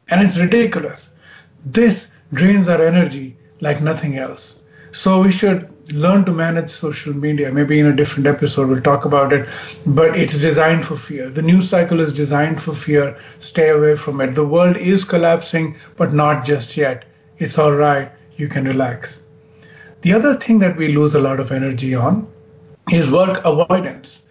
and 0.08 0.22
it's 0.22 0.38
ridiculous. 0.38 1.10
This 1.66 2.10
drains 2.32 2.68
our 2.68 2.82
energy 2.82 3.36
like 3.60 3.82
nothing 3.82 4.16
else. 4.16 4.60
So 4.92 5.22
we 5.22 5.32
should 5.32 5.73
learn 5.92 6.24
to 6.24 6.32
manage 6.32 6.70
social 6.70 7.14
media. 7.14 7.52
Maybe 7.52 7.78
in 7.78 7.86
a 7.86 7.94
different 7.94 8.26
episode 8.26 8.68
we'll 8.68 8.80
talk 8.82 9.04
about 9.04 9.32
it, 9.32 9.48
but 9.86 10.16
it's 10.18 10.38
designed 10.38 10.86
for 10.86 10.96
fear. 10.96 11.28
The 11.28 11.42
news 11.42 11.68
cycle 11.68 12.00
is 12.00 12.12
designed 12.12 12.62
for 12.62 12.74
fear. 12.74 13.18
Stay 13.38 13.68
away 13.68 13.94
from 13.96 14.20
it. 14.20 14.34
The 14.34 14.46
world 14.46 14.76
is 14.76 15.04
collapsing, 15.04 15.76
but 15.96 16.12
not 16.12 16.44
just 16.44 16.76
yet. 16.76 17.04
It's 17.38 17.58
all 17.58 17.72
right. 17.72 18.10
You 18.36 18.48
can 18.48 18.64
relax. 18.64 19.22
The 20.02 20.12
other 20.12 20.34
thing 20.34 20.58
that 20.60 20.76
we 20.76 20.88
lose 20.88 21.14
a 21.14 21.20
lot 21.20 21.40
of 21.40 21.52
energy 21.52 21.94
on 21.94 22.28
is 22.90 23.10
work 23.10 23.44
avoidance, 23.44 24.22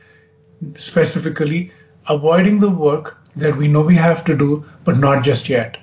specifically 0.75 1.71
avoiding 2.07 2.59
the 2.59 2.69
work 2.69 3.17
that 3.35 3.55
we 3.55 3.67
know 3.67 3.81
we 3.81 3.95
have 3.95 4.23
to 4.25 4.37
do, 4.37 4.65
but 4.83 4.97
not 4.97 5.23
just 5.23 5.49
yet. 5.49 5.77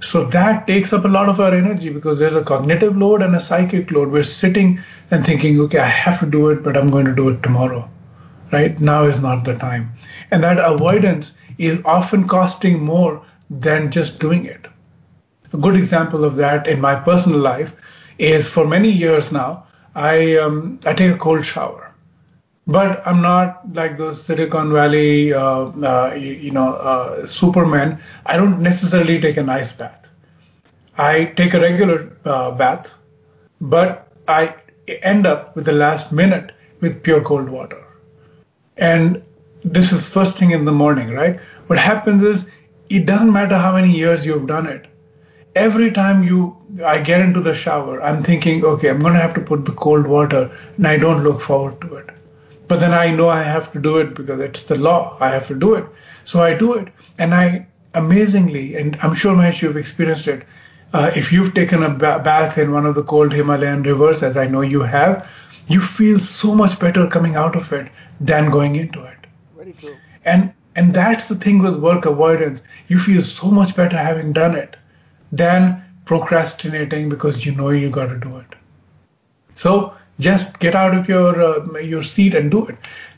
So 0.00 0.24
that 0.24 0.66
takes 0.66 0.92
up 0.92 1.04
a 1.04 1.08
lot 1.08 1.28
of 1.28 1.40
our 1.40 1.52
energy 1.52 1.90
because 1.90 2.18
there's 2.18 2.36
a 2.36 2.44
cognitive 2.44 2.96
load 2.96 3.22
and 3.22 3.34
a 3.34 3.40
psychic 3.40 3.90
load. 3.90 4.10
We're 4.10 4.22
sitting 4.22 4.80
and 5.10 5.24
thinking, 5.24 5.60
okay, 5.60 5.78
I 5.78 5.86
have 5.86 6.20
to 6.20 6.26
do 6.26 6.50
it, 6.50 6.62
but 6.62 6.76
I'm 6.76 6.90
going 6.90 7.06
to 7.06 7.14
do 7.14 7.28
it 7.30 7.42
tomorrow. 7.42 7.90
Right 8.52 8.78
now 8.80 9.04
is 9.04 9.20
not 9.20 9.44
the 9.44 9.54
time. 9.54 9.92
And 10.30 10.42
that 10.42 10.58
avoidance 10.58 11.34
is 11.58 11.80
often 11.84 12.28
costing 12.28 12.82
more 12.82 13.22
than 13.50 13.90
just 13.90 14.20
doing 14.20 14.46
it. 14.46 14.66
A 15.52 15.56
good 15.56 15.76
example 15.76 16.24
of 16.24 16.36
that 16.36 16.66
in 16.66 16.80
my 16.80 16.94
personal 16.94 17.40
life 17.40 17.72
is 18.18 18.48
for 18.48 18.66
many 18.66 18.90
years 18.90 19.32
now, 19.32 19.66
I 19.94 20.36
um, 20.36 20.78
I 20.86 20.92
take 20.92 21.12
a 21.12 21.18
cold 21.18 21.44
shower, 21.44 21.87
but 22.68 23.04
I'm 23.06 23.22
not 23.22 23.74
like 23.74 23.96
those 23.96 24.22
Silicon 24.22 24.70
Valley, 24.70 25.32
uh, 25.32 25.40
uh, 25.40 26.14
you, 26.14 26.32
you, 26.32 26.50
know, 26.50 26.74
uh, 26.74 27.24
Superman. 27.24 27.98
I 28.26 28.36
don't 28.36 28.60
necessarily 28.60 29.18
take 29.20 29.38
an 29.38 29.48
ice 29.48 29.72
bath. 29.72 30.10
I 30.98 31.24
take 31.24 31.54
a 31.54 31.60
regular 31.60 32.12
uh, 32.26 32.50
bath, 32.50 32.92
but 33.58 34.12
I 34.28 34.54
end 34.86 35.26
up 35.26 35.56
with 35.56 35.64
the 35.64 35.72
last 35.72 36.12
minute 36.12 36.52
with 36.80 37.02
pure 37.02 37.22
cold 37.22 37.48
water. 37.48 37.82
And 38.76 39.22
this 39.64 39.90
is 39.90 40.06
first 40.06 40.36
thing 40.36 40.50
in 40.50 40.66
the 40.66 40.72
morning, 40.72 41.10
right? 41.10 41.40
What 41.68 41.78
happens 41.78 42.22
is 42.22 42.46
it 42.90 43.06
doesn't 43.06 43.32
matter 43.32 43.56
how 43.56 43.74
many 43.74 43.96
years 43.96 44.26
you've 44.26 44.46
done 44.46 44.66
it. 44.66 44.86
Every 45.54 45.90
time 45.90 46.22
you 46.22 46.54
I 46.84 47.00
get 47.00 47.22
into 47.22 47.40
the 47.40 47.54
shower, 47.54 48.02
I'm 48.02 48.22
thinking, 48.22 48.62
okay, 48.62 48.90
I'm 48.90 49.00
going 49.00 49.14
to 49.14 49.20
have 49.20 49.34
to 49.34 49.40
put 49.40 49.64
the 49.64 49.72
cold 49.72 50.06
water, 50.06 50.50
and 50.76 50.86
I 50.86 50.98
don't 50.98 51.24
look 51.24 51.40
forward 51.40 51.80
to 51.80 51.94
it. 51.96 52.10
But 52.68 52.80
then 52.80 52.92
I 52.92 53.10
know 53.10 53.28
I 53.28 53.42
have 53.42 53.72
to 53.72 53.80
do 53.80 53.96
it 53.98 54.14
because 54.14 54.40
it's 54.40 54.64
the 54.64 54.76
law. 54.76 55.16
I 55.20 55.30
have 55.30 55.46
to 55.48 55.54
do 55.54 55.74
it. 55.74 55.86
So 56.24 56.42
I 56.42 56.54
do 56.54 56.74
it. 56.74 56.88
And 57.18 57.34
I 57.34 57.66
amazingly, 57.94 58.76
and 58.76 58.96
I'm 59.02 59.14
sure 59.14 59.34
Mahesh, 59.34 59.62
you've 59.62 59.76
experienced 59.76 60.28
it, 60.28 60.44
uh, 60.92 61.10
if 61.14 61.32
you've 61.32 61.54
taken 61.54 61.82
a 61.82 61.90
ba- 61.90 62.20
bath 62.24 62.58
in 62.58 62.72
one 62.72 62.86
of 62.86 62.94
the 62.94 63.02
cold 63.02 63.32
Himalayan 63.32 63.82
rivers, 63.82 64.22
as 64.22 64.36
I 64.36 64.46
know 64.46 64.60
you 64.60 64.82
have, 64.82 65.28
you 65.66 65.80
feel 65.80 66.18
so 66.18 66.54
much 66.54 66.78
better 66.78 67.06
coming 67.06 67.36
out 67.36 67.56
of 67.56 67.72
it 67.72 67.90
than 68.20 68.50
going 68.50 68.76
into 68.76 69.02
it. 69.04 69.26
Very 69.56 69.72
true. 69.72 69.96
And 70.24 70.52
and 70.76 70.94
that's 70.94 71.28
the 71.28 71.34
thing 71.34 71.58
with 71.58 71.76
work 71.76 72.06
avoidance. 72.06 72.62
You 72.86 72.98
feel 72.98 73.20
so 73.20 73.50
much 73.50 73.74
better 73.74 73.96
having 73.98 74.32
done 74.32 74.54
it 74.54 74.76
than 75.32 75.82
procrastinating 76.04 77.08
because 77.08 77.44
you 77.44 77.54
know 77.54 77.70
you 77.70 77.90
got 77.90 78.06
to 78.06 78.16
do 78.16 78.38
it. 78.38 78.54
So 79.54 79.94
just 80.20 80.58
get 80.58 80.74
out 80.74 80.94
of 80.94 81.08
your 81.08 81.40
uh, 81.40 81.78
your 81.78 82.02
seat 82.02 82.34
and 82.34 82.50
do 82.50 82.66
it. 82.66 82.76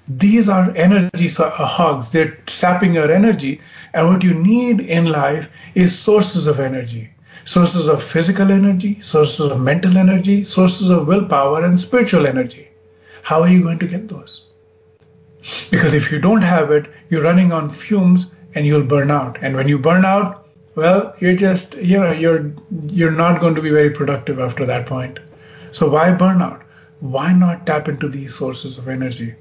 These 0.08 0.48
are 0.48 0.72
energy 0.74 1.28
hogs. 1.28 2.10
They're 2.10 2.38
sapping 2.46 2.94
your 2.94 3.10
energy, 3.10 3.60
and 3.94 4.08
what 4.08 4.24
you 4.24 4.34
need 4.34 4.80
in 4.80 5.06
life 5.06 5.50
is 5.74 5.98
sources 5.98 6.46
of 6.46 6.60
energy 6.60 7.10
sources 7.44 7.88
of 7.88 8.02
physical 8.02 8.50
energy, 8.52 9.00
sources 9.00 9.50
of 9.50 9.60
mental 9.60 9.96
energy, 9.96 10.44
sources 10.44 10.90
of 10.90 11.06
willpower, 11.06 11.64
and 11.64 11.80
spiritual 11.80 12.26
energy. 12.26 12.68
How 13.22 13.42
are 13.42 13.48
you 13.48 13.62
going 13.62 13.78
to 13.80 13.86
get 13.86 14.08
those? 14.08 14.46
Because 15.70 15.94
if 15.94 16.12
you 16.12 16.20
don't 16.20 16.42
have 16.42 16.70
it, 16.70 16.86
you're 17.08 17.22
running 17.22 17.52
on 17.52 17.70
fumes 17.70 18.30
and 18.54 18.66
you'll 18.66 18.84
burn 18.84 19.10
out. 19.10 19.38
And 19.42 19.56
when 19.56 19.68
you 19.68 19.78
burn 19.78 20.04
out, 20.04 20.48
well, 20.74 21.14
you're 21.18 21.36
just, 21.36 21.74
you 21.76 21.98
know, 21.98 22.12
you're 22.12 22.52
you're 22.86 23.10
not 23.10 23.40
going 23.40 23.54
to 23.54 23.62
be 23.62 23.70
very 23.70 23.90
productive 23.90 24.38
after 24.38 24.66
that 24.66 24.86
point. 24.86 25.18
So 25.72 25.88
why 25.90 26.10
burnout? 26.10 26.62
Why 27.00 27.32
not 27.32 27.66
tap 27.66 27.88
into 27.88 28.08
these 28.08 28.34
sources 28.34 28.78
of 28.78 28.88
energy? 28.88 29.34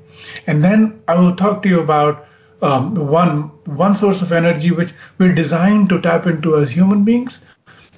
And 0.48 0.64
then 0.64 1.02
I 1.08 1.16
will 1.20 1.36
talk 1.36 1.62
to 1.64 1.70
you 1.70 1.80
about 1.80 2.26
um, 2.62 2.96
one 2.96 3.52
one 3.66 3.96
source 3.96 4.22
of 4.22 4.32
energy 4.32 4.72
which 4.72 4.94
we're 5.18 5.34
designed 5.34 5.90
to 5.90 6.02
tap 6.02 6.26
into 6.26 6.58
as 6.58 6.72
human 6.72 7.06
beings, 7.06 7.42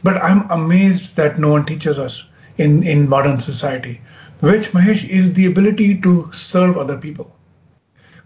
but 0.03 0.17
I'm 0.17 0.49
amazed 0.51 1.15
that 1.15 1.39
no 1.39 1.49
one 1.49 1.65
teaches 1.65 1.99
us 1.99 2.25
in, 2.57 2.83
in 2.83 3.09
modern 3.09 3.39
society, 3.39 4.01
which, 4.39 4.71
Mahesh, 4.71 5.07
is 5.07 5.33
the 5.33 5.45
ability 5.45 6.01
to 6.01 6.31
serve 6.31 6.77
other 6.77 6.97
people. 6.97 7.35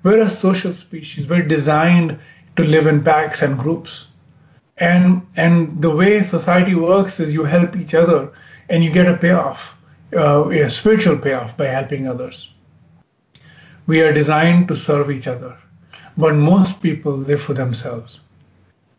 We're 0.04 0.22
a 0.22 0.30
social 0.30 0.74
species. 0.74 1.28
We're 1.28 1.42
designed 1.44 2.20
to 2.58 2.64
live 2.64 2.88
in 2.88 3.04
packs 3.04 3.42
and 3.42 3.58
groups. 3.58 4.08
And, 4.78 5.26
and 5.36 5.82
the 5.82 5.90
way 5.90 6.22
society 6.22 6.76
works 6.76 7.20
is 7.20 7.34
you 7.34 7.46
help 7.46 7.76
each 7.76 7.94
other 7.94 8.34
and 8.70 8.84
you 8.84 8.92
get 8.92 9.08
a 9.08 9.18
payoff, 9.18 9.76
uh, 10.16 10.50
a 10.50 10.70
spiritual 10.70 11.18
payoff 11.18 11.58
by 11.58 11.66
helping 11.66 12.08
others. 12.08 12.54
We 13.88 14.02
are 14.02 14.14
designed 14.14 14.68
to 14.70 14.76
serve 14.76 15.12
each 15.12 15.28
other, 15.28 15.58
but 16.18 16.36
most 16.36 16.82
people 16.82 17.14
live 17.14 17.42
for 17.42 17.54
themselves. 17.54 18.20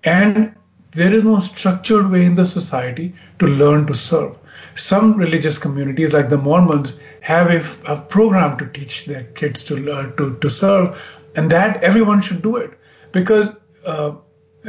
And 0.04 0.54
there 0.92 1.12
is 1.12 1.24
no 1.24 1.40
structured 1.40 2.10
way 2.10 2.24
in 2.24 2.34
the 2.34 2.46
society 2.46 3.14
to 3.38 3.46
learn 3.46 3.86
to 3.86 3.94
serve. 3.94 4.36
Some 4.74 5.14
religious 5.14 5.58
communities, 5.58 6.12
like 6.12 6.28
the 6.28 6.38
Mormons, 6.38 6.94
have 7.20 7.50
a, 7.50 7.92
a 7.92 8.00
program 8.00 8.58
to 8.58 8.66
teach 8.66 9.06
their 9.06 9.24
kids 9.24 9.64
to 9.64 9.76
learn 9.76 10.16
to, 10.16 10.36
to 10.36 10.48
serve, 10.48 11.00
and 11.34 11.50
that 11.50 11.82
everyone 11.82 12.22
should 12.22 12.42
do 12.42 12.56
it 12.56 12.78
because. 13.12 13.50
Uh, 13.84 14.16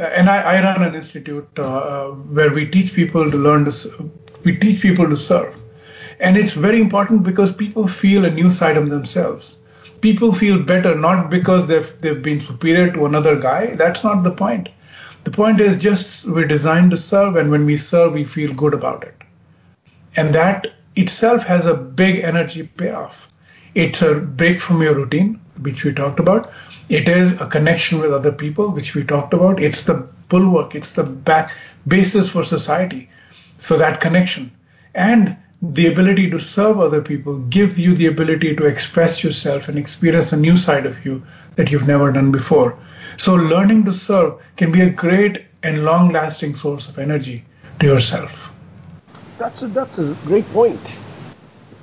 and 0.00 0.30
I, 0.30 0.42
I, 0.42 0.62
run 0.62 0.82
an 0.84 0.94
institute 0.94 1.48
uh, 1.58 1.62
uh, 1.62 2.10
where 2.12 2.52
we 2.52 2.66
teach 2.66 2.94
people 2.94 3.28
to 3.28 3.36
learn 3.36 3.64
to 3.64 4.12
we 4.44 4.56
teach 4.56 4.80
people 4.80 5.08
to 5.08 5.16
serve, 5.16 5.56
and 6.20 6.36
it's 6.36 6.52
very 6.52 6.80
important 6.80 7.22
because 7.22 7.52
people 7.52 7.86
feel 7.86 8.24
a 8.24 8.30
new 8.30 8.50
side 8.50 8.76
of 8.76 8.90
themselves. 8.90 9.58
People 10.00 10.32
feel 10.32 10.62
better 10.62 10.94
not 10.94 11.30
because 11.30 11.66
they've 11.66 11.98
they've 11.98 12.22
been 12.22 12.40
superior 12.40 12.92
to 12.92 13.06
another 13.06 13.36
guy. 13.38 13.74
That's 13.74 14.04
not 14.04 14.22
the 14.22 14.30
point 14.30 14.68
the 15.24 15.36
point 15.36 15.60
is 15.60 15.76
just 15.76 16.26
we're 16.26 16.46
designed 16.46 16.90
to 16.92 16.96
serve, 16.96 17.36
and 17.36 17.50
when 17.50 17.66
we 17.66 17.76
serve, 17.76 18.14
we 18.14 18.24
feel 18.24 18.54
good 18.54 18.74
about 18.74 19.04
it. 19.04 19.14
And 20.16 20.34
that 20.34 20.68
itself 20.96 21.42
has 21.42 21.66
a 21.66 21.74
big 21.74 22.20
energy 22.20 22.62
payoff. 22.62 23.28
It's 23.74 24.00
a 24.00 24.14
break 24.14 24.60
from 24.60 24.80
your 24.82 24.94
routine, 24.94 25.40
which 25.60 25.84
we 25.84 25.92
talked 25.92 26.18
about. 26.18 26.50
It 26.88 27.08
is 27.08 27.32
a 27.40 27.46
connection 27.46 28.00
with 28.00 28.12
other 28.12 28.32
people, 28.32 28.70
which 28.70 28.94
we 28.94 29.04
talked 29.04 29.34
about. 29.34 29.62
It's 29.62 29.84
the 29.84 30.08
bulwark, 30.30 30.74
it's 30.74 30.92
the 30.92 31.04
back 31.04 31.52
basis 31.86 32.28
for 32.30 32.42
society. 32.42 33.10
So 33.58 33.76
that 33.76 34.00
connection. 34.00 34.52
And 34.94 35.36
the 35.60 35.88
ability 35.88 36.30
to 36.30 36.38
serve 36.38 36.78
other 36.78 37.02
people 37.02 37.38
gives 37.38 37.80
you 37.80 37.94
the 37.94 38.06
ability 38.06 38.54
to 38.56 38.64
express 38.64 39.24
yourself 39.24 39.68
and 39.68 39.76
experience 39.76 40.32
a 40.32 40.36
new 40.36 40.56
side 40.56 40.86
of 40.86 41.04
you 41.04 41.22
that 41.56 41.70
you've 41.70 41.86
never 41.86 42.12
done 42.12 42.30
before. 42.30 42.78
So 43.16 43.34
learning 43.34 43.84
to 43.86 43.92
serve 43.92 44.40
can 44.56 44.70
be 44.70 44.82
a 44.82 44.90
great 44.90 45.44
and 45.64 45.84
long 45.84 46.10
lasting 46.10 46.54
source 46.54 46.88
of 46.88 46.98
energy 46.98 47.44
to 47.80 47.86
yourself. 47.86 48.52
That's 49.38 49.62
a, 49.62 49.68
that's 49.68 49.98
a 49.98 50.16
great 50.24 50.46
point. 50.52 50.98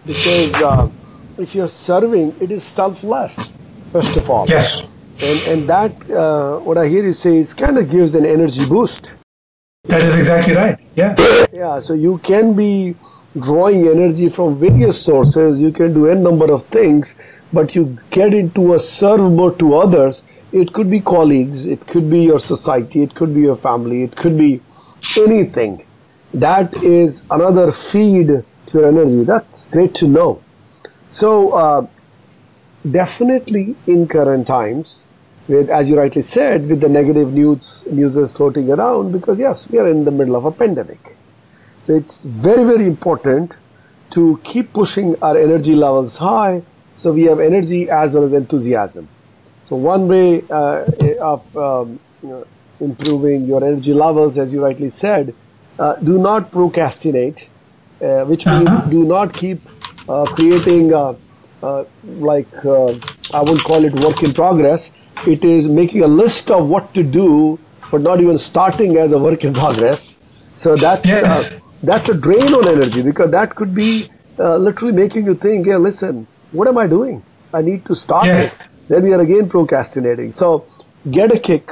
Because 0.05 0.53
uh, 0.55 0.89
if 1.37 1.53
you're 1.53 1.67
serving, 1.67 2.35
it 2.39 2.51
is 2.51 2.63
selfless, 2.63 3.61
first 3.91 4.15
of 4.15 4.29
all. 4.29 4.47
Yes. 4.47 4.89
And, 5.21 5.39
and 5.47 5.69
that, 5.69 6.09
uh, 6.09 6.59
what 6.59 6.77
I 6.77 6.87
hear 6.87 7.03
you 7.03 7.13
say, 7.13 7.37
is 7.37 7.53
kind 7.53 7.77
of 7.77 7.89
gives 7.89 8.15
an 8.15 8.25
energy 8.25 8.65
boost. 8.65 9.15
That 9.85 10.01
is 10.01 10.17
exactly 10.17 10.53
right. 10.53 10.79
Yeah. 10.95 11.15
Yeah. 11.53 11.79
So 11.79 11.93
you 11.93 12.17
can 12.19 12.53
be 12.53 12.95
drawing 13.39 13.87
energy 13.87 14.29
from 14.29 14.59
various 14.59 15.01
sources. 15.01 15.61
You 15.61 15.71
can 15.71 15.93
do 15.93 16.09
a 16.09 16.15
number 16.15 16.51
of 16.51 16.65
things, 16.65 17.15
but 17.51 17.75
you 17.75 17.97
get 18.09 18.33
into 18.33 18.73
a 18.73 18.79
serve 18.79 19.31
mode 19.31 19.59
to 19.59 19.75
others 19.75 20.23
it 20.55 20.71
could 20.71 20.89
be 20.89 21.01
colleagues, 21.01 21.65
it 21.65 21.85
could 21.85 22.09
be 22.09 22.21
your 22.21 22.39
society, 22.39 23.01
it 23.03 23.13
could 23.13 23.35
be 23.35 23.41
your 23.41 23.57
family, 23.57 24.03
it 24.03 24.15
could 24.15 24.37
be 24.37 24.61
anything. 25.17 25.85
That 26.33 26.73
is 26.81 27.23
another 27.29 27.73
feed 27.73 28.27
to 28.67 28.77
your 28.77 28.87
energy. 28.87 29.25
That's 29.25 29.67
great 29.67 29.93
to 29.95 30.07
know. 30.07 30.41
So, 31.09 31.51
uh, 31.51 31.87
definitely 32.89 33.75
in 33.85 34.07
current 34.07 34.47
times, 34.47 35.07
with, 35.49 35.69
as 35.69 35.89
you 35.89 35.97
rightly 35.97 36.21
said, 36.21 36.69
with 36.69 36.79
the 36.79 36.89
negative 36.89 37.33
news 37.33 37.83
news 37.91 38.15
floating 38.37 38.71
around, 38.71 39.11
because 39.11 39.37
yes, 39.39 39.69
we 39.69 39.77
are 39.79 39.89
in 39.89 40.05
the 40.05 40.11
middle 40.11 40.37
of 40.37 40.45
a 40.45 40.51
pandemic. 40.51 41.17
So 41.85 41.93
it's 41.93 42.23
very, 42.23 42.63
very 42.63 42.87
important 42.87 43.57
to 44.09 44.39
keep 44.43 44.73
pushing 44.73 45.15
our 45.21 45.37
energy 45.37 45.75
levels 45.75 46.17
high 46.17 46.63
so 46.95 47.11
we 47.11 47.23
have 47.23 47.39
energy 47.39 47.91
as 47.91 48.15
well 48.15 48.23
as 48.23 48.33
enthusiasm. 48.33 49.07
So 49.65 49.75
one 49.75 50.07
way 50.07 50.43
uh, 50.49 50.85
of 51.21 51.55
um, 51.55 51.99
you 52.23 52.29
know, 52.29 52.47
improving 52.79 53.45
your 53.45 53.63
energy 53.63 53.93
levels, 53.93 54.39
as 54.39 54.51
you 54.51 54.63
rightly 54.63 54.89
said, 54.89 55.35
uh, 55.77 55.93
do 55.97 56.17
not 56.17 56.49
procrastinate, 56.49 57.47
uh, 58.01 58.23
which 58.25 58.47
means 58.47 58.67
uh-huh. 58.67 58.89
do 58.89 59.03
not 59.03 59.31
keep 59.31 59.61
uh, 60.09 60.25
creating 60.25 60.91
uh, 60.91 61.13
uh, 61.61 61.83
like 62.17 62.47
I 62.65 63.41
would 63.43 63.63
call 63.63 63.85
it 63.85 63.93
work 63.93 64.23
in 64.23 64.33
progress. 64.33 64.91
It 65.27 65.45
is 65.45 65.67
making 65.67 66.01
a 66.01 66.07
list 66.07 66.49
of 66.49 66.67
what 66.67 66.95
to 66.95 67.03
do, 67.03 67.59
but 67.91 68.01
not 68.01 68.21
even 68.21 68.39
starting 68.39 68.97
as 68.97 69.11
a 69.11 69.19
work 69.19 69.43
in 69.43 69.53
progress. 69.53 70.17
So 70.55 70.75
that's 70.75 71.07
yes. 71.07 71.59
That's 71.87 72.09
a 72.09 72.13
drain 72.13 72.53
on 72.53 72.67
energy 72.67 73.01
because 73.01 73.31
that 73.31 73.55
could 73.55 73.73
be 73.73 74.09
literally 74.37 74.93
making 74.93 75.25
you 75.25 75.35
think, 75.35 75.67
yeah, 75.67 75.77
listen, 75.77 76.27
what 76.51 76.67
am 76.67 76.77
I 76.77 76.87
doing? 76.87 77.23
I 77.53 77.61
need 77.61 77.85
to 77.85 77.95
stop 77.95 78.25
yes. 78.25 78.61
it. 78.61 78.67
Then 78.87 79.03
we 79.03 79.13
are 79.13 79.21
again 79.21 79.49
procrastinating. 79.49 80.31
So 80.31 80.65
get 81.09 81.33
a 81.33 81.39
kick. 81.39 81.71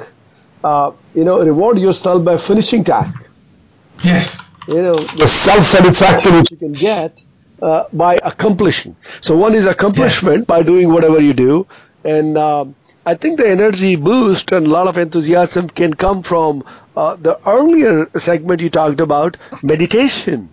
Uh, 0.63 0.93
you 1.13 1.25
know, 1.25 1.43
reward 1.43 1.77
yourself 1.77 2.23
by 2.23 2.37
finishing 2.37 2.83
task. 2.83 3.27
Yes. 4.03 4.39
You 4.67 4.81
know, 4.81 4.95
the 4.95 5.27
self-satisfaction 5.27 6.35
which 6.35 6.51
you 6.51 6.57
can 6.57 6.71
get 6.71 7.21
uh, 7.61 7.83
by 7.93 8.15
accomplishing. 8.23 8.95
So 9.19 9.35
one 9.35 9.55
is 9.55 9.65
accomplishment 9.65 10.37
yes. 10.37 10.45
by 10.45 10.63
doing 10.63 10.91
whatever 10.91 11.19
you 11.19 11.33
do, 11.33 11.67
and 12.05 12.37
um, 12.37 12.75
I 13.05 13.15
think 13.15 13.39
the 13.39 13.49
energy 13.49 13.95
boost 13.95 14.51
and 14.51 14.65
a 14.67 14.69
lot 14.69 14.87
of 14.87 14.97
enthusiasm 14.97 15.69
can 15.69 15.93
come 15.93 16.23
from 16.23 16.63
uh, 16.95 17.15
the 17.15 17.37
earlier 17.47 18.09
segment 18.17 18.61
you 18.61 18.69
talked 18.69 19.01
about, 19.01 19.37
meditation. 19.61 20.49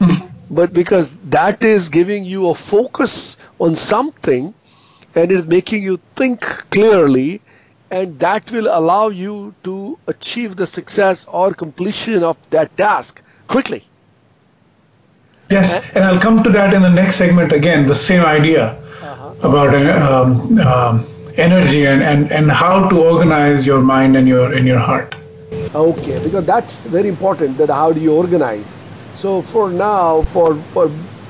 Mm-hmm 0.00 0.28
but 0.50 0.72
because 0.72 1.16
that 1.30 1.62
is 1.64 1.88
giving 1.88 2.24
you 2.24 2.48
a 2.48 2.54
focus 2.54 3.36
on 3.58 3.74
something 3.74 4.54
and 5.14 5.32
is 5.32 5.46
making 5.46 5.82
you 5.82 6.00
think 6.16 6.40
clearly 6.70 7.40
and 7.90 8.18
that 8.18 8.50
will 8.50 8.68
allow 8.68 9.08
you 9.08 9.54
to 9.64 9.98
achieve 10.06 10.56
the 10.56 10.66
success 10.66 11.24
or 11.28 11.52
completion 11.52 12.22
of 12.22 12.36
that 12.50 12.74
task 12.76 13.22
quickly 13.46 13.82
yes 15.50 15.82
and 15.94 16.04
i'll 16.04 16.20
come 16.20 16.42
to 16.42 16.50
that 16.50 16.74
in 16.74 16.82
the 16.82 16.90
next 16.90 17.16
segment 17.16 17.52
again 17.52 17.86
the 17.86 17.94
same 17.94 18.24
idea 18.24 18.72
uh-huh. 19.02 19.34
about 19.42 19.74
um, 19.74 20.58
um, 20.58 21.06
energy 21.38 21.86
and, 21.86 22.02
and, 22.02 22.32
and 22.32 22.50
how 22.50 22.88
to 22.88 23.00
organize 23.00 23.66
your 23.66 23.80
mind 23.80 24.16
and 24.16 24.26
your 24.26 24.52
in 24.52 24.66
your 24.66 24.78
heart. 24.78 25.14
Okay 25.74 26.18
because 26.24 26.44
that's 26.44 26.84
very 26.84 27.08
important 27.08 27.56
that 27.58 27.70
how 27.70 27.92
do 27.92 28.00
you 28.00 28.14
organize. 28.14 28.76
So 29.14 29.42
for 29.42 29.70
now, 29.70 30.22
for, 30.22 30.54
for, 30.72 30.88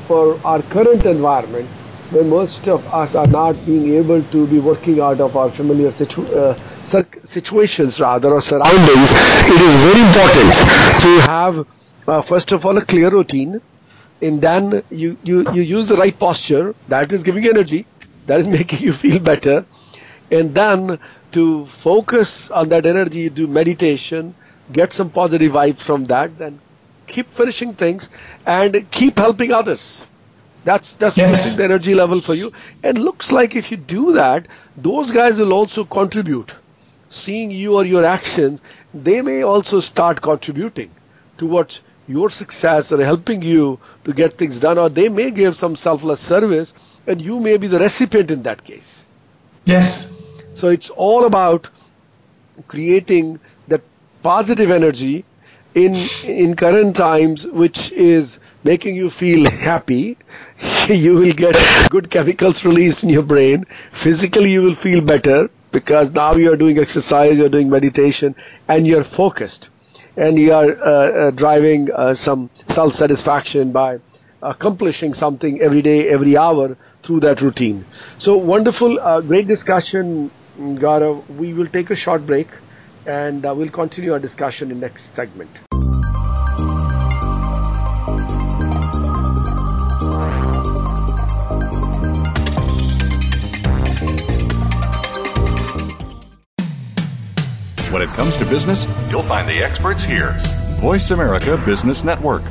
for 0.09 0.39
our 0.45 0.61
current 0.63 1.07
environment, 1.07 1.67
when 2.11 2.29
most 2.29 2.69
of 2.69 2.87
us 2.93 3.15
are 3.15 3.27
not 3.27 3.55
being 3.65 3.95
able 3.95 4.23
to 4.23 4.47
be 4.47 4.59
working 4.59 5.01
out 5.01 5.21
of 5.21 5.37
our 5.37 5.51
familiar 5.51 5.91
situ- 5.91 6.25
uh, 6.35 6.55
situations 6.55 8.01
rather 8.01 8.31
or 8.33 8.41
surroundings, 8.43 9.11
it 9.55 9.61
is 9.69 9.75
very 9.87 10.01
important 10.07 10.53
to 11.01 11.21
have 11.27 11.65
uh, 12.07 12.21
first 12.21 12.53
of 12.53 12.67
all 12.67 12.77
a 12.77 12.85
clear 12.85 13.11
routine. 13.11 13.59
And 14.21 14.43
then 14.43 14.83
you, 14.91 15.17
you, 15.23 15.51
you 15.53 15.63
use 15.63 15.89
the 15.89 15.97
right 15.97 16.19
posture. 16.19 16.75
That 16.89 17.13
is 17.13 17.23
giving 17.23 17.47
energy. 17.47 17.87
That 18.27 18.41
is 18.41 18.47
making 18.59 18.81
you 18.81 18.93
feel 18.93 19.19
better 19.19 19.67
and 20.31 20.55
then 20.55 20.99
to 21.33 21.67
focus 21.67 22.51
on 22.51 22.69
that 22.69 22.87
energy 22.87 23.29
do 23.29 23.47
meditation 23.47 24.35
get 24.73 24.93
some 24.93 25.11
positive 25.11 25.53
vibes 25.53 25.81
from 25.81 26.05
that 26.07 26.37
then 26.39 26.61
keep 27.09 27.33
finishing 27.33 27.75
things 27.75 28.09
and 28.47 28.89
keep 28.91 29.19
helping 29.19 29.53
others. 29.53 30.05
That's 30.65 30.95
that's 30.97 31.17
yes. 31.17 31.57
the 31.57 31.65
energy 31.65 31.95
level 31.95 32.21
for 32.21 32.35
you. 32.35 32.53
And 32.83 32.99
looks 32.99 33.33
like 33.33 33.57
if 33.57 33.71
you 33.71 33.77
do 33.77 34.13
that, 34.13 34.47
those 34.77 35.11
guys 35.11 35.39
will 35.39 35.53
also 35.53 35.85
contribute. 35.85 36.53
Seeing 37.11 37.51
you 37.51 37.77
or 37.77 37.85
your 37.87 38.05
actions, 38.05 38.61
they 38.93 39.23
may 39.23 39.43
also 39.43 39.81
start 39.81 40.21
contributing 40.21 40.91
towards 41.39 41.81
your 42.07 42.29
success 42.29 42.93
or 42.93 43.03
helping 43.03 43.41
you 43.41 43.79
to 44.05 44.13
get 44.13 44.35
things 44.35 44.61
done, 44.61 44.77
or 44.79 44.89
they 44.91 45.09
may 45.09 45.31
give 45.31 45.57
some 45.57 45.75
selfless 45.77 46.21
service, 46.21 46.75
and 47.07 47.21
you 47.23 47.41
may 47.41 47.57
be 47.57 47.67
the 47.67 47.79
recipient 47.79 48.31
in 48.31 48.43
that 48.43 48.63
case. 48.63 49.05
Yes. 49.69 50.11
So 50.55 50.69
it's 50.69 50.91
all 50.91 51.25
about 51.27 51.69
creating 52.69 53.41
that 53.69 53.83
positive 54.23 54.71
energy 54.71 55.25
in 55.75 55.95
in 56.25 56.57
current 56.57 56.97
times 56.97 57.47
which 57.47 57.93
is 57.93 58.41
making 58.65 58.97
you 58.97 59.11
feel 59.11 59.51
happy. 59.51 60.17
You 60.89 61.15
will 61.17 61.35
get 61.35 61.57
good 61.91 62.11
chemicals 62.11 62.65
released 62.65 63.05
in 63.05 63.11
your 63.11 63.23
brain. 63.35 63.65
Physically 63.93 64.51
you 64.53 64.63
will 64.63 64.75
feel 64.87 65.01
better 65.03 65.51
because 65.71 66.13
now 66.13 66.33
you 66.35 66.53
are 66.53 66.57
doing 66.65 66.79
exercise 66.79 67.39
you're 67.39 67.55
doing 67.57 67.69
meditation 67.71 68.35
and 68.69 68.87
you're 68.87 69.05
focused. 69.05 69.69
And 70.17 70.39
you 70.39 70.53
are 70.55 70.71
uh, 70.93 70.93
uh, 70.93 71.31
driving 71.31 71.91
uh, 71.93 72.15
some 72.15 72.51
self 72.69 72.93
satisfaction 72.95 73.73
by 73.73 74.01
accomplishing 74.43 75.15
something 75.15 75.61
every 75.61 75.83
day 75.83 76.09
every 76.09 76.37
hour 76.37 76.77
through 77.03 77.21
that 77.21 77.41
routine 77.41 77.85
so 78.19 78.37
wonderful 78.37 78.99
uh, 79.01 79.21
great 79.21 79.47
discussion 79.47 80.31
Gaurav. 80.59 81.27
we 81.37 81.53
will 81.53 81.67
take 81.67 81.91
a 81.91 81.97
short 81.97 82.27
break 82.27 82.49
and 83.07 83.45
uh, 83.47 83.55
we'll 83.55 83.71
continue 83.71 84.13
our 84.13 84.19
discussion 84.19 84.71
in 84.71 84.81
next 84.81 85.15
segment. 85.15 85.51
When 97.91 98.03
it 98.03 98.11
comes 98.11 98.37
to 98.37 98.45
business, 98.45 98.87
you'll 99.11 99.23
find 99.23 99.49
the 99.49 99.63
experts 99.65 100.05
here. 100.05 100.37
Voice 100.79 101.11
America 101.11 101.57
Business 101.57 102.05
Network. 102.05 102.43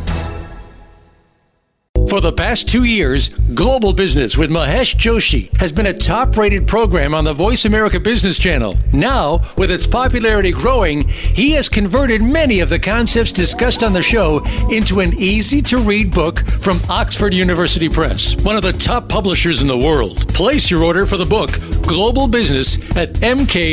For 2.09 2.21
the 2.21 2.31
past 2.31 2.69
two 2.69 2.85
years, 2.85 3.27
Global 3.53 3.91
Business 3.91 4.37
with 4.37 4.49
Mahesh 4.49 4.95
Joshi 4.95 5.53
has 5.59 5.73
been 5.73 5.87
a 5.87 5.93
top 5.93 6.37
rated 6.37 6.65
program 6.65 7.13
on 7.13 7.25
the 7.25 7.33
Voice 7.33 7.65
America 7.65 7.99
Business 7.99 8.39
Channel. 8.39 8.77
Now, 8.93 9.41
with 9.57 9.69
its 9.71 9.85
popularity 9.85 10.51
growing, 10.51 11.05
he 11.09 11.51
has 11.51 11.67
converted 11.67 12.21
many 12.21 12.61
of 12.61 12.69
the 12.69 12.79
concepts 12.79 13.33
discussed 13.33 13.83
on 13.83 13.91
the 13.91 14.01
show 14.01 14.41
into 14.71 15.01
an 15.01 15.19
easy 15.19 15.61
to 15.63 15.79
read 15.79 16.13
book 16.13 16.39
from 16.61 16.79
Oxford 16.89 17.33
University 17.33 17.89
Press, 17.89 18.41
one 18.41 18.55
of 18.55 18.61
the 18.61 18.71
top 18.71 19.09
publishers 19.09 19.61
in 19.61 19.67
the 19.67 19.77
world. 19.77 20.33
Place 20.33 20.71
your 20.71 20.85
order 20.85 21.05
for 21.05 21.17
the 21.17 21.25
book, 21.25 21.59
Global 21.81 22.29
Business, 22.29 22.77
at 22.95 23.15
mkjgb.com. 23.15 23.67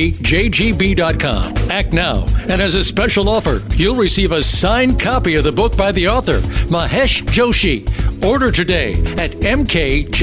Act 1.70 1.92
now, 1.92 2.26
and 2.48 2.60
as 2.60 2.74
a 2.74 2.82
special 2.82 3.28
offer, 3.28 3.60
you'll 3.76 3.94
receive 3.94 4.32
a 4.32 4.42
signed 4.42 4.98
copy 4.98 5.36
of 5.36 5.44
the 5.44 5.52
book 5.52 5.76
by 5.76 5.92
the 5.92 6.08
author, 6.08 6.40
Mahesh 6.68 7.22
Joshi. 7.26 7.88
Order 8.24 8.50
today 8.50 8.92
at 9.18 9.32
mkjgb.com. 9.32 10.14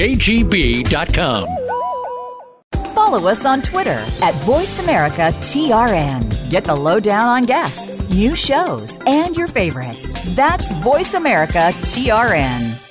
Follow 2.93 3.29
us 3.29 3.45
on 3.45 3.61
Twitter 3.61 4.03
at 4.21 4.33
VoiceAmericaTRN. 4.45 6.49
Get 6.49 6.63
the 6.65 6.75
lowdown 6.75 7.27
on 7.27 7.43
guests, 7.43 8.01
new 8.09 8.35
shows, 8.35 8.99
and 9.05 9.35
your 9.35 9.47
favorites. 9.47 10.17
That's 10.35 10.71
VoiceAmericaTRN. 10.73 12.90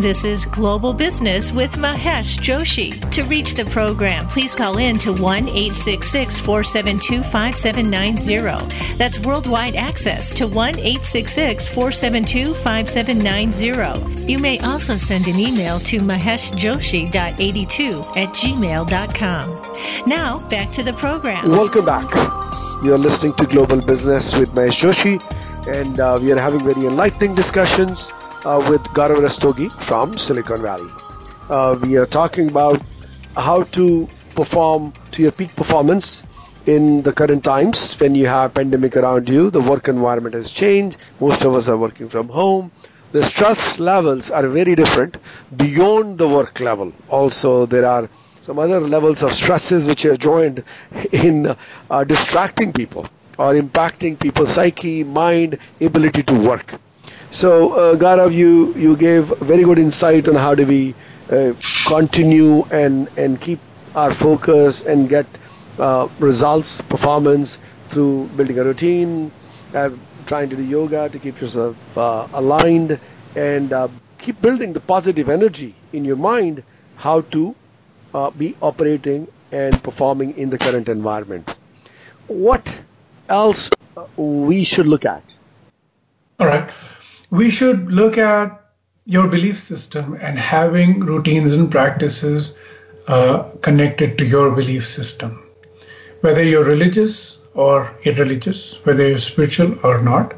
This 0.00 0.24
is 0.24 0.46
Global 0.46 0.94
Business 0.94 1.52
with 1.52 1.72
Mahesh 1.72 2.38
Joshi. 2.38 2.98
To 3.10 3.22
reach 3.24 3.52
the 3.52 3.66
program, 3.66 4.26
please 4.28 4.54
call 4.54 4.78
in 4.78 4.96
to 5.00 5.12
1 5.12 5.50
866 5.50 6.40
472 6.40 7.22
5790. 7.22 8.96
That's 8.96 9.18
worldwide 9.18 9.76
access 9.76 10.32
to 10.32 10.46
1 10.46 10.78
866 10.78 11.68
472 11.68 12.54
5790. 12.54 14.24
You 14.24 14.38
may 14.38 14.58
also 14.60 14.96
send 14.96 15.26
an 15.26 15.38
email 15.38 15.78
to 15.80 16.00
maheshjoshi.82 16.00 18.16
at 18.16 18.30
gmail.com. 18.30 20.08
Now, 20.08 20.38
back 20.48 20.72
to 20.72 20.82
the 20.82 20.94
program. 20.94 21.50
Welcome 21.50 21.84
back. 21.84 22.10
You're 22.82 22.96
listening 22.96 23.34
to 23.34 23.44
Global 23.44 23.82
Business 23.82 24.34
with 24.34 24.54
Mahesh 24.54 24.80
Joshi, 24.80 25.20
and 25.68 26.00
uh, 26.00 26.18
we 26.22 26.32
are 26.32 26.38
having 26.38 26.64
very 26.64 26.86
enlightening 26.86 27.34
discussions 27.34 28.14
uh, 28.44 28.64
with 28.70 28.82
Gaurav 28.94 29.18
Rastogi 29.18 29.70
from 29.82 30.16
Silicon 30.16 30.62
Valley. 30.62 30.90
Uh, 31.48 31.78
we 31.82 31.96
are 31.96 32.06
talking 32.06 32.48
about 32.48 32.80
how 33.36 33.62
to 33.64 34.08
perform 34.34 34.92
to 35.12 35.22
your 35.22 35.32
peak 35.32 35.54
performance 35.56 36.22
in 36.66 37.02
the 37.02 37.12
current 37.12 37.44
times 37.44 37.94
when 38.00 38.14
you 38.14 38.26
have 38.26 38.54
pandemic 38.54 38.96
around 38.96 39.28
you. 39.28 39.50
The 39.50 39.60
work 39.60 39.88
environment 39.88 40.34
has 40.34 40.50
changed. 40.50 40.96
Most 41.20 41.44
of 41.44 41.54
us 41.54 41.68
are 41.68 41.76
working 41.76 42.08
from 42.08 42.28
home. 42.28 42.70
The 43.12 43.22
stress 43.24 43.78
levels 43.80 44.30
are 44.30 44.46
very 44.46 44.74
different 44.74 45.16
beyond 45.56 46.18
the 46.18 46.28
work 46.28 46.60
level. 46.60 46.92
Also 47.08 47.66
there 47.66 47.84
are 47.86 48.08
some 48.40 48.58
other 48.58 48.80
levels 48.80 49.22
of 49.22 49.32
stresses 49.32 49.88
which 49.88 50.04
are 50.04 50.16
joined 50.16 50.64
in 51.12 51.54
uh, 51.90 52.04
distracting 52.04 52.72
people 52.72 53.06
or 53.38 53.54
impacting 53.54 54.18
people's 54.18 54.50
psyche 54.52 55.02
mind 55.04 55.58
ability 55.80 56.22
to 56.22 56.34
work 56.40 56.74
so, 57.30 57.72
uh, 57.72 57.96
Gaurav, 57.96 58.32
you, 58.32 58.74
you 58.74 58.96
gave 58.96 59.26
very 59.40 59.62
good 59.64 59.78
insight 59.78 60.28
on 60.28 60.34
how 60.34 60.54
do 60.54 60.66
we 60.66 60.94
uh, 61.30 61.52
continue 61.86 62.64
and, 62.70 63.08
and 63.16 63.40
keep 63.40 63.60
our 63.94 64.12
focus 64.12 64.82
and 64.82 65.08
get 65.08 65.26
uh, 65.78 66.08
results, 66.18 66.80
performance 66.80 67.58
through 67.88 68.28
building 68.36 68.58
a 68.58 68.64
routine, 68.64 69.32
uh, 69.74 69.90
trying 70.26 70.48
to 70.50 70.56
do 70.56 70.62
yoga 70.62 71.08
to 71.08 71.18
keep 71.18 71.40
yourself 71.40 71.96
uh, 71.96 72.26
aligned, 72.32 73.00
and 73.34 73.72
uh, 73.72 73.88
keep 74.18 74.40
building 74.40 74.72
the 74.72 74.80
positive 74.80 75.28
energy 75.28 75.74
in 75.92 76.04
your 76.04 76.16
mind 76.16 76.62
how 76.96 77.20
to 77.22 77.54
uh, 78.14 78.30
be 78.30 78.56
operating 78.60 79.28
and 79.52 79.82
performing 79.82 80.36
in 80.36 80.50
the 80.50 80.58
current 80.58 80.88
environment. 80.88 81.56
What 82.26 82.84
else 83.28 83.70
we 84.16 84.64
should 84.64 84.86
look 84.86 85.04
at? 85.04 85.36
All 86.40 86.46
right 86.46 86.70
we 87.30 87.50
should 87.50 87.92
look 87.92 88.18
at 88.18 88.56
your 89.06 89.28
belief 89.28 89.58
system 89.58 90.16
and 90.20 90.38
having 90.38 91.00
routines 91.00 91.52
and 91.52 91.70
practices 91.70 92.56
uh, 93.06 93.44
connected 93.62 94.18
to 94.18 94.26
your 94.26 94.50
belief 94.50 94.86
system. 94.86 95.42
Whether 96.20 96.42
you're 96.42 96.64
religious 96.64 97.38
or 97.54 97.94
irreligious, 98.04 98.84
whether 98.84 99.08
you're 99.08 99.18
spiritual 99.18 99.78
or 99.84 100.02
not, 100.02 100.34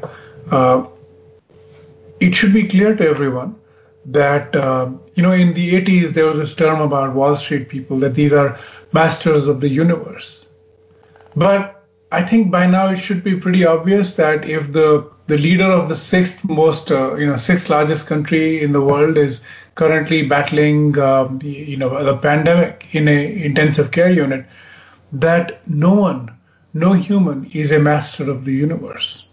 uh, 0.49 0.87
it 2.19 2.33
should 2.35 2.53
be 2.53 2.67
clear 2.67 2.95
to 2.95 3.07
everyone 3.07 3.55
that, 4.05 4.55
uh, 4.55 4.91
you 5.15 5.23
know, 5.23 5.33
in 5.33 5.53
the 5.53 5.73
80s, 5.73 6.09
there 6.09 6.25
was 6.25 6.37
this 6.39 6.53
term 6.53 6.81
about 6.81 7.13
Wall 7.13 7.35
Street 7.35 7.69
people 7.69 7.99
that 7.99 8.15
these 8.15 8.33
are 8.33 8.59
masters 8.91 9.47
of 9.47 9.61
the 9.61 9.69
universe. 9.69 10.47
But 11.35 11.82
I 12.13 12.21
think 12.21 12.51
by 12.51 12.67
now 12.67 12.91
it 12.91 12.97
should 12.97 13.23
be 13.23 13.35
pretty 13.35 13.65
obvious 13.65 14.15
that 14.15 14.47
if 14.47 14.71
the 14.71 15.11
the 15.25 15.37
leader 15.37 15.65
of 15.65 15.89
the 15.89 15.95
sixth 15.95 16.43
most, 16.47 16.91
uh, 16.91 17.15
you 17.15 17.25
know, 17.25 17.37
sixth 17.37 17.69
largest 17.69 18.07
country 18.07 18.61
in 18.61 18.71
the 18.71 18.81
world 18.81 19.17
is 19.17 19.41
currently 19.73 20.21
battling, 20.27 20.99
uh, 20.99 21.29
you 21.41 21.77
know, 21.77 22.03
the 22.03 22.17
pandemic 22.17 22.87
in 22.91 23.07
a 23.07 23.45
intensive 23.45 23.89
care 23.91 24.11
unit. 24.11 24.45
That 25.13 25.67
no 25.67 25.93
one, 25.95 26.37
no 26.73 26.93
human, 26.93 27.49
is 27.53 27.71
a 27.71 27.79
master 27.79 28.29
of 28.29 28.45
the 28.45 28.53
universe, 28.53 29.29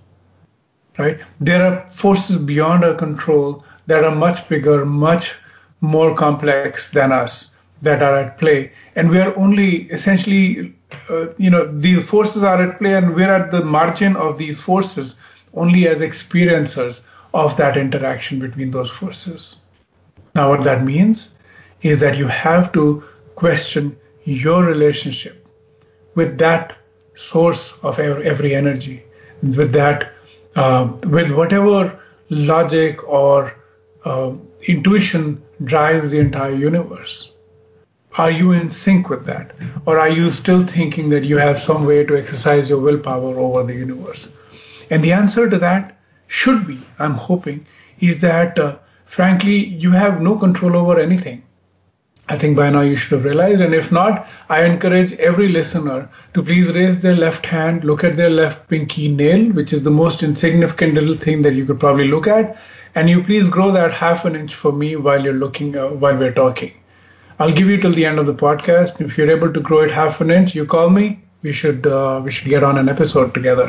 right? 0.97 1.21
There 1.41 1.63
are 1.67 1.91
forces 1.91 2.39
beyond 2.39 2.85
our 2.85 2.95
control 2.95 3.65
that 3.89 4.05
are 4.05 4.15
much 4.15 4.49
bigger, 4.49 4.87
much 4.87 5.35
more 5.81 6.15
complex 6.15 6.91
than 6.91 7.13
us 7.13 7.51
that 7.83 8.03
are 8.03 8.19
at 8.21 8.39
play, 8.39 8.73
and 8.95 9.11
we 9.11 9.19
are 9.19 9.37
only 9.37 9.83
essentially, 9.99 10.75
uh, 11.09 11.29
you 11.39 11.51
know, 11.51 11.67
these 11.67 12.09
forces 12.09 12.43
are 12.43 12.63
at 12.63 12.79
play, 12.79 12.95
and 12.95 13.15
we're 13.15 13.33
at 13.33 13.51
the 13.51 13.65
margin 13.65 14.17
of 14.17 14.39
these 14.39 14.61
forces 14.61 15.17
only 15.55 15.89
as 15.89 16.01
experiencers 16.01 17.03
of 17.35 17.57
that 17.57 17.77
interaction 17.77 18.39
between 18.39 18.71
those 18.71 18.91
forces. 18.91 19.57
Now, 20.35 20.51
what 20.51 20.65
that 20.65 20.85
means 20.85 21.35
is 21.83 22.01
that 22.01 22.17
you 22.17 22.27
have 22.27 22.73
to 22.73 23.03
question 23.35 23.97
your 24.25 24.65
relationship 24.65 25.47
with 26.15 26.39
that 26.39 26.77
source 27.15 27.79
of 27.83 27.99
every 27.99 28.55
energy, 28.55 29.03
with 29.43 29.73
that, 29.73 30.13
uh, 30.57 30.93
with 31.05 31.31
whatever 31.31 31.99
logic 32.29 33.09
or 33.09 33.55
uh, 34.05 34.33
intuition 34.67 35.43
drives 35.65 36.11
the 36.11 36.19
entire 36.19 36.55
universe. 36.55 37.33
Are 38.19 38.31
you 38.31 38.53
in 38.53 38.71
sync 38.71 39.09
with 39.09 39.27
that? 39.27 39.53
Or 39.87 39.99
are 39.99 40.09
you 40.09 40.31
still 40.33 40.67
thinking 40.67 41.11
that 41.11 41.25
you 41.25 41.39
have 41.39 41.59
some 41.59 41.87
way 41.87 42.05
to 42.05 42.17
exercise 42.17 42.69
your 42.69 42.81
willpower 42.81 43.39
over 43.39 43.63
the 43.63 43.75
universe? 43.75 44.29
And 44.91 45.05
the 45.05 45.13
answer 45.13 45.49
to 45.49 45.59
that 45.59 45.97
should 46.27 46.67
be, 46.67 46.81
I'm 46.99 47.15
hoping, 47.15 47.67
is 48.01 48.21
that 48.23 48.59
uh, 48.59 48.79
frankly, 49.05 49.65
you 49.65 49.93
have 49.93 50.21
no 50.21 50.37
control 50.37 50.77
over 50.77 50.99
anything. 50.99 51.43
I 52.29 52.39
think 52.39 52.57
by 52.57 52.71
now 52.71 52.83
you 52.83 52.95
should 52.95 53.13
have 53.13 53.25
realized. 53.25 53.61
And 53.61 53.75
if 53.75 53.91
not, 53.91 54.29
I 54.49 54.65
encourage 54.65 55.13
every 55.15 55.49
listener 55.49 56.09
to 56.35 56.43
please 56.43 56.73
raise 56.73 57.01
their 57.01 57.17
left 57.17 57.45
hand, 57.45 57.83
look 57.83 58.05
at 58.05 58.17
their 58.17 58.31
left 58.31 58.69
pinky 58.69 59.09
nail, 59.09 59.51
which 59.53 59.73
is 59.73 59.83
the 59.83 59.91
most 59.91 60.23
insignificant 60.23 60.95
little 60.95 61.15
thing 61.15 61.43
that 61.43 61.55
you 61.55 61.65
could 61.65 61.81
probably 61.81 62.07
look 62.07 62.29
at. 62.29 62.57
And 62.95 63.11
you 63.11 63.23
please 63.23 63.49
grow 63.49 63.73
that 63.73 63.93
half 63.93 64.25
an 64.25 64.37
inch 64.37 64.55
for 64.55 64.73
me 64.73 64.95
while 64.97 65.23
you're 65.23 65.33
looking, 65.33 65.77
uh, 65.77 65.89
while 65.89 66.17
we're 66.17 66.33
talking. 66.33 66.73
I'll 67.41 67.53
give 67.53 67.71
you 67.71 67.79
till 67.81 67.93
the 67.93 68.05
end 68.05 68.19
of 68.19 68.27
the 68.27 68.35
podcast. 68.35 69.01
If 69.01 69.17
you're 69.17 69.31
able 69.31 69.51
to 69.51 69.61
grow 69.61 69.81
it 69.81 69.91
half 69.91 70.21
an 70.21 70.31
inch, 70.31 70.55
you 70.55 70.67
call 70.67 70.91
me. 70.91 71.21
We 71.43 71.53
should 71.53 71.87
uh, 71.87 72.21
we 72.23 72.31
should 72.31 72.51
get 72.51 72.63
on 72.63 72.77
an 72.77 72.91
episode 72.91 73.33
together. 73.33 73.67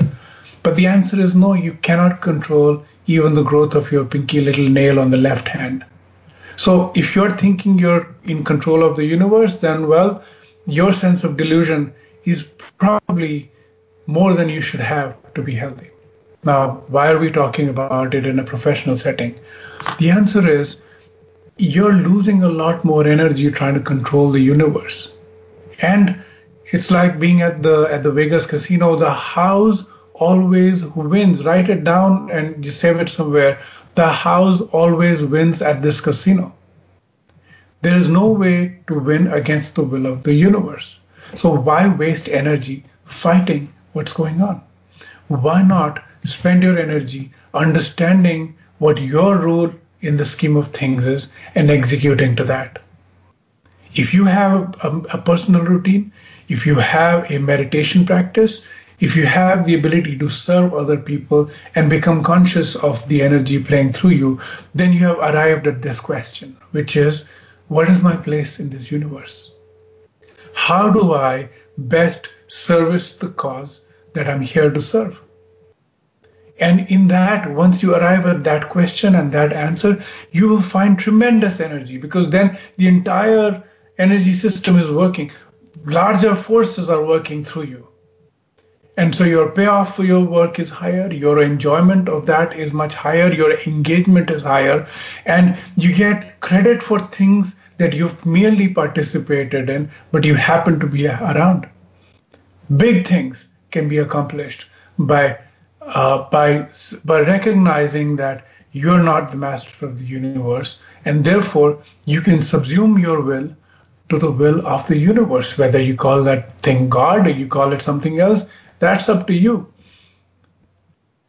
But 0.62 0.76
the 0.76 0.88
answer 0.88 1.22
is 1.22 1.36
no, 1.36 1.54
you 1.54 1.78
cannot 1.82 2.20
control 2.20 2.84
even 3.08 3.34
the 3.34 3.44
growth 3.44 3.74
of 3.74 3.90
your 3.90 4.04
pinky 4.04 4.42
little 4.42 4.68
nail 4.68 5.00
on 5.00 5.10
the 5.10 5.22
left 5.30 5.48
hand. 5.48 5.86
So 6.58 6.92
if 6.96 7.16
you're 7.16 7.32
thinking 7.32 7.80
you're 7.80 8.14
in 8.26 8.44
control 8.44 8.84
of 8.84 8.98
the 8.98 9.06
universe, 9.06 9.62
then 9.62 9.88
well, 9.88 10.22
your 10.66 10.92
sense 10.92 11.24
of 11.24 11.38
delusion 11.38 11.94
is 12.26 12.44
probably 12.78 13.52
more 14.06 14.34
than 14.34 14.50
you 14.50 14.60
should 14.60 14.82
have 14.82 15.16
to 15.36 15.42
be 15.42 15.56
healthy. 15.56 15.92
Now, 16.44 16.84
why 16.90 17.10
are 17.10 17.18
we 17.18 17.32
talking 17.32 17.70
about 17.70 18.14
it 18.16 18.26
in 18.26 18.38
a 18.38 18.44
professional 18.44 18.98
setting? 18.98 19.40
The 19.98 20.12
answer 20.12 20.46
is 20.46 20.82
you're 21.62 21.94
losing 21.94 22.42
a 22.42 22.50
lot 22.50 22.84
more 22.84 23.06
energy 23.06 23.52
trying 23.52 23.76
to 23.76 23.80
control 23.80 24.32
the 24.32 24.40
universe. 24.40 25.14
And 25.80 26.24
it's 26.66 26.90
like 26.90 27.20
being 27.20 27.42
at 27.42 27.62
the 27.62 27.88
at 27.92 28.02
the 28.04 28.12
Vegas 28.12 28.48
casino, 28.48 28.96
the 28.96 29.14
house 29.14 29.86
always 30.16 30.86
wins. 30.86 31.46
Write 31.46 31.70
it 31.70 31.84
down 31.84 32.32
and 32.32 32.64
just 32.64 32.80
save 32.80 33.00
it 33.00 33.10
somewhere. 33.10 33.62
The 33.94 34.10
house 34.10 34.62
always 34.62 35.24
wins 35.24 35.62
at 35.62 35.82
this 35.82 36.02
casino. 36.02 36.54
There 37.82 37.98
is 37.98 38.08
no 38.08 38.28
way 38.30 38.80
to 38.88 39.00
win 39.00 39.28
against 39.28 39.76
the 39.76 39.84
will 39.84 40.06
of 40.08 40.24
the 40.24 40.34
universe. 40.34 41.00
So 41.36 41.54
why 41.54 41.88
waste 41.88 42.30
energy 42.30 42.86
fighting 43.06 43.74
what's 43.94 44.14
going 44.14 44.42
on? 44.42 44.64
Why 45.28 45.62
not 45.62 46.04
spend 46.24 46.64
your 46.64 46.78
energy 46.78 47.32
understanding 47.54 48.56
what 48.80 49.00
your 49.00 49.38
role 49.38 49.72
in 50.02 50.18
the 50.18 50.26
scheme 50.26 50.58
of 50.58 50.68
things 50.68 51.08
is 51.08 51.32
and 51.56 51.70
executing 51.70 52.36
to 52.36 52.44
that? 52.46 52.80
If 53.94 54.14
you 54.14 54.26
have 54.26 54.76
a, 54.84 54.98
a 55.14 55.18
personal 55.22 55.64
routine, 55.64 56.14
if 56.48 56.66
you 56.66 56.76
have 56.76 57.30
a 57.30 57.40
meditation 57.40 58.06
practice, 58.06 58.66
if 59.00 59.16
you 59.16 59.26
have 59.26 59.66
the 59.66 59.74
ability 59.74 60.18
to 60.20 60.30
serve 60.30 60.74
other 60.74 60.98
people 60.98 61.50
and 61.76 61.90
become 61.90 62.24
conscious 62.24 62.76
of 62.76 63.08
the 63.08 63.22
energy 63.24 63.62
playing 63.62 63.94
through 63.94 64.12
you, 64.12 64.40
then 64.76 64.94
you 64.94 65.00
have 65.00 65.18
arrived 65.18 65.68
at 65.68 65.82
this 65.82 66.00
question, 66.00 66.56
which 66.72 66.96
is 66.96 67.26
what 67.68 67.90
is 67.90 68.04
my 68.04 68.16
place 68.16 68.60
in 68.60 68.70
this 68.70 68.92
universe? 68.92 69.56
How 70.54 70.92
do 70.92 71.14
I 71.14 71.50
best 71.78 72.30
service 72.48 73.16
the 73.16 73.30
cause 73.30 73.86
that 74.14 74.30
I'm 74.30 74.42
here 74.42 74.70
to 74.70 74.82
serve? 74.82 75.20
And 76.62 76.90
in 76.90 77.08
that, 77.10 77.52
once 77.52 77.84
you 77.84 77.96
arrive 77.96 78.26
at 78.26 78.46
that 78.46 78.70
question 78.70 79.16
and 79.16 79.34
that 79.34 79.52
answer, 79.52 80.02
you 80.32 80.48
will 80.48 80.62
find 80.62 80.98
tremendous 80.98 81.60
energy 81.60 81.98
because 81.98 82.30
then 82.30 82.58
the 82.78 82.88
entire 82.88 83.64
energy 83.98 84.34
system 84.34 84.78
is 84.78 84.90
working. 84.90 85.32
Larger 85.86 86.36
forces 86.36 86.90
are 86.90 87.06
working 87.06 87.44
through 87.44 87.64
you 87.64 87.90
And 88.98 89.16
so 89.16 89.24
your 89.24 89.52
payoff 89.52 89.96
for 89.96 90.04
your 90.04 90.24
work 90.24 90.60
is 90.60 90.70
higher, 90.70 91.12
your 91.12 91.42
enjoyment 91.42 92.10
of 92.10 92.26
that 92.28 92.54
is 92.58 92.74
much 92.74 92.94
higher, 92.94 93.32
your 93.34 93.54
engagement 93.62 94.30
is 94.30 94.44
higher, 94.44 94.88
and 95.26 95.58
you 95.76 95.94
get 95.94 96.40
credit 96.42 96.84
for 96.84 97.00
things 97.00 97.56
that 97.78 97.94
you've 97.94 98.26
merely 98.26 98.68
participated 98.68 99.70
in, 99.70 99.90
but 100.12 100.26
you 100.26 100.36
happen 100.36 100.80
to 100.80 100.88
be 100.88 101.08
around. 101.08 101.68
Big 102.78 103.08
things 103.08 103.48
can 103.72 103.88
be 103.88 103.98
accomplished 103.98 104.68
by 105.00 105.38
uh, 105.94 106.30
by 106.30 106.68
by 107.06 107.20
recognizing 107.22 108.16
that 108.18 108.48
you're 108.72 109.04
not 109.04 109.32
the 109.32 109.38
master 109.38 109.86
of 109.86 110.00
the 110.00 110.06
universe, 110.06 110.82
and 111.06 111.24
therefore 111.24 111.84
you 112.06 112.22
can 112.22 112.40
subsume 112.40 113.02
your 113.02 113.22
will 113.22 113.56
to 114.10 114.18
the 114.18 114.32
will 114.32 114.66
of 114.66 114.88
the 114.88 114.98
universe. 114.98 115.58
Whether 115.58 115.82
you 115.82 115.96
call 115.96 116.24
that 116.24 116.58
thing 116.60 116.90
God 116.90 117.28
or 117.28 117.32
you 117.32 117.48
call 117.48 117.74
it 117.74 117.82
something 117.82 118.20
else, 118.20 118.44
that's 118.80 119.10
up 119.10 119.28
to 119.28 119.34
you. 119.34 119.74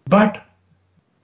But 0.07 0.45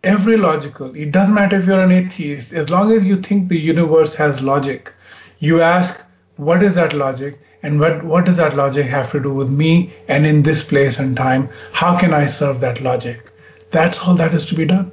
every 0.03 0.37
logical, 0.37 0.95
it 0.95 1.13
doesn't 1.13 1.35
matter 1.35 1.57
if 1.59 1.67
you're 1.67 1.81
an 1.81 1.93
atheist, 1.93 2.53
as 2.53 2.71
long 2.71 2.93
as 2.93 3.07
you 3.07 3.21
think 3.21 3.49
the 3.49 3.59
universe 3.59 4.15
has 4.15 4.41
logic, 4.43 4.93
you 5.39 5.61
ask, 5.61 6.05
what 6.37 6.63
is 6.63 6.77
that 6.77 6.95
logic? 6.95 7.41
And 7.63 7.81
what, 7.81 8.05
what 8.05 8.25
does 8.25 8.37
that 8.37 8.57
logic 8.57 8.87
have 8.87 9.11
to 9.13 9.21
do 9.21 9.33
with 9.33 9.49
me 9.51 9.93
and 10.07 10.27
in 10.27 10.43
this 10.43 10.63
place 10.63 10.99
and 10.99 11.17
time? 11.17 11.49
How 11.73 11.99
can 11.99 12.15
I 12.15 12.27
serve 12.27 12.61
that 12.61 12.81
logic? 12.81 13.21
That's 13.71 14.01
all 14.01 14.15
that 14.15 14.35
is 14.35 14.47
to 14.47 14.55
be 14.55 14.65
done. 14.65 14.93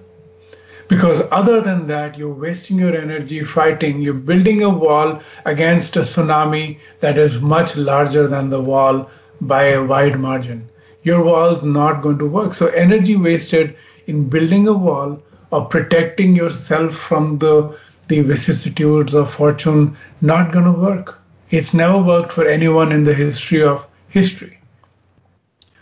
Because 0.88 1.22
other 1.32 1.62
than 1.62 1.88
that, 1.88 2.18
you're 2.18 2.34
wasting 2.34 2.78
your 2.78 2.96
energy 2.96 3.44
fighting. 3.44 4.02
You're 4.02 4.14
building 4.14 4.62
a 4.64 4.70
wall 4.70 5.22
against 5.46 5.96
a 5.96 6.02
tsunami 6.02 6.80
that 7.00 7.18
is 7.18 7.40
much 7.40 7.76
larger 7.76 8.28
than 8.28 8.50
the 8.50 8.62
wall 8.62 9.10
by 9.42 9.66
a 9.66 9.84
wide 9.84 10.20
margin 10.20 10.70
your 11.06 11.24
wall 11.24 11.56
is 11.56 11.64
not 11.64 12.02
going 12.02 12.18
to 12.18 12.26
work. 12.26 12.54
So 12.54 12.68
energy 12.68 13.16
wasted 13.16 13.76
in 14.08 14.28
building 14.28 14.68
a 14.68 14.74
wall 14.74 15.22
or 15.52 15.66
protecting 15.66 16.36
yourself 16.36 16.96
from 16.96 17.38
the 17.38 17.78
the 18.08 18.20
vicissitudes 18.22 19.16
of 19.16 19.32
fortune 19.32 19.98
not 20.22 20.52
going 20.52 20.66
to 20.66 20.72
work. 20.72 21.20
It's 21.50 21.74
never 21.74 21.98
worked 21.98 22.32
for 22.32 22.48
anyone 22.48 22.92
in 22.92 23.04
the 23.04 23.14
history 23.14 23.64
of 23.64 23.88
history. 24.10 24.60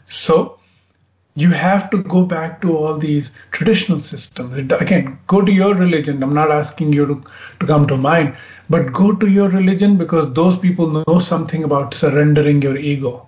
So 0.07 0.59
you 1.35 1.49
have 1.49 1.89
to 1.89 2.03
go 2.03 2.25
back 2.25 2.61
to 2.61 2.77
all 2.77 2.97
these 2.97 3.31
traditional 3.51 3.99
systems. 3.99 4.71
Again, 4.71 5.19
go 5.25 5.41
to 5.41 5.51
your 5.51 5.73
religion. 5.73 6.21
I'm 6.21 6.33
not 6.33 6.51
asking 6.51 6.93
you 6.93 7.05
to, 7.07 7.23
to 7.59 7.65
come 7.65 7.87
to 7.87 7.97
mine, 7.97 8.37
but 8.69 8.91
go 8.91 9.15
to 9.15 9.27
your 9.27 9.49
religion 9.49 9.97
because 9.97 10.31
those 10.33 10.57
people 10.57 11.03
know 11.07 11.19
something 11.19 11.63
about 11.63 11.93
surrendering 11.93 12.61
your 12.61 12.77
ego 12.77 13.27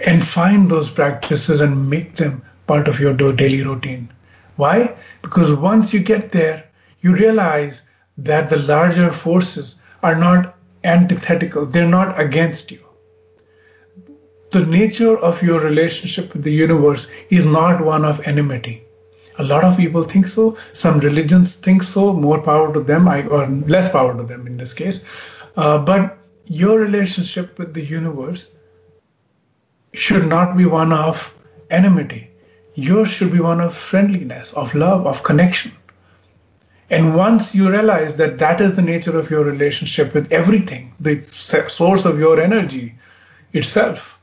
and 0.00 0.26
find 0.26 0.70
those 0.70 0.90
practices 0.90 1.60
and 1.60 1.88
make 1.88 2.16
them 2.16 2.42
part 2.66 2.88
of 2.88 3.00
your 3.00 3.14
daily 3.14 3.62
routine. 3.62 4.12
Why? 4.56 4.96
Because 5.22 5.52
once 5.54 5.94
you 5.94 6.00
get 6.00 6.32
there, 6.32 6.64
you 7.00 7.14
realize 7.14 7.82
that 8.18 8.50
the 8.50 8.58
larger 8.58 9.10
forces 9.12 9.80
are 10.02 10.14
not 10.14 10.53
antithetical, 10.84 11.66
they're 11.66 11.88
not 11.88 12.20
against 12.20 12.70
you. 12.70 12.80
The 14.50 14.64
nature 14.64 15.16
of 15.16 15.42
your 15.42 15.60
relationship 15.60 16.32
with 16.32 16.44
the 16.44 16.52
universe 16.52 17.10
is 17.30 17.44
not 17.44 17.84
one 17.84 18.04
of 18.04 18.26
enmity. 18.26 18.84
A 19.38 19.42
lot 19.42 19.64
of 19.64 19.76
people 19.76 20.04
think 20.04 20.28
so. 20.28 20.56
Some 20.72 21.00
religions 21.00 21.56
think 21.56 21.82
so. 21.82 22.12
More 22.12 22.40
power 22.40 22.72
to 22.72 22.80
them, 22.80 23.08
I, 23.08 23.26
or 23.26 23.46
less 23.48 23.90
power 23.90 24.16
to 24.16 24.22
them 24.22 24.46
in 24.46 24.56
this 24.56 24.72
case. 24.72 25.04
Uh, 25.56 25.78
but 25.78 26.18
your 26.46 26.78
relationship 26.78 27.58
with 27.58 27.74
the 27.74 27.84
universe 27.84 28.50
should 29.92 30.26
not 30.28 30.56
be 30.56 30.66
one 30.66 30.92
of 30.92 31.34
enmity. 31.70 32.30
Yours 32.74 33.08
should 33.08 33.32
be 33.32 33.40
one 33.40 33.60
of 33.60 33.74
friendliness, 33.74 34.52
of 34.52 34.74
love, 34.74 35.06
of 35.06 35.22
connection. 35.22 35.72
And 36.90 37.14
once 37.16 37.54
you 37.54 37.70
realize 37.70 38.16
that 38.16 38.38
that 38.38 38.60
is 38.60 38.76
the 38.76 38.82
nature 38.82 39.18
of 39.18 39.30
your 39.30 39.44
relationship 39.44 40.12
with 40.14 40.30
everything, 40.32 40.92
the 41.00 41.22
source 41.68 42.04
of 42.04 42.18
your 42.18 42.40
energy 42.40 42.94
itself, 43.52 44.18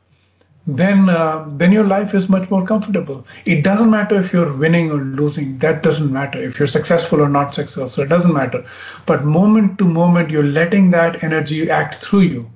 then 0.68 1.10
uh, 1.10 1.44
then 1.58 1.72
your 1.72 1.86
life 1.86 2.14
is 2.14 2.30
much 2.30 2.50
more 2.52 2.64
comfortable. 2.66 3.26
It 3.46 3.64
doesn't 3.64 3.90
matter 3.90 4.16
if 4.16 4.32
you're 4.32 4.54
winning 4.54 4.92
or 4.92 5.00
losing. 5.00 5.58
That 5.58 5.82
doesn't 5.82 6.14
matter. 6.14 6.40
If 6.40 6.60
you're 6.60 6.68
successful 6.68 7.20
or 7.22 7.30
not 7.30 7.56
successful, 7.56 8.04
it 8.04 8.10
doesn't 8.10 8.34
matter. 8.34 8.64
But 9.08 9.26
moment 9.26 9.80
to 9.80 9.86
moment, 9.86 10.30
you're 10.30 10.44
letting 10.44 10.92
that 10.92 11.24
energy 11.24 11.70
act 11.70 11.96
through 11.96 12.22
you, 12.22 12.52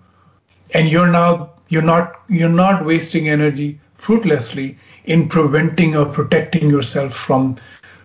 and 0.72 0.88
you're 0.88 1.08
now 1.08 1.54
you're 1.70 1.82
not 1.82 2.22
you're 2.30 2.48
not 2.48 2.86
wasting 2.86 3.28
energy 3.28 3.80
fruitlessly 3.96 4.78
in 5.06 5.28
preventing 5.28 5.96
or 5.96 6.06
protecting 6.06 6.70
yourself 6.70 7.14
from 7.14 7.56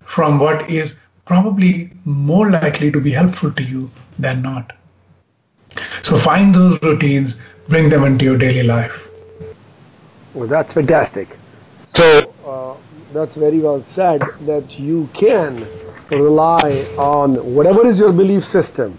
from 0.03 0.39
what 0.39 0.67
is 0.67 0.95
probably 1.31 1.89
more 2.03 2.51
likely 2.51 2.91
to 2.91 2.99
be 2.99 3.11
helpful 3.11 3.51
to 3.59 3.63
you 3.63 3.89
than 4.19 4.41
not. 4.41 4.73
So 6.01 6.17
find 6.17 6.53
those 6.53 6.81
routines, 6.83 7.39
bring 7.69 7.87
them 7.89 8.03
into 8.03 8.25
your 8.25 8.37
daily 8.37 8.63
life. 8.63 9.07
Well, 10.33 10.47
that's 10.47 10.73
fantastic. 10.73 11.29
So 11.87 12.33
uh, 12.45 12.75
that's 13.13 13.35
very 13.35 13.59
well 13.59 13.81
said 13.81 14.21
that 14.41 14.77
you 14.77 15.07
can 15.13 15.65
rely 16.09 16.85
on 16.97 17.35
whatever 17.55 17.87
is 17.87 18.01
your 18.01 18.11
belief 18.11 18.43
system 18.43 18.97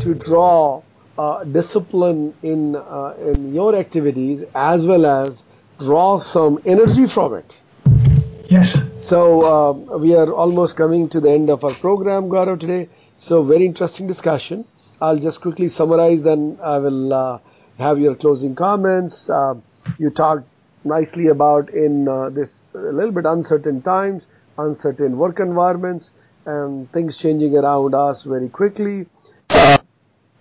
to 0.00 0.14
draw 0.14 0.82
uh, 1.16 1.44
discipline 1.44 2.34
in 2.42 2.76
uh, 2.76 3.14
in 3.32 3.54
your 3.54 3.74
activities 3.74 4.44
as 4.54 4.86
well 4.86 5.06
as 5.06 5.42
draw 5.78 6.18
some 6.18 6.60
energy 6.66 7.06
from 7.06 7.34
it. 7.34 7.56
Yes. 8.48 8.89
So 9.00 9.18
uh, 9.52 9.98
we 9.98 10.14
are 10.14 10.32
almost 10.32 10.76
coming 10.76 11.08
to 11.10 11.20
the 11.20 11.30
end 11.30 11.50
of 11.50 11.64
our 11.64 11.74
program, 11.74 12.28
Gaurav, 12.28 12.60
today. 12.60 12.88
So 13.18 13.42
very 13.42 13.66
interesting 13.66 14.06
discussion. 14.06 14.64
I'll 15.00 15.18
just 15.18 15.40
quickly 15.40 15.68
summarize, 15.68 16.22
then 16.22 16.58
I 16.62 16.78
will 16.78 17.12
uh, 17.12 17.38
have 17.78 17.98
your 17.98 18.14
closing 18.14 18.54
comments. 18.54 19.28
Uh, 19.28 19.54
you 19.98 20.10
talked 20.10 20.46
nicely 20.84 21.26
about 21.28 21.70
in 21.70 22.06
uh, 22.08 22.30
this 22.30 22.72
a 22.74 22.78
little 22.78 23.12
bit 23.12 23.26
uncertain 23.26 23.82
times, 23.82 24.26
uncertain 24.58 25.16
work 25.18 25.40
environments, 25.40 26.10
and 26.46 26.90
things 26.92 27.18
changing 27.18 27.56
around 27.56 27.94
us 27.94 28.22
very 28.24 28.48
quickly 28.48 29.06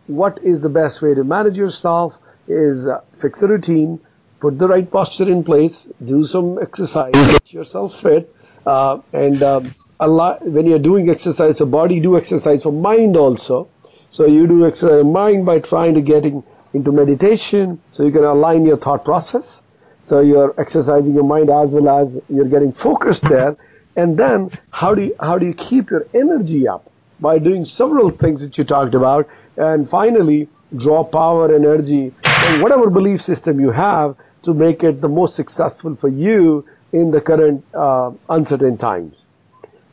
what 0.07 0.39
is 0.43 0.62
the 0.62 0.70
best 0.70 1.01
way 1.01 1.14
to 1.14 1.24
manage 1.24 1.57
yourself 1.57 2.18
is 2.47 2.88
uh, 2.88 3.01
fix 3.14 3.43
a 3.43 3.47
routine, 3.47 3.99
put 4.39 4.57
the 4.57 4.68
right 4.68 4.89
posture 4.89 5.30
in 5.30 5.43
place, 5.43 5.88
do 6.03 6.24
some 6.24 6.57
exercise, 6.62 7.14
get 7.14 7.53
yourself 7.53 7.99
fit, 8.01 8.34
uh, 8.70 9.01
and 9.13 9.41
um, 9.41 9.74
lot, 9.99 10.45
when 10.45 10.67
you're 10.67 10.86
doing 10.91 11.09
exercise 11.09 11.57
for 11.57 11.65
body, 11.65 11.99
do 11.99 12.15
exercise 12.17 12.61
for 12.61 12.72
mind 12.72 13.17
also. 13.17 13.67
So 14.11 14.28
you 14.28 14.45
do 14.45 14.67
exercise 14.67 15.03
mind 15.03 15.45
by 15.47 15.59
trying 15.59 15.95
to 15.95 16.01
getting 16.01 16.43
into 16.74 16.91
meditation, 16.91 17.82
so 17.89 18.03
you 18.03 18.11
can 18.11 18.24
align 18.24 18.65
your 18.65 18.78
thought 18.78 19.03
process. 19.03 19.63
So 20.01 20.20
you're 20.20 20.53
exercising 20.59 21.15
your 21.15 21.24
mind 21.24 21.49
as 21.49 21.74
well 21.74 21.89
as 21.99 22.20
you're 22.30 22.45
getting 22.45 22.72
focused 22.72 23.24
there. 23.24 23.57
And 23.95 24.17
then 24.17 24.51
how 24.70 24.93
do 24.93 25.01
you, 25.01 25.15
how 25.20 25.39
do 25.39 25.47
you 25.47 25.55
keep 25.55 25.89
your 25.89 26.05
energy 26.13 26.67
up? 26.67 26.89
By 27.20 27.39
doing 27.39 27.65
several 27.65 28.11
things 28.11 28.41
that 28.41 28.57
you 28.59 28.63
talked 28.63 28.93
about 28.93 29.28
and 29.57 29.89
finally 29.89 30.47
draw 30.76 31.03
power, 31.03 31.53
energy, 31.53 32.13
whatever 32.61 32.89
belief 32.91 33.22
system 33.22 33.59
you 33.59 33.72
have 33.72 34.15
to 34.43 34.53
make 34.53 34.84
it 34.84 35.01
the 35.01 35.09
most 35.09 35.36
successful 35.36 35.95
for 35.95 36.07
you 36.07 36.65
in 36.91 37.11
the 37.11 37.21
current 37.21 37.63
uh, 37.73 38.11
uncertain 38.29 38.77
times. 38.77 39.25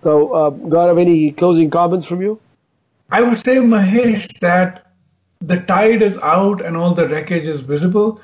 So, 0.01 0.33
uh, 0.33 0.51
Gaurav, 0.51 1.01
any 1.01 1.33
closing 1.33 1.71
comments 1.71 2.07
from 2.07 2.23
you? 2.23 2.41
I 3.11 3.23
would 3.23 3.39
say, 3.39 3.57
Mahesh, 3.57 4.39
that 4.41 4.87
the 5.41 5.59
tide 5.59 6.03
is 6.03 6.19
out 6.19 6.65
and 6.65 6.77
all 6.77 6.95
the 6.95 7.09
wreckage 7.09 7.47
is 7.47 7.61
visible. 7.61 8.21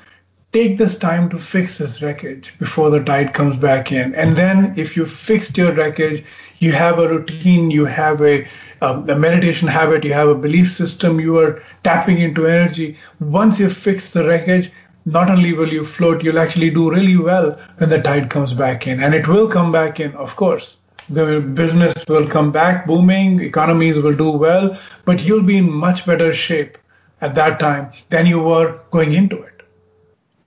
Take 0.51 0.77
this 0.77 0.97
time 0.97 1.29
to 1.29 1.37
fix 1.37 1.79
this 1.79 2.01
wreckage 2.01 2.53
before 2.59 2.89
the 2.91 3.03
tide 3.03 3.33
comes 3.33 3.55
back 3.55 3.91
in. 3.91 4.13
And 4.13 4.35
then, 4.35 4.73
if 4.77 4.95
you 4.95 5.05
fixed 5.05 5.57
your 5.57 5.71
wreckage, 5.71 6.23
you 6.59 6.71
have 6.71 6.99
a 6.99 7.07
routine, 7.07 7.71
you 7.71 7.85
have 7.85 8.21
a 8.21 8.47
um, 8.81 9.09
a 9.09 9.15
meditation 9.15 9.69
habit, 9.69 10.03
you 10.03 10.13
have 10.13 10.27
a 10.27 10.35
belief 10.35 10.69
system, 10.69 11.19
you 11.19 11.37
are 11.39 11.63
tapping 11.83 12.19
into 12.19 12.45
energy. 12.45 12.97
Once 13.21 13.59
you 13.59 13.69
fix 13.69 14.11
the 14.11 14.25
wreckage, 14.27 14.71
not 15.05 15.29
only 15.29 15.53
will 15.53 15.71
you 15.71 15.83
float, 15.83 16.23
you'll 16.23 16.39
actually 16.39 16.69
do 16.69 16.89
really 16.89 17.17
well 17.17 17.57
when 17.77 17.89
the 17.89 18.01
tide 18.01 18.29
comes 18.29 18.53
back 18.53 18.87
in. 18.87 19.01
And 19.01 19.13
it 19.13 19.27
will 19.27 19.47
come 19.47 19.71
back 19.71 19.99
in, 19.99 20.13
of 20.15 20.35
course. 20.35 20.77
The 21.09 21.41
business 21.41 21.93
will 22.07 22.27
come 22.27 22.51
back 22.51 22.87
booming, 22.87 23.41
economies 23.41 23.99
will 23.99 24.15
do 24.15 24.31
well, 24.31 24.77
but 25.03 25.21
you'll 25.21 25.43
be 25.43 25.57
in 25.57 25.69
much 25.71 26.05
better 26.05 26.31
shape 26.31 26.77
at 27.21 27.35
that 27.35 27.59
time 27.59 27.91
than 28.09 28.25
you 28.25 28.39
were 28.39 28.79
going 28.91 29.13
into 29.13 29.41
it. 29.41 29.61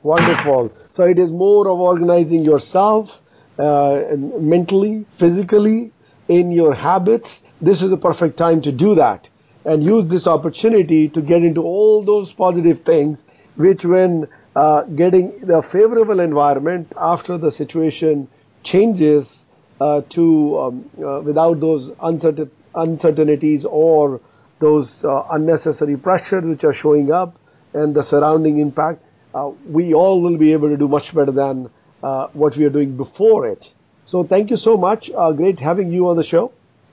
Wonderful. 0.02 0.72
So 0.90 1.04
it 1.04 1.18
is 1.18 1.30
more 1.30 1.68
of 1.68 1.78
organizing 1.78 2.44
yourself 2.44 3.20
uh, 3.58 4.02
mentally, 4.16 5.04
physically, 5.10 5.92
in 6.28 6.50
your 6.50 6.74
habits 6.74 7.40
this 7.60 7.82
is 7.82 7.90
the 7.90 7.96
perfect 7.96 8.36
time 8.36 8.60
to 8.62 8.72
do 8.72 8.94
that 8.94 9.28
and 9.64 9.82
use 9.82 10.06
this 10.06 10.26
opportunity 10.26 11.08
to 11.08 11.20
get 11.20 11.42
into 11.42 11.62
all 11.62 12.02
those 12.02 12.32
positive 12.32 12.80
things 12.80 13.24
which 13.56 13.84
when 13.84 14.28
uh, 14.56 14.82
getting 14.84 15.38
the 15.40 15.60
favorable 15.62 16.18
environment 16.18 16.92
after 16.96 17.36
the 17.36 17.52
situation 17.52 18.26
changes 18.62 19.44
uh, 19.80 20.00
to 20.08 20.58
um, 20.58 20.90
uh, 21.04 21.20
without 21.20 21.60
those 21.60 21.92
uncertain, 22.00 22.50
uncertainties 22.74 23.66
or 23.66 24.20
those 24.60 25.04
uh, 25.04 25.26
unnecessary 25.30 25.96
pressures 25.96 26.46
which 26.46 26.64
are 26.64 26.72
showing 26.72 27.12
up 27.12 27.38
and 27.74 27.94
the 27.94 28.02
surrounding 28.02 28.58
impact, 28.58 29.02
uh, 29.34 29.50
we 29.68 29.92
all 29.92 30.22
will 30.22 30.38
be 30.38 30.54
able 30.54 30.70
to 30.70 30.76
do 30.78 30.88
much 30.88 31.14
better 31.14 31.32
than 31.32 31.68
uh, 32.02 32.26
what 32.32 32.56
we 32.56 32.64
are 32.64 32.70
doing 32.70 32.96
before 32.96 33.46
it. 33.46 33.74
So 34.06 34.24
thank 34.24 34.48
you 34.48 34.56
so 34.56 34.78
much. 34.78 35.10
great 35.36 35.60
having 35.60 35.92
you 35.92 36.08
on 36.08 36.16
the 36.16 36.24
show. 36.24 36.52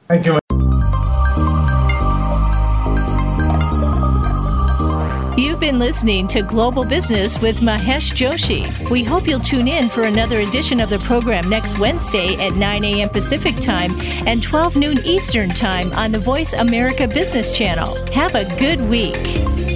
Thank 0.09 0.25
you. 0.25 0.42
Been 5.73 5.79
listening 5.79 6.27
to 6.27 6.43
Global 6.43 6.83
Business 6.85 7.39
with 7.39 7.61
Mahesh 7.61 8.13
Joshi. 8.13 8.63
We 8.91 9.03
hope 9.03 9.27
you'll 9.27 9.39
tune 9.39 9.67
in 9.67 9.89
for 9.89 10.03
another 10.03 10.41
edition 10.41 10.79
of 10.79 10.89
the 10.89 10.99
program 10.99 11.49
next 11.49 11.79
Wednesday 11.79 12.35
at 12.35 12.53
9 12.53 12.83
a.m. 12.83 13.09
Pacific 13.09 13.55
Time 13.55 13.91
and 14.27 14.43
12 14.43 14.75
noon 14.75 14.99
Eastern 15.03 15.49
Time 15.49 15.91
on 15.93 16.11
the 16.11 16.19
Voice 16.19 16.53
America 16.53 17.07
Business 17.07 17.55
Channel. 17.57 17.95
Have 18.11 18.35
a 18.35 18.45
good 18.59 18.81
week. 18.81 19.72